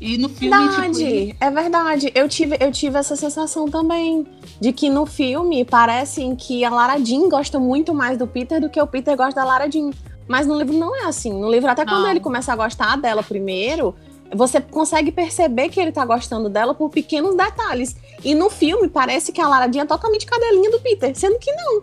E 0.00 0.18
no 0.18 0.28
filme. 0.28 0.56
Verdade, 0.56 0.98
tipo, 0.98 1.08
ele... 1.08 1.36
é 1.40 1.50
verdade. 1.50 2.12
Eu 2.14 2.28
tive, 2.28 2.56
eu 2.60 2.70
tive 2.70 2.98
essa 2.98 3.16
sensação 3.16 3.66
também. 3.66 4.26
De 4.60 4.72
que 4.72 4.88
no 4.88 5.06
filme 5.06 5.64
parece 5.64 6.34
que 6.36 6.64
a 6.64 6.70
Lara 6.70 6.98
Jean 6.98 7.28
gosta 7.28 7.58
muito 7.58 7.94
mais 7.94 8.16
do 8.18 8.26
Peter 8.26 8.60
do 8.60 8.68
que 8.68 8.80
o 8.80 8.86
Peter 8.86 9.16
gosta 9.16 9.40
da 9.40 9.44
Lara 9.46 9.70
Jean. 9.70 9.90
Mas 10.26 10.46
no 10.46 10.56
livro 10.56 10.76
não 10.76 10.94
é 10.94 11.06
assim. 11.06 11.32
No 11.32 11.50
livro, 11.50 11.70
até 11.70 11.84
não. 11.84 11.92
quando 11.92 12.08
ele 12.08 12.20
começa 12.20 12.52
a 12.52 12.56
gostar 12.56 12.96
dela 12.96 13.22
primeiro, 13.22 13.94
você 14.34 14.60
consegue 14.60 15.12
perceber 15.12 15.68
que 15.68 15.80
ele 15.80 15.92
tá 15.92 16.04
gostando 16.04 16.48
dela 16.48 16.74
por 16.74 16.90
pequenos 16.90 17.36
detalhes. 17.36 17.96
E 18.22 18.34
no 18.34 18.48
filme 18.48 18.88
parece 18.88 19.32
que 19.32 19.40
a 19.40 19.48
Lara 19.48 19.70
Jean 19.70 19.82
é 19.82 19.86
totalmente 19.86 20.26
cadelinha 20.26 20.70
do 20.70 20.80
Peter, 20.80 21.14
sendo 21.14 21.38
que 21.38 21.52
não. 21.52 21.82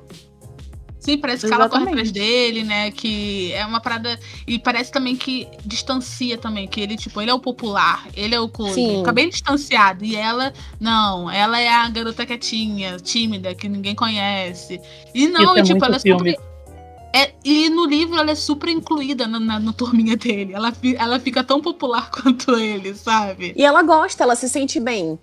Sim, 1.02 1.18
parece 1.18 1.48
que 1.48 1.54
ela 1.54 1.68
corre 1.68 1.90
atrás 1.90 2.12
dele, 2.12 2.64
né? 2.64 2.92
Que 2.92 3.52
é 3.54 3.66
uma 3.66 3.82
parada. 3.82 4.20
E 4.46 4.60
parece 4.60 4.92
também 4.92 5.16
que 5.16 5.48
distancia 5.66 6.38
também, 6.38 6.68
que 6.68 6.80
ele, 6.80 6.96
tipo, 6.96 7.20
ele 7.20 7.32
é 7.32 7.34
o 7.34 7.40
popular, 7.40 8.08
ele 8.16 8.36
é 8.36 8.40
o 8.40 8.48
coisa. 8.48 8.76
Fica 8.76 9.12
bem 9.12 9.28
distanciado. 9.28 10.06
E 10.06 10.16
ela, 10.16 10.54
não, 10.80 11.30
ela 11.30 11.60
é 11.60 11.68
a 11.68 11.90
garota 11.90 12.24
quietinha, 12.24 12.98
tímida, 12.98 13.56
que 13.56 13.68
ninguém 13.68 13.96
conhece. 13.96 14.80
E 15.12 15.28
não, 15.28 15.58
e, 15.58 15.64
tipo, 15.64 15.84
ela 15.84 15.96
é 15.96 16.00
super. 16.00 16.40
É, 17.14 17.34
e 17.44 17.68
no 17.68 17.86
livro 17.86 18.18
ela 18.18 18.32
é 18.32 18.36
super 18.36 18.70
incluída 18.70 19.28
na, 19.28 19.40
na, 19.40 19.60
no 19.60 19.74
turminha 19.74 20.16
dele. 20.16 20.54
Ela, 20.54 20.72
ela 20.98 21.20
fica 21.20 21.44
tão 21.44 21.60
popular 21.60 22.12
quanto 22.14 22.52
ele, 22.56 22.94
sabe? 22.94 23.54
E 23.58 23.66
ela 23.66 23.82
gosta, 23.82 24.24
ela 24.24 24.36
se 24.36 24.48
sente 24.48 24.80
bem. 24.80 25.18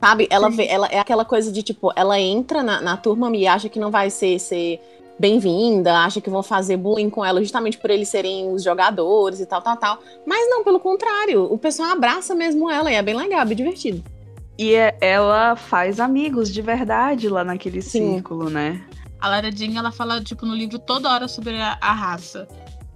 Sabe? 0.00 0.26
Ela, 0.30 0.48
vê, 0.48 0.66
ela 0.68 0.86
é 0.86 0.98
aquela 0.98 1.24
coisa 1.24 1.50
de, 1.52 1.62
tipo, 1.62 1.92
ela 1.94 2.18
entra 2.18 2.62
na, 2.62 2.80
na 2.80 2.96
turma 2.96 3.36
e 3.36 3.46
acha 3.46 3.68
que 3.68 3.80
não 3.80 3.90
vai 3.90 4.10
ser, 4.10 4.38
ser 4.38 4.80
bem-vinda, 5.18 5.98
acha 5.98 6.20
que 6.20 6.30
vão 6.30 6.42
fazer 6.42 6.76
bullying 6.76 7.10
com 7.10 7.24
ela 7.24 7.40
justamente 7.40 7.76
por 7.78 7.90
eles 7.90 8.08
serem 8.08 8.52
os 8.52 8.62
jogadores 8.62 9.40
e 9.40 9.46
tal, 9.46 9.60
tal, 9.60 9.76
tal. 9.76 9.98
Mas 10.26 10.48
não, 10.48 10.62
pelo 10.62 10.78
contrário, 10.80 11.44
o 11.52 11.58
pessoal 11.58 11.90
abraça 11.90 12.34
mesmo 12.34 12.70
ela 12.70 12.90
e 12.90 12.94
é 12.94 13.02
bem 13.02 13.16
legal, 13.16 13.44
bem 13.44 13.56
divertido. 13.56 14.02
E 14.58 14.74
é, 14.74 14.96
ela 15.00 15.54
faz 15.54 16.00
amigos 16.00 16.52
de 16.52 16.60
verdade 16.60 17.28
lá 17.28 17.44
naquele 17.44 17.80
Sim. 17.80 18.14
círculo, 18.14 18.50
né? 18.50 18.84
A 19.20 19.28
Lara 19.28 19.50
Jean, 19.50 19.76
ela 19.76 19.92
fala, 19.92 20.20
tipo, 20.20 20.46
no 20.46 20.54
livro 20.54 20.78
toda 20.78 21.10
hora 21.10 21.28
sobre 21.28 21.60
a, 21.60 21.78
a 21.80 21.92
raça. 21.92 22.46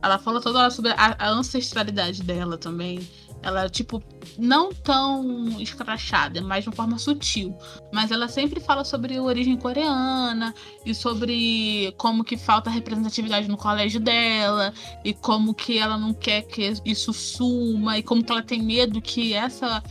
Ela 0.02 0.18
fala 0.18 0.40
toda 0.40 0.58
hora 0.58 0.70
sobre 0.70 0.90
a, 0.92 1.16
a 1.18 1.30
ancestralidade 1.30 2.22
dela 2.22 2.58
também. 2.58 3.08
Ela, 3.42 3.68
tipo, 3.68 4.02
não 4.38 4.72
tão 4.72 5.60
escrachada, 5.60 6.40
mas 6.40 6.62
de 6.62 6.70
uma 6.70 6.76
forma 6.76 6.98
sutil. 6.98 7.56
Mas 7.92 8.10
ela 8.10 8.28
sempre 8.28 8.60
fala 8.60 8.84
sobre 8.84 9.16
a 9.16 9.22
origem 9.22 9.56
coreana 9.56 10.54
e 10.86 10.94
sobre 10.94 11.92
como 11.98 12.22
que 12.22 12.36
falta 12.36 12.70
representatividade 12.70 13.48
no 13.48 13.56
colégio 13.56 14.00
dela 14.00 14.72
e 15.04 15.12
como 15.12 15.54
que 15.54 15.78
ela 15.78 15.98
não 15.98 16.14
quer 16.14 16.42
que 16.42 16.72
isso 16.84 17.12
suma 17.12 17.98
e 17.98 18.02
como 18.02 18.22
que 18.22 18.30
ela 18.30 18.42
tem 18.42 18.62
medo 18.62 19.02
que 19.02 19.34
essa 19.34 19.82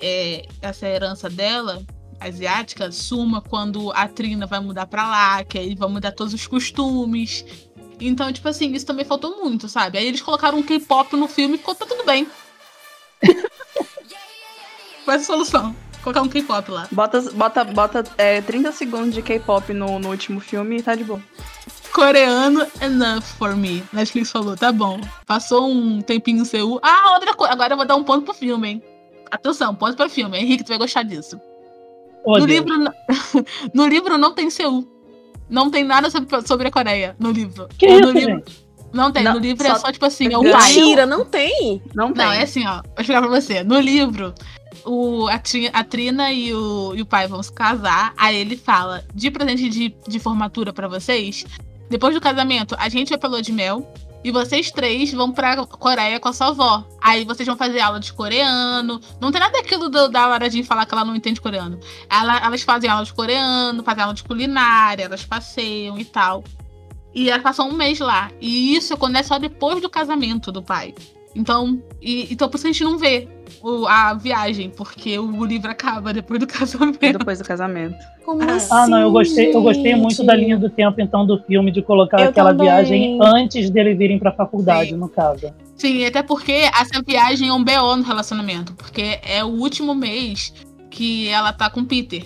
é, 0.00 0.46
essa 0.62 0.86
herança 0.86 1.28
dela 1.28 1.82
asiática 2.20 2.90
suma 2.90 3.40
quando 3.40 3.92
a 3.92 4.08
Trina 4.08 4.46
vai 4.46 4.60
mudar 4.60 4.86
para 4.86 5.08
lá, 5.08 5.44
que 5.44 5.58
aí 5.58 5.74
vai 5.74 5.88
mudar 5.88 6.12
todos 6.12 6.32
os 6.32 6.46
costumes. 6.46 7.44
Então, 8.00 8.32
tipo 8.32 8.48
assim, 8.48 8.72
isso 8.72 8.86
também 8.86 9.04
faltou 9.04 9.36
muito, 9.42 9.68
sabe? 9.68 9.98
Aí 9.98 10.06
eles 10.06 10.20
colocaram 10.20 10.58
um 10.58 10.62
K-pop 10.62 11.16
no 11.16 11.28
filme 11.28 11.54
e 11.54 11.58
ficou 11.58 11.74
tá 11.74 11.86
tudo 11.86 12.04
bem. 12.04 12.26
Qual 15.04 15.16
é 15.16 15.20
a 15.20 15.22
solução? 15.22 15.74
Colocar 16.02 16.22
um 16.22 16.28
K-pop 16.28 16.70
lá. 16.70 16.88
Bota, 16.92 17.20
bota, 17.32 17.64
bota 17.64 18.04
é, 18.16 18.40
30 18.40 18.72
segundos 18.72 19.14
de 19.14 19.22
K-pop 19.22 19.72
no, 19.72 19.98
no 19.98 20.10
último 20.10 20.40
filme 20.40 20.76
e 20.76 20.82
tá 20.82 20.94
de 20.94 21.04
boa. 21.04 21.20
Coreano 21.92 22.66
enough 22.80 23.22
for 23.22 23.56
me. 23.56 23.82
Netflix 23.92 24.30
falou, 24.30 24.56
tá 24.56 24.70
bom. 24.70 25.00
Passou 25.26 25.68
um 25.68 26.00
tempinho 26.00 26.42
em 26.42 26.44
Seul. 26.44 26.78
Ah, 26.82 27.14
outra 27.14 27.34
coisa. 27.34 27.52
Agora 27.52 27.72
eu 27.72 27.76
vou 27.76 27.86
dar 27.86 27.96
um 27.96 28.04
ponto 28.04 28.24
pro 28.24 28.34
filme, 28.34 28.68
hein? 28.68 28.82
Atenção, 29.30 29.74
ponto 29.74 29.96
pro 29.96 30.08
filme. 30.08 30.38
Henrique, 30.38 30.62
tu 30.62 30.68
vai 30.68 30.78
gostar 30.78 31.02
disso. 31.02 31.40
Oh, 32.24 32.38
no, 32.38 32.44
livro, 32.44 32.74
no 33.72 33.86
livro 33.86 34.18
não 34.18 34.34
tem 34.34 34.50
Seul. 34.50 34.86
Não 35.48 35.70
tem 35.70 35.84
nada 35.84 36.10
sobre, 36.10 36.46
sobre 36.46 36.68
a 36.68 36.70
Coreia 36.70 37.16
no 37.18 37.30
livro. 37.30 37.68
Que 37.78 37.86
no 37.86 38.00
isso, 38.00 38.12
livro, 38.12 38.34
gente? 38.34 38.65
Não 38.96 39.12
tem, 39.12 39.24
só, 39.24 39.32
no 39.32 39.38
livro 39.38 39.66
é 39.66 39.78
só, 39.78 39.92
tipo 39.92 40.06
assim, 40.06 40.32
é 40.32 40.38
o 40.38 40.42
pai. 40.42 40.72
Mentira, 40.72 41.06
não 41.06 41.24
tem. 41.24 41.82
Não 41.94 42.12
tem. 42.12 42.24
Não, 42.24 42.32
é 42.32 42.42
assim, 42.42 42.66
ó. 42.66 42.76
Vou 42.82 42.94
explicar 42.98 43.20
pra 43.20 43.30
você. 43.30 43.62
No 43.62 43.78
livro, 43.78 44.34
o, 44.84 45.28
a, 45.28 45.40
a 45.72 45.84
Trina 45.84 46.32
e 46.32 46.54
o, 46.54 46.94
e 46.94 47.02
o 47.02 47.06
pai 47.06 47.26
vão 47.26 47.42
se 47.42 47.52
casar. 47.52 48.12
Aí 48.16 48.36
ele 48.36 48.56
fala: 48.56 49.04
de 49.14 49.30
presente 49.30 49.68
de, 49.68 49.94
de 50.06 50.18
formatura 50.18 50.72
para 50.72 50.88
vocês, 50.88 51.44
depois 51.90 52.14
do 52.14 52.20
casamento, 52.20 52.74
a 52.78 52.88
gente 52.88 53.10
vai 53.10 53.18
pra 53.18 53.28
lua 53.28 53.42
de 53.42 53.52
mel. 53.52 53.92
E 54.24 54.32
vocês 54.32 54.72
três 54.72 55.12
vão 55.12 55.30
pra 55.30 55.64
Coreia 55.66 56.18
com 56.18 56.28
a 56.28 56.32
sua 56.32 56.48
avó. 56.48 56.84
Aí 57.00 57.24
vocês 57.24 57.46
vão 57.46 57.56
fazer 57.56 57.78
aula 57.78 58.00
de 58.00 58.12
coreano. 58.12 59.00
Não 59.20 59.30
tem 59.30 59.40
nada 59.40 59.52
daquilo 59.52 59.88
do, 59.88 60.08
da 60.08 60.26
Lara 60.26 60.50
Jean 60.50 60.64
falar 60.64 60.84
que 60.84 60.92
ela 60.92 61.04
não 61.04 61.14
entende 61.14 61.40
coreano. 61.40 61.78
Ela, 62.10 62.44
elas 62.44 62.62
fazem 62.62 62.90
aula 62.90 63.04
de 63.04 63.12
coreano, 63.12 63.84
fazem 63.84 64.02
aula 64.02 64.14
de 64.14 64.24
culinária, 64.24 65.04
elas 65.04 65.24
passeiam 65.24 65.96
e 65.96 66.04
tal. 66.04 66.42
E 67.16 67.30
ela 67.30 67.42
passou 67.42 67.66
um 67.66 67.72
mês 67.72 67.98
lá. 67.98 68.30
E 68.40 68.76
isso 68.76 68.92
acontece 68.94 69.28
só 69.30 69.38
depois 69.38 69.80
do 69.80 69.88
casamento 69.90 70.52
do 70.52 70.62
pai. 70.62 70.94
Então, 71.34 71.82
e, 72.00 72.32
então 72.32 72.48
por 72.48 72.56
isso 72.58 72.66
a 72.66 72.70
gente 72.70 72.84
não 72.84 72.96
vê. 72.98 73.26
o, 73.62 73.86
a 73.86 74.12
viagem, 74.14 74.70
porque 74.70 75.18
o 75.18 75.44
livro 75.44 75.70
acaba 75.70 76.12
depois 76.12 76.38
do 76.40 76.46
casamento. 76.48 76.98
Depois 77.18 77.38
do 77.38 77.44
casamento. 77.44 77.96
Como 78.24 78.42
Ah. 78.42 78.54
assim, 78.56 78.68
Ah, 78.70 78.86
não, 78.86 78.98
eu 79.00 79.10
gostei, 79.10 79.54
eu 79.54 79.62
gostei 79.62 79.94
muito 79.96 80.22
da 80.24 80.34
linha 80.36 80.56
do 80.58 80.68
tempo, 80.68 81.00
então, 81.00 81.26
do 81.26 81.38
filme, 81.44 81.70
de 81.72 81.80
colocar 81.82 82.20
Eu 82.20 82.28
aquela 82.30 82.50
também. 82.50 82.66
viagem 82.66 83.18
antes 83.22 83.70
deles 83.70 83.98
irem 84.00 84.18
pra 84.18 84.32
faculdade, 84.32 84.90
Sim. 84.90 84.96
no 84.96 85.08
caso. 85.08 85.52
Sim, 85.76 86.04
até 86.04 86.22
porque 86.22 86.52
essa 86.52 87.02
viagem 87.06 87.48
é 87.48 87.52
um 87.52 87.62
BO 87.64 87.96
no 87.96 88.02
relacionamento, 88.02 88.74
porque 88.74 89.18
é 89.22 89.42
o 89.44 89.48
último 89.48 89.94
mês 89.94 90.52
que 90.90 91.28
ela 91.28 91.52
tá 91.52 91.68
com 91.70 91.80
o 91.80 91.86
Peter. 91.86 92.22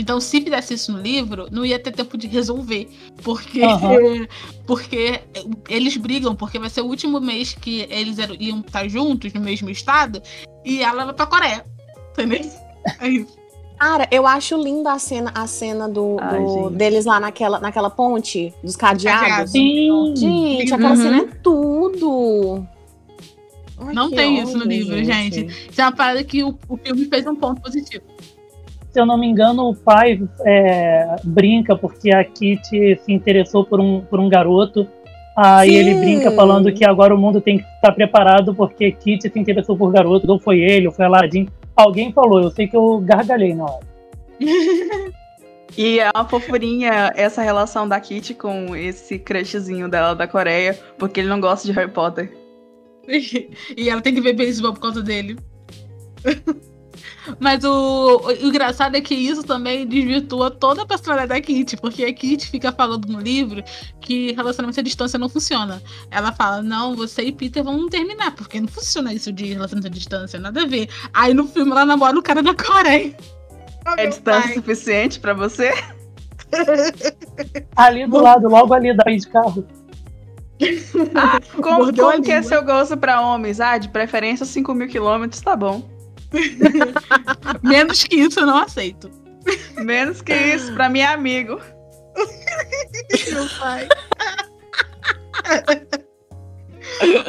Então, 0.00 0.20
se 0.20 0.40
fizesse 0.40 0.74
isso 0.74 0.92
no 0.92 1.00
livro, 1.00 1.48
não 1.50 1.64
ia 1.66 1.78
ter 1.78 1.90
tempo 1.90 2.16
de 2.16 2.28
resolver. 2.28 2.88
Porque, 3.22 3.62
Aham. 3.64 4.26
porque 4.64 5.20
eles 5.68 5.96
brigam, 5.96 6.36
porque 6.36 6.58
vai 6.58 6.70
ser 6.70 6.82
o 6.82 6.86
último 6.86 7.20
mês 7.20 7.52
que 7.52 7.84
eles 7.90 8.18
eram- 8.18 8.36
iam 8.38 8.60
estar 8.60 8.86
juntos 8.88 9.32
no 9.32 9.40
mesmo 9.40 9.68
estado, 9.68 10.22
e 10.64 10.80
ela 10.82 11.04
vai 11.04 11.14
pra 11.14 11.26
Coreia. 11.26 11.64
Entendeu? 12.12 12.40
É 13.00 13.08
isso. 13.08 13.36
Cara, 13.78 14.08
eu 14.10 14.26
acho 14.26 14.56
linda 14.56 14.92
a 14.92 14.98
cena, 14.98 15.30
a 15.34 15.46
cena 15.46 15.88
do, 15.88 16.16
Ai, 16.20 16.38
do- 16.40 16.48
gente. 16.68 16.74
deles 16.76 17.04
lá 17.04 17.20
naquela, 17.20 17.60
naquela 17.60 17.90
ponte 17.90 18.52
dos 18.62 18.76
cadeados. 18.76 19.20
Cadeados. 19.28 19.52
Sim, 19.52 20.14
Gente, 20.16 20.72
aquela 20.74 20.90
Uhum. 20.90 20.96
cena 20.96 21.18
é 21.18 21.26
tudo. 21.42 22.66
Ai, 23.80 23.94
Não 23.94 24.10
tem 24.10 24.40
isso 24.42 24.56
no 24.56 24.64
livro, 24.64 24.96
gente. 25.04 25.46
Isso 25.70 25.80
é 25.80 25.84
uma 25.84 25.92
parada 25.92 26.24
que 26.24 26.42
o, 26.42 26.58
o 26.68 26.76
filme 26.76 27.04
fez 27.06 27.26
um 27.26 27.34
ponto 27.36 27.60
positivo. 27.60 28.02
Se 28.90 29.00
eu 29.00 29.06
não 29.06 29.18
me 29.18 29.26
engano, 29.26 29.68
o 29.68 29.74
pai 29.74 30.20
é, 30.44 31.16
brinca 31.24 31.76
porque 31.76 32.10
a 32.10 32.24
Kitty 32.24 32.98
se 33.04 33.12
interessou 33.12 33.64
por 33.64 33.80
um, 33.80 34.00
por 34.00 34.18
um 34.18 34.28
garoto. 34.28 34.86
Aí 35.36 35.70
Sim. 35.70 35.76
ele 35.76 35.94
brinca 35.94 36.30
falando 36.32 36.72
que 36.72 36.84
agora 36.84 37.14
o 37.14 37.18
mundo 37.18 37.40
tem 37.40 37.58
que 37.58 37.64
estar 37.64 37.92
preparado 37.92 38.54
porque 38.54 38.90
Kitty 38.90 39.30
se 39.30 39.38
interessou 39.38 39.76
por 39.76 39.92
garoto, 39.92 40.30
ou 40.30 40.38
foi 40.38 40.58
ele, 40.60 40.86
ou 40.86 40.92
foi 40.92 41.04
Aladdin. 41.04 41.48
Alguém 41.76 42.12
falou, 42.12 42.42
eu 42.42 42.50
sei 42.50 42.66
que 42.66 42.76
eu 42.76 42.98
gargalhei 42.98 43.54
na 43.54 43.64
hora. 43.64 43.86
E 45.76 46.00
é 46.00 46.10
uma 46.12 46.26
fofurinha 46.26 47.12
essa 47.14 47.42
relação 47.42 47.86
da 47.86 48.00
Kitty 48.00 48.34
com 48.34 48.74
esse 48.74 49.16
crushzinho 49.16 49.88
dela 49.88 50.14
da 50.14 50.26
Coreia, 50.26 50.76
porque 50.98 51.20
ele 51.20 51.28
não 51.28 51.40
gosta 51.40 51.68
de 51.68 51.72
Harry 51.72 51.90
Potter. 51.90 52.36
e 53.76 53.88
ela 53.88 54.00
tem 54.00 54.12
que 54.12 54.20
ver 54.20 54.32
beisebol 54.32 54.72
por 54.72 54.80
causa 54.80 55.02
dele. 55.02 55.36
Mas 57.38 57.64
o, 57.64 58.18
o 58.26 58.32
engraçado 58.46 58.96
é 58.96 59.00
que 59.00 59.14
isso 59.14 59.42
também 59.42 59.86
desvirtua 59.86 60.50
toda 60.50 60.82
a 60.82 60.86
personalidade 60.86 61.28
da 61.28 61.40
Kitty, 61.40 61.76
porque 61.76 62.04
a 62.04 62.12
Kitty 62.12 62.48
fica 62.48 62.72
falando 62.72 63.06
no 63.06 63.20
livro 63.20 63.62
que 64.00 64.32
relacionamento 64.32 64.80
à 64.80 64.82
distância 64.82 65.18
não 65.18 65.28
funciona. 65.28 65.82
Ela 66.10 66.32
fala: 66.32 66.62
Não, 66.62 66.96
você 66.96 67.22
e 67.22 67.32
Peter 67.32 67.62
vão 67.62 67.88
terminar, 67.88 68.34
porque 68.34 68.60
não 68.60 68.68
funciona 68.68 69.12
isso 69.12 69.32
de 69.32 69.46
relacionamento 69.52 69.88
à 69.88 69.90
distância, 69.90 70.38
nada 70.40 70.62
a 70.62 70.66
ver. 70.66 70.88
Aí 71.12 71.34
no 71.34 71.46
filme 71.46 71.70
ela 71.72 71.84
namora 71.84 72.18
o 72.18 72.22
cara 72.22 72.42
da 72.42 72.54
Coreia. 72.54 73.14
Oh, 73.86 73.94
É 73.96 74.06
distância 74.06 74.42
pai. 74.42 74.54
suficiente 74.54 75.20
pra 75.20 75.34
você? 75.34 75.72
Ali 77.76 78.06
do 78.06 78.20
lado, 78.20 78.48
logo 78.48 78.72
ali 78.74 78.94
daí 78.96 79.18
de 79.18 79.28
carro. 79.28 79.66
Como, 81.62 81.84
Mordeu 81.84 82.08
a 82.08 82.12
como 82.12 82.24
que 82.24 82.32
é 82.32 82.42
seu 82.42 82.64
gosto 82.64 82.96
pra 82.96 83.20
homens? 83.20 83.60
Ah, 83.60 83.78
de 83.78 83.88
preferência 83.88 84.44
5 84.44 84.74
mil 84.74 84.88
quilômetros, 84.88 85.40
tá 85.40 85.54
bom. 85.54 85.88
Menos 87.62 88.04
que 88.04 88.16
isso 88.16 88.40
eu 88.40 88.46
não 88.46 88.58
aceito. 88.58 89.10
Menos 89.78 90.20
que 90.20 90.34
isso, 90.34 90.72
pra 90.74 90.88
mim 90.88 91.00
é 91.00 91.06
amigo. 91.06 91.58
Meu 93.32 93.46
pai. 93.58 93.88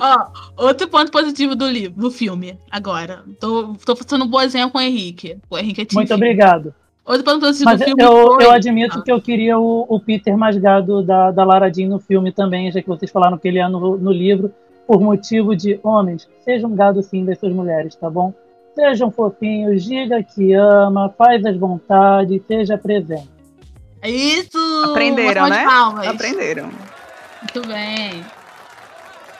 Ó, 0.01 0.65
outro 0.65 0.87
ponto 0.87 1.11
positivo 1.11 1.55
do 1.55 1.67
livro, 1.67 1.99
do 1.99 2.11
filme, 2.11 2.57
agora. 2.71 3.23
Tô, 3.39 3.75
tô 3.85 3.95
fazendo 3.95 4.25
um 4.25 4.27
bom 4.27 4.41
exemplo 4.41 4.71
com 4.71 4.77
o 4.79 4.81
Henrique. 4.81 5.37
O 5.49 5.57
Henrique 5.57 5.81
é 5.81 5.87
Muito 5.93 6.13
obrigado. 6.13 6.73
Outro 7.05 7.23
ponto 7.23 7.39
positivo 7.39 7.69
Mas 7.69 7.79
do 7.79 7.85
filme 7.85 8.03
eu, 8.03 8.35
foi... 8.35 8.45
eu 8.45 8.51
admito 8.51 8.99
Ah. 8.99 9.01
que 9.01 9.11
eu 9.11 9.21
queria 9.21 9.57
o, 9.57 9.85
o 9.87 9.99
Peter 9.99 10.37
mais 10.37 10.57
gado 10.57 11.01
da, 11.01 11.31
da 11.31 11.43
Lara 11.43 11.71
Jean 11.73 11.87
no 11.87 11.99
filme 11.99 12.31
também, 12.31 12.71
já 12.71 12.81
que 12.81 12.87
vocês 12.87 13.11
falaram 13.11 13.37
que 13.37 13.47
ele 13.47 13.59
é 13.59 13.67
no, 13.67 13.97
no 13.97 14.11
livro, 14.11 14.53
por 14.87 15.01
motivo 15.01 15.55
de 15.55 15.79
homens, 15.83 16.27
sejam 16.43 16.73
gado 16.75 17.01
sim 17.01 17.25
das 17.25 17.39
suas 17.39 17.53
mulheres, 17.53 17.95
tá 17.95 18.09
bom? 18.09 18.33
Sejam 18.79 19.11
fofinhos, 19.11 19.83
diga 19.83 20.23
que 20.23 20.53
ama, 20.53 21.13
faz 21.17 21.45
as 21.45 21.57
vontades, 21.57 22.41
seja 22.47 22.77
presente. 22.77 23.29
É 24.01 24.09
Isso! 24.09 24.57
Aprenderam, 24.85 25.49
né? 25.49 25.65
palmas. 25.65 26.07
Aprenderam. 26.07 26.71
Muito 27.41 27.67
bem. 27.67 28.23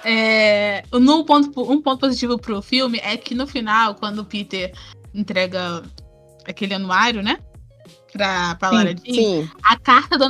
É, 0.04 0.84
no 0.92 1.24
ponto, 1.24 1.72
um 1.72 1.82
ponto 1.82 2.02
positivo 2.02 2.38
pro 2.38 2.62
filme 2.62 3.00
é 3.02 3.16
que 3.16 3.34
no 3.34 3.48
final, 3.48 3.96
quando 3.96 4.20
o 4.20 4.26
Peter 4.26 4.74
entrega 5.14 5.84
aquele 6.46 6.74
anuário, 6.74 7.24
né? 7.24 7.38
Pra, 8.12 8.56
pra 8.56 8.70
Sim, 8.70 8.76
Lara 8.76 8.90
Jean, 8.90 9.14
Sim. 9.14 9.50
a 9.64 9.78
carta, 9.78 10.18
do 10.18 10.26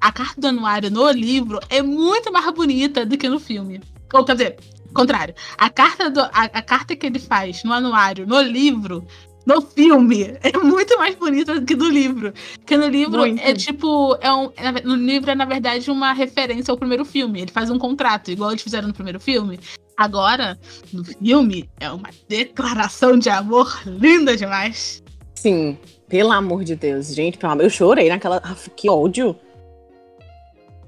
a 0.00 0.12
carta 0.12 0.40
do 0.40 0.46
anuário 0.46 0.90
no 0.90 1.10
livro 1.10 1.58
é 1.68 1.82
muito 1.82 2.32
mais 2.32 2.48
bonita 2.54 3.04
do 3.04 3.18
que 3.18 3.28
no 3.28 3.40
filme. 3.40 3.80
Ou 4.12 4.24
quer 4.24 4.32
dizer, 4.34 4.56
contrário. 4.92 5.34
A 5.58 5.70
carta, 5.70 6.10
do, 6.10 6.20
a, 6.20 6.44
a 6.52 6.62
carta 6.62 6.94
que 6.96 7.06
ele 7.06 7.18
faz 7.18 7.64
no 7.64 7.72
anuário, 7.72 8.26
no 8.26 8.40
livro, 8.40 9.06
no 9.46 9.60
filme, 9.60 10.36
é 10.42 10.56
muito 10.58 10.96
mais 10.98 11.14
bonita 11.14 11.58
do 11.58 11.66
que 11.66 11.74
no 11.74 11.88
livro. 11.88 12.32
Porque 12.58 12.76
no 12.76 12.88
livro 12.88 13.18
Muito. 13.18 13.40
é 13.42 13.54
tipo. 13.54 14.16
É 14.20 14.32
um, 14.32 14.50
é 14.56 14.82
no 14.82 14.94
livro 14.94 15.30
é, 15.30 15.34
na 15.34 15.44
verdade, 15.44 15.90
uma 15.90 16.12
referência 16.12 16.70
ao 16.70 16.78
primeiro 16.78 17.04
filme. 17.04 17.40
Ele 17.40 17.50
faz 17.50 17.70
um 17.70 17.78
contrato, 17.78 18.30
igual 18.30 18.50
eles 18.50 18.62
fizeram 18.62 18.88
no 18.88 18.94
primeiro 18.94 19.20
filme. 19.20 19.58
Agora, 19.96 20.58
no 20.92 21.04
filme, 21.04 21.68
é 21.78 21.90
uma 21.90 22.08
declaração 22.28 23.18
de 23.18 23.28
amor 23.28 23.80
linda 23.86 24.36
demais. 24.36 25.02
Sim. 25.34 25.76
Pelo 26.08 26.32
amor 26.32 26.62
de 26.62 26.76
Deus, 26.76 27.14
gente, 27.14 27.38
pelo 27.38 27.52
amor- 27.52 27.64
eu 27.64 27.70
chorei 27.70 28.08
naquela. 28.08 28.40
Ah, 28.44 28.54
que 28.76 28.88
ódio. 28.88 29.34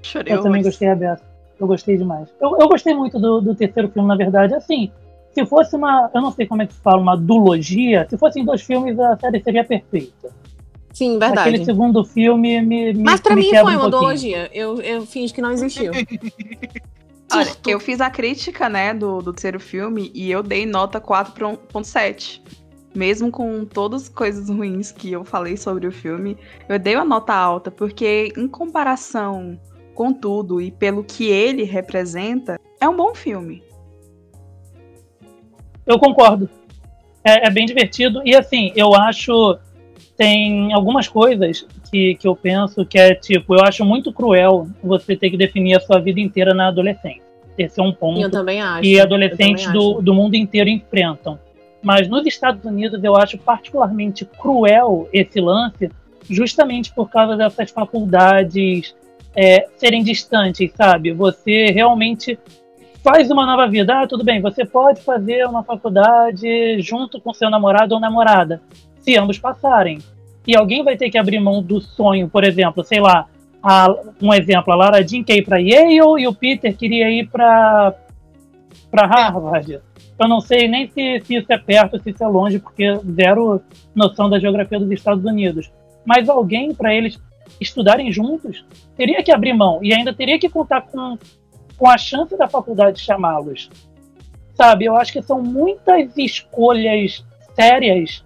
Chorei. 0.01 0.33
Eu 0.33 0.41
também 0.41 0.61
gostei 0.61 0.87
aberto. 0.87 1.24
Eu 1.59 1.67
gostei 1.67 1.97
demais. 1.97 2.29
Eu, 2.39 2.57
eu 2.59 2.67
gostei 2.67 2.93
muito 2.93 3.19
do, 3.19 3.41
do 3.41 3.55
terceiro 3.55 3.89
filme, 3.89 4.07
na 4.07 4.15
verdade. 4.15 4.53
Assim, 4.53 4.91
se 5.33 5.45
fosse 5.45 5.75
uma. 5.75 6.09
Eu 6.13 6.21
não 6.21 6.31
sei 6.31 6.45
como 6.47 6.61
é 6.61 6.67
que 6.67 6.73
se 6.73 6.81
fala, 6.81 7.01
uma 7.01 7.15
duologia. 7.17 8.05
Se 8.09 8.17
fossem 8.17 8.43
dois 8.43 8.61
filmes, 8.61 8.99
a 8.99 9.17
série 9.17 9.41
seria 9.41 9.63
perfeita. 9.63 10.33
Sim, 10.93 11.19
verdade. 11.19 11.49
Aquele 11.49 11.65
segundo 11.65 12.03
filme 12.05 12.61
me. 12.61 12.93
me 12.93 13.03
Mas 13.03 13.19
pra 13.19 13.35
me 13.35 13.41
mim 13.41 13.49
foi 13.49 13.59
um 13.59 13.63
uma 13.63 13.69
pouquinho. 13.73 13.89
duologia. 13.91 14.49
Eu, 14.53 14.81
eu 14.81 15.05
fingi 15.05 15.33
que 15.33 15.41
não 15.41 15.51
existiu. 15.51 15.91
Olha, 17.33 17.51
eu 17.67 17.79
fiz 17.79 17.99
a 17.99 18.09
crítica, 18.09 18.69
né, 18.69 18.93
do, 18.93 19.21
do 19.21 19.33
terceiro 19.33 19.59
filme 19.59 20.11
e 20.13 20.31
eu 20.31 20.41
dei 20.41 20.65
nota 20.65 21.01
4.7. 21.01 22.41
Mesmo 22.93 23.29
com 23.29 23.65
todas 23.65 24.03
as 24.03 24.09
coisas 24.09 24.47
ruins 24.47 24.91
que 24.91 25.11
eu 25.11 25.25
falei 25.25 25.57
sobre 25.57 25.85
o 25.85 25.91
filme, 25.91 26.37
eu 26.69 26.79
dei 26.79 26.95
uma 26.95 27.03
nota 27.03 27.33
alta, 27.33 27.69
porque 27.69 28.31
em 28.37 28.47
comparação 28.47 29.59
com 29.95 30.13
tudo 30.13 30.61
e 30.61 30.69
pelo 30.69 31.03
que 31.03 31.25
ele 31.25 31.63
representa, 31.63 32.59
é 32.79 32.87
um 32.87 32.95
bom 32.95 33.15
filme. 33.15 33.63
Eu 35.87 35.97
concordo. 35.97 36.49
É, 37.23 37.47
é 37.47 37.49
bem 37.49 37.65
divertido. 37.65 38.21
E 38.25 38.35
assim, 38.35 38.71
eu 38.75 38.93
acho. 38.93 39.57
Tem 40.17 40.73
algumas 40.73 41.09
coisas 41.09 41.67
que, 41.91 42.15
que 42.15 42.25
eu 42.25 42.35
penso 42.37 42.85
que 42.85 42.97
é 42.97 43.13
tipo, 43.13 43.53
eu 43.53 43.61
acho 43.61 43.83
muito 43.83 44.13
cruel 44.13 44.67
você 44.81 45.13
ter 45.13 45.29
que 45.29 45.35
definir 45.35 45.75
a 45.75 45.79
sua 45.81 45.99
vida 45.99 46.21
inteira 46.21 46.53
na 46.53 46.69
adolescência. 46.69 47.25
Esse 47.57 47.81
é 47.81 47.83
um 47.83 47.91
ponto 47.91 48.21
eu 48.21 48.31
também 48.31 48.61
acho. 48.61 48.81
que 48.81 48.93
Eu 48.93 49.03
adolescentes 49.03 49.65
do, 49.73 49.91
acho. 49.91 50.01
do 50.01 50.13
mundo 50.13 50.35
inteiro 50.35 50.69
enfrentam. 50.69 51.37
Mas 51.81 52.07
nos 52.07 52.25
Estados 52.25 52.63
Unidos 52.63 53.03
eu 53.03 53.15
acho 53.15 53.37
particularmente 53.37 54.23
cruel 54.25 55.09
esse 55.11 55.41
lance, 55.41 55.91
justamente 56.29 56.93
por 56.93 57.09
causa 57.09 57.35
dessas 57.35 57.69
faculdades 57.71 58.95
é, 59.35 59.67
serem 59.77 60.03
distantes, 60.03 60.71
sabe? 60.73 61.11
Você 61.11 61.65
realmente 61.67 62.37
faz 63.03 63.29
uma 63.29 63.45
nova 63.45 63.67
vida. 63.67 64.01
Ah, 64.01 64.07
tudo 64.07 64.23
bem, 64.23 64.41
você 64.41 64.65
pode 64.65 65.01
fazer 65.01 65.45
uma 65.45 65.63
faculdade 65.63 66.79
junto 66.81 67.19
com 67.21 67.33
seu 67.33 67.49
namorado 67.49 67.93
ou 67.93 67.99
namorada, 68.01 68.61
se 68.99 69.15
ambos 69.17 69.37
passarem. 69.37 69.99
E 70.47 70.55
alguém 70.55 70.83
vai 70.83 70.95
ter 70.95 71.09
que 71.09 71.17
abrir 71.17 71.39
mão 71.39 71.61
do 71.61 71.79
sonho, 71.81 72.29
por 72.29 72.43
exemplo, 72.43 72.83
sei 72.83 72.99
lá, 72.99 73.27
a- 73.61 73.93
um 74.21 74.33
exemplo, 74.33 74.71
a 74.71 74.75
Lara 74.75 75.05
Jean 75.07 75.23
quer 75.23 75.37
ir 75.37 75.43
para 75.43 75.57
Yale 75.57 76.21
e 76.21 76.27
o 76.27 76.33
Peter 76.33 76.75
queria 76.75 77.09
ir 77.09 77.27
para 77.29 77.93
para 78.91 79.07
Harvard. 79.07 79.81
Eu 80.17 80.27
não 80.29 80.39
sei 80.39 80.67
nem 80.69 80.87
se, 80.89 81.19
se 81.25 81.35
isso 81.35 81.51
é 81.51 81.57
perto, 81.57 82.01
se 82.01 82.11
isso 82.11 82.23
é 82.23 82.27
longe, 82.27 82.59
porque 82.59 82.85
zero 83.13 83.61
noção 83.93 84.29
da 84.29 84.39
geografia 84.39 84.79
dos 84.79 84.89
Estados 84.91 85.25
Unidos. 85.25 85.69
Mas 86.05 86.29
alguém, 86.29 86.73
para 86.73 86.93
eles 86.93 87.19
estudarem 87.59 88.11
juntos, 88.11 88.65
teria 88.95 89.23
que 89.23 89.31
abrir 89.31 89.53
mão 89.53 89.79
e 89.81 89.93
ainda 89.93 90.13
teria 90.13 90.39
que 90.39 90.49
contar 90.49 90.81
com, 90.81 91.17
com 91.77 91.89
a 91.89 91.97
chance 91.97 92.37
da 92.37 92.47
faculdade 92.47 92.99
chamá-los. 92.99 93.69
Sabe, 94.53 94.85
eu 94.85 94.95
acho 94.95 95.11
que 95.11 95.21
são 95.21 95.41
muitas 95.41 96.17
escolhas 96.17 97.25
sérias 97.55 98.23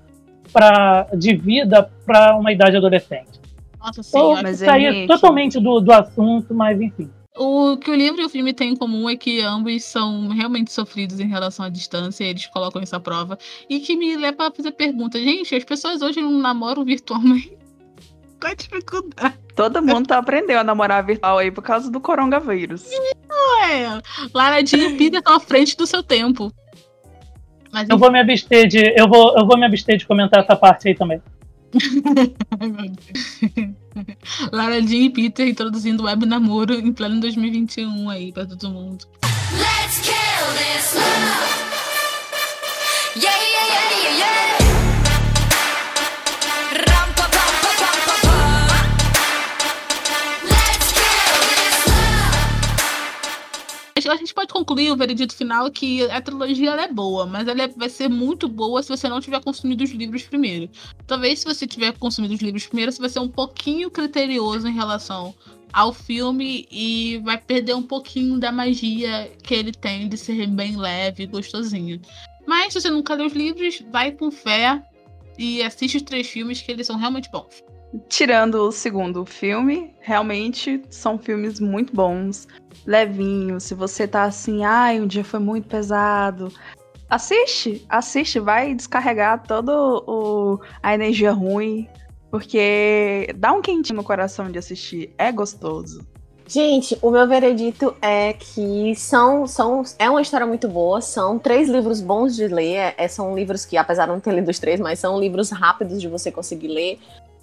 pra, 0.53 1.07
de 1.17 1.36
vida 1.36 1.89
para 2.05 2.36
uma 2.38 2.51
idade 2.51 2.78
adolescente. 2.78 3.39
Nossa 3.80 3.99
Eu 4.01 4.03
senhora. 4.03 4.43
Mas, 4.43 4.59
saí 4.59 4.86
Henrique- 4.86 5.07
totalmente 5.07 5.59
do, 5.59 5.80
do 5.80 5.91
assunto, 5.91 6.53
mas 6.53 6.80
enfim. 6.80 7.09
O 7.38 7.78
que 7.78 7.89
o 7.89 7.95
livro 7.95 8.20
e 8.22 8.26
o 8.26 8.30
filme 8.30 8.53
têm 8.53 8.72
em 8.72 8.76
comum 8.76 9.09
é 9.09 9.15
que 9.15 9.41
ambos 9.41 9.84
são 9.86 10.28
realmente 10.28 10.74
sofridos 10.74 11.20
em 11.22 11.28
relação 11.28 11.65
à 11.65 11.70
distância, 11.70 12.26
eles 12.26 12.45
colocam 12.47 12.82
essa 12.82 12.99
prova. 12.99 13.38
E 13.70 13.80
que 13.80 13.95
me 13.95 14.17
leva 14.17 14.47
a 14.47 14.51
fazer 14.51 14.72
pergunta, 14.72 15.17
gente, 15.17 15.55
as 15.55 15.63
pessoas 15.63 16.01
hoje 16.01 16.22
não 16.22 16.32
namoram 16.32 16.84
virtualmente? 16.84 17.57
Qual 18.40 18.52
a 18.52 18.56
dificuldade? 18.56 19.36
Todo 19.56 19.82
mundo 19.82 20.08
tá 20.08 20.18
aprendendo 20.18 20.60
a 20.60 20.64
namorar 20.64 21.06
virtual 21.06 21.38
aí 21.38 21.52
por 21.52 21.62
causa 21.62 21.92
do 21.92 22.00
coronavírus. 22.00 22.90
É, 22.92 24.02
Lara 24.34 24.66
Jean 24.66 24.92
e 24.92 24.98
Peter 24.98 25.20
estão 25.20 25.36
à 25.36 25.40
frente 25.40 25.76
do 25.76 25.86
seu 25.86 26.02
tempo. 26.02 26.50
Mas, 27.72 27.88
eu 27.90 27.98
vou 27.98 28.12
me 28.12 28.20
abster 28.20 28.68
de. 28.68 28.94
Eu 28.98 29.08
vou, 29.08 29.38
eu 29.38 29.46
vou 29.46 29.56
me 29.58 29.66
abster 29.66 29.98
de 29.98 30.08
comentar 30.08 30.44
essa 30.44 30.56
parte 30.56 30.88
aí 30.88 30.96
também. 30.96 31.22
Lara 34.52 34.82
Jean 34.82 35.04
e 35.04 35.10
Peter 35.10 35.48
introduzindo 35.48 36.06
web 36.06 36.26
namoro 36.26 36.74
em 36.74 36.92
pleno 36.94 37.20
2021 37.20 38.10
aí 38.10 38.32
pra 38.32 38.46
todo 38.46 38.70
mundo. 38.70 39.06
Let's 39.52 40.00
kill 40.00 40.54
this 40.56 40.96
love. 40.96 41.60
Yeah, 43.16 43.36
yeah, 43.36 43.68
yeah, 43.68 43.92
yeah, 43.92 44.18
yeah. 44.18 44.49
A 54.12 54.16
gente 54.16 54.34
pode 54.34 54.51
concluir 54.51 54.91
o 54.91 54.97
veredito 54.97 55.36
final 55.36 55.70
que 55.70 56.03
a 56.10 56.22
trilogia 56.22 56.72
é 56.72 56.91
boa, 56.91 57.26
mas 57.26 57.47
ela 57.47 57.64
é, 57.64 57.68
vai 57.68 57.89
ser 57.89 58.10
muito 58.10 58.47
boa 58.47 58.82
se 58.82 58.89
você 58.89 59.07
não 59.07 59.22
tiver 59.22 59.41
consumido 59.41 59.84
os 59.84 59.91
livros 59.91 60.24
primeiro. 60.24 60.70
Talvez 61.07 61.39
se 61.39 61.45
você 61.45 61.66
tiver 61.68 61.97
consumido 61.97 62.34
os 62.34 62.41
livros 62.41 62.66
primeiro, 62.66 62.91
você 62.91 62.99
vai 62.99 63.10
ser 63.10 63.20
um 63.20 63.28
pouquinho 63.28 63.89
criterioso 63.89 64.68
em 64.68 64.74
relação 64.74 65.34
ao 65.72 65.93
filme 65.93 66.68
e 66.72 67.20
vai 67.24 67.38
perder 67.38 67.76
um 67.76 67.84
pouquinho 67.84 68.39
da 68.39 68.51
magia 68.51 69.32
que 69.43 69.53
ele 69.53 69.72
tem 69.72 70.10
de 70.10 70.18
ser 70.18 70.47
bem 70.47 70.76
leve 70.76 71.24
e 71.24 71.28
gostosinho. 71.28 72.01
Mas 72.47 72.74
se 72.74 72.82
você 72.82 72.89
nunca 72.89 73.14
leu 73.14 73.28
os 73.28 73.34
livros, 73.34 73.84
vai 73.91 74.12
com 74.12 74.32
fé 74.32 74.82
e 75.38 75.62
assiste 75.62 75.97
os 75.97 76.03
três 76.03 76.28
filmes 76.28 76.62
que 76.62 76.72
eles 76.72 76.88
são 76.88 76.97
realmente 76.97 77.30
bons. 77.32 77.64
Tirando 78.08 78.68
o 78.68 78.72
segundo 78.72 79.26
filme, 79.26 79.96
realmente 80.00 80.84
são 80.90 81.18
filmes 81.18 81.60
muito 81.60 81.94
bons, 81.96 82.48
levinhos. 82.86 83.64
Se 83.64 83.74
você 83.74 84.08
tá 84.08 84.24
assim, 84.24 84.64
ai, 84.64 85.02
um 85.02 85.08
dia 85.08 85.24
foi 85.24 85.40
muito 85.40 85.68
pesado, 85.68 86.54
assiste, 87.10 87.84
assiste, 87.90 88.40
vai 88.40 88.76
descarregar 88.76 89.42
toda 89.44 89.74
a 90.84 90.94
energia 90.94 91.32
ruim, 91.32 91.88
porque 92.30 93.28
dá 93.36 93.52
um 93.52 93.62
quentinho 93.62 93.98
no 93.98 94.04
coração 94.04 94.52
de 94.52 94.60
assistir, 94.60 95.14
é 95.18 95.32
gostoso. 95.32 96.06
Gente, 96.48 96.98
o 97.00 97.12
meu 97.12 97.28
veredito 97.28 97.96
é 98.02 98.34
que 98.34 98.96
são, 98.96 99.46
são 99.46 99.84
é 100.00 100.10
uma 100.10 100.20
história 100.22 100.48
muito 100.48 100.68
boa, 100.68 101.00
são 101.00 101.38
três 101.38 101.70
livros 101.70 102.02
bons 102.02 102.36
de 102.36 102.48
ler, 102.48 102.96
é, 102.98 103.08
são 103.08 103.36
livros 103.36 103.66
que, 103.66 103.78
apesar 103.78 104.08
de 104.08 104.14
não 104.14 104.20
ter 104.20 104.34
lido 104.34 104.50
os 104.50 104.58
três, 104.58 104.80
mas 104.80 104.98
são 104.98 105.20
livros 105.20 105.52
rápidos 105.52 106.02
de 106.02 106.08
você 106.08 106.32
conseguir 106.32 106.70
ler. 106.70 107.00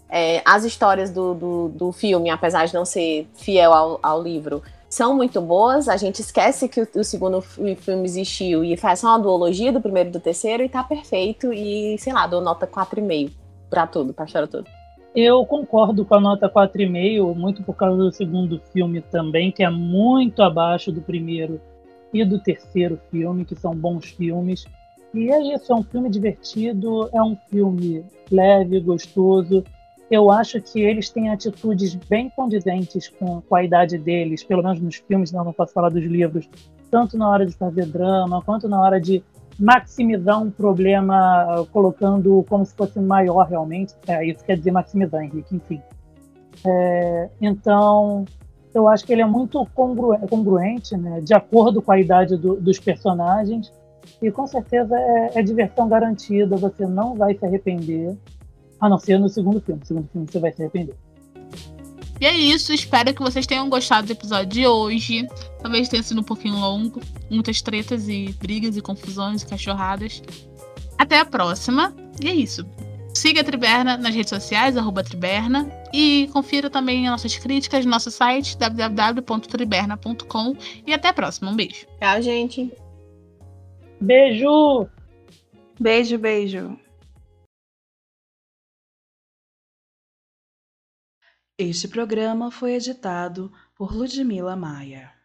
É, 0.09 0.41
as 0.45 0.65
histórias 0.65 1.11
do, 1.11 1.35
do, 1.35 1.69
do, 1.69 1.93
filme, 1.93 2.31
apesar 2.31 2.67
de 2.67 2.75
não 2.75 2.85
ser 2.85 3.27
fiel 3.35 3.73
ao, 3.73 3.99
ao, 4.03 4.23
livro, 4.23 4.63
são 4.89 5.15
muito 5.15 5.41
boas. 5.41 5.89
A 5.89 5.97
gente 5.97 6.21
esquece 6.21 6.69
que 6.69 6.81
o, 6.81 6.89
o, 6.95 7.05
segundo 7.05 7.41
filme 7.41 8.05
existiu 8.05 8.63
e 8.63 8.77
faz 8.77 9.01
só 9.01 9.09
uma 9.09 9.19
duologia 9.19 9.73
do 9.73 9.81
primeiro 9.81 10.11
e 10.11 10.13
do 10.13 10.21
terceiro 10.21 10.63
e 10.63 10.69
tá 10.69 10.85
perfeito. 10.85 11.53
E, 11.53 11.99
sei 11.99 12.13
lá, 12.13 12.27
dou 12.27 12.41
nota 12.41 12.67
4,5 12.67 13.33
pra 13.69 13.87
tudo, 13.87 14.15
pra 14.15 14.27
história 14.27 14.47
toda. 14.47 14.69
Eu 15.15 15.45
concordo 15.45 16.05
com 16.05 16.15
a 16.15 16.21
nota 16.21 16.49
4,5, 16.49 17.35
muito 17.35 17.63
por 17.63 17.75
causa 17.75 17.97
do 17.97 18.13
segundo 18.13 18.61
filme 18.73 19.01
também, 19.01 19.51
que 19.51 19.65
é 19.65 19.71
muito 19.71 20.43
abaixo 20.43 20.93
do 20.93 21.01
primeiro 21.01 21.61
e 22.13 22.25
do 22.25 22.39
terceiro 22.39 23.01
filme, 23.11 23.45
que 23.45 23.57
são 23.57 23.75
bons 23.75 24.11
filmes. 24.11 24.67
E 25.13 25.31
é 25.31 25.55
isso, 25.55 25.73
é 25.73 25.75
um 25.75 25.83
filme 25.83 26.11
divertido, 26.11 27.09
é 27.13 27.23
um 27.23 27.37
filme 27.51 28.05
leve, 28.31 28.79
gostoso 28.81 29.65
eu 30.11 30.31
acho 30.31 30.61
que 30.61 30.81
eles 30.81 31.11
têm 31.11 31.31
atitudes 31.31 31.95
bem 31.95 32.31
condizentes 32.31 33.09
com, 33.09 33.41
com 33.41 33.55
a 33.55 33.65
idade 33.65 33.99
deles, 33.99 34.45
pelo 34.45 34.63
menos 34.63 34.81
nos 34.81 34.97
filmes, 34.97 35.33
não, 35.33 35.45
não 35.45 35.53
posso 35.53 35.73
falar 35.73 35.89
dos 35.89 36.05
livros, 36.05 36.49
tanto 36.91 37.19
na 37.19 37.29
hora 37.29 37.45
de 37.45 37.53
fazer 37.53 37.87
drama, 37.87 38.43
quanto 38.43 38.69
na 38.69 38.81
hora 38.81 39.01
de 39.01 39.23
maximizar 39.59 40.41
um 40.41 40.51
problema 40.51 41.67
colocando 41.73 42.45
como 42.49 42.65
se 42.65 42.75
fosse 42.75 43.01
maior 43.01 43.47
realmente. 43.47 43.95
É, 44.07 44.25
isso 44.25 44.45
quer 44.45 44.57
dizer 44.57 44.71
maximizar, 44.71 45.23
Henrique, 45.23 45.57
enfim. 45.57 45.83
É, 46.65 47.29
então, 47.41 48.25
eu 48.75 48.87
acho 48.89 49.05
que 49.05 49.13
ele 49.13 49.23
é 49.23 49.27
muito 49.27 49.67
congru 49.75 50.17
congruente, 50.29 50.97
né, 50.97 51.21
de 51.21 51.35
acordo 51.35 51.83
com 51.83 51.93
a 51.93 51.99
idade 51.99 52.37
do, 52.37 52.57
dos 52.57 52.79
personagens, 52.79 53.73
e 54.23 54.31
com 54.31 54.47
certeza 54.47 54.97
é, 54.97 55.39
é 55.41 55.43
diversão 55.43 55.89
garantida, 55.89 56.57
você 56.57 56.87
não 56.87 57.15
vai 57.15 57.35
se 57.35 57.45
arrepender. 57.45 58.17
A 58.81 58.89
não 58.89 58.99
ser 58.99 59.18
no 59.18 59.29
segundo 59.29 59.61
filme. 59.61 59.81
No 59.81 59.87
segundo 59.87 60.09
filme 60.09 60.27
você 60.31 60.39
vai 60.39 60.53
se 60.53 60.62
arrepender. 60.62 60.95
E 62.18 62.24
é 62.24 62.35
isso, 62.35 62.72
espero 62.72 63.12
que 63.12 63.20
vocês 63.20 63.47
tenham 63.47 63.68
gostado 63.68 64.07
do 64.07 64.12
episódio 64.12 64.47
de 64.47 64.66
hoje. 64.66 65.27
Talvez 65.61 65.89
tenha 65.89 66.03
sido 66.03 66.20
um 66.20 66.24
pouquinho 66.24 66.57
longo, 66.57 67.01
muitas 67.31 67.61
tretas 67.61 68.09
e 68.09 68.35
brigas 68.41 68.74
e 68.77 68.81
confusões 68.81 69.43
e 69.43 69.47
cachorradas. 69.47 70.22
Até 70.97 71.20
a 71.20 71.27
próxima. 71.27 71.95
E 72.22 72.29
é 72.29 72.35
isso. 72.35 72.64
Siga 73.12 73.43
a 73.43 73.45
Triberna 73.45 73.99
nas 73.99 74.14
redes 74.14 74.31
sociais, 74.31 74.77
arroba 74.77 75.05
Triberna. 75.05 75.70
E 75.93 76.31
confira 76.33 76.70
também 76.70 77.07
as 77.07 77.12
nossas 77.12 77.37
críticas 77.37 77.85
no 77.85 77.91
nosso 77.91 78.11
site, 78.11 78.57
www.triberna.com. 78.57 80.57
E 80.87 80.95
até 80.95 81.09
a 81.09 81.12
próxima. 81.12 81.51
Um 81.51 81.57
beijo. 81.57 81.87
Tchau, 82.01 82.22
gente. 82.22 82.72
Beijo! 84.01 84.89
Beijo, 85.79 86.18
beijo. 86.18 86.79
Este 91.59 91.89
programa 91.89 92.51
foi 92.51 92.75
editado 92.75 93.51
por 93.75 93.91
Ludmila 93.91 94.55
Maia. 94.55 95.16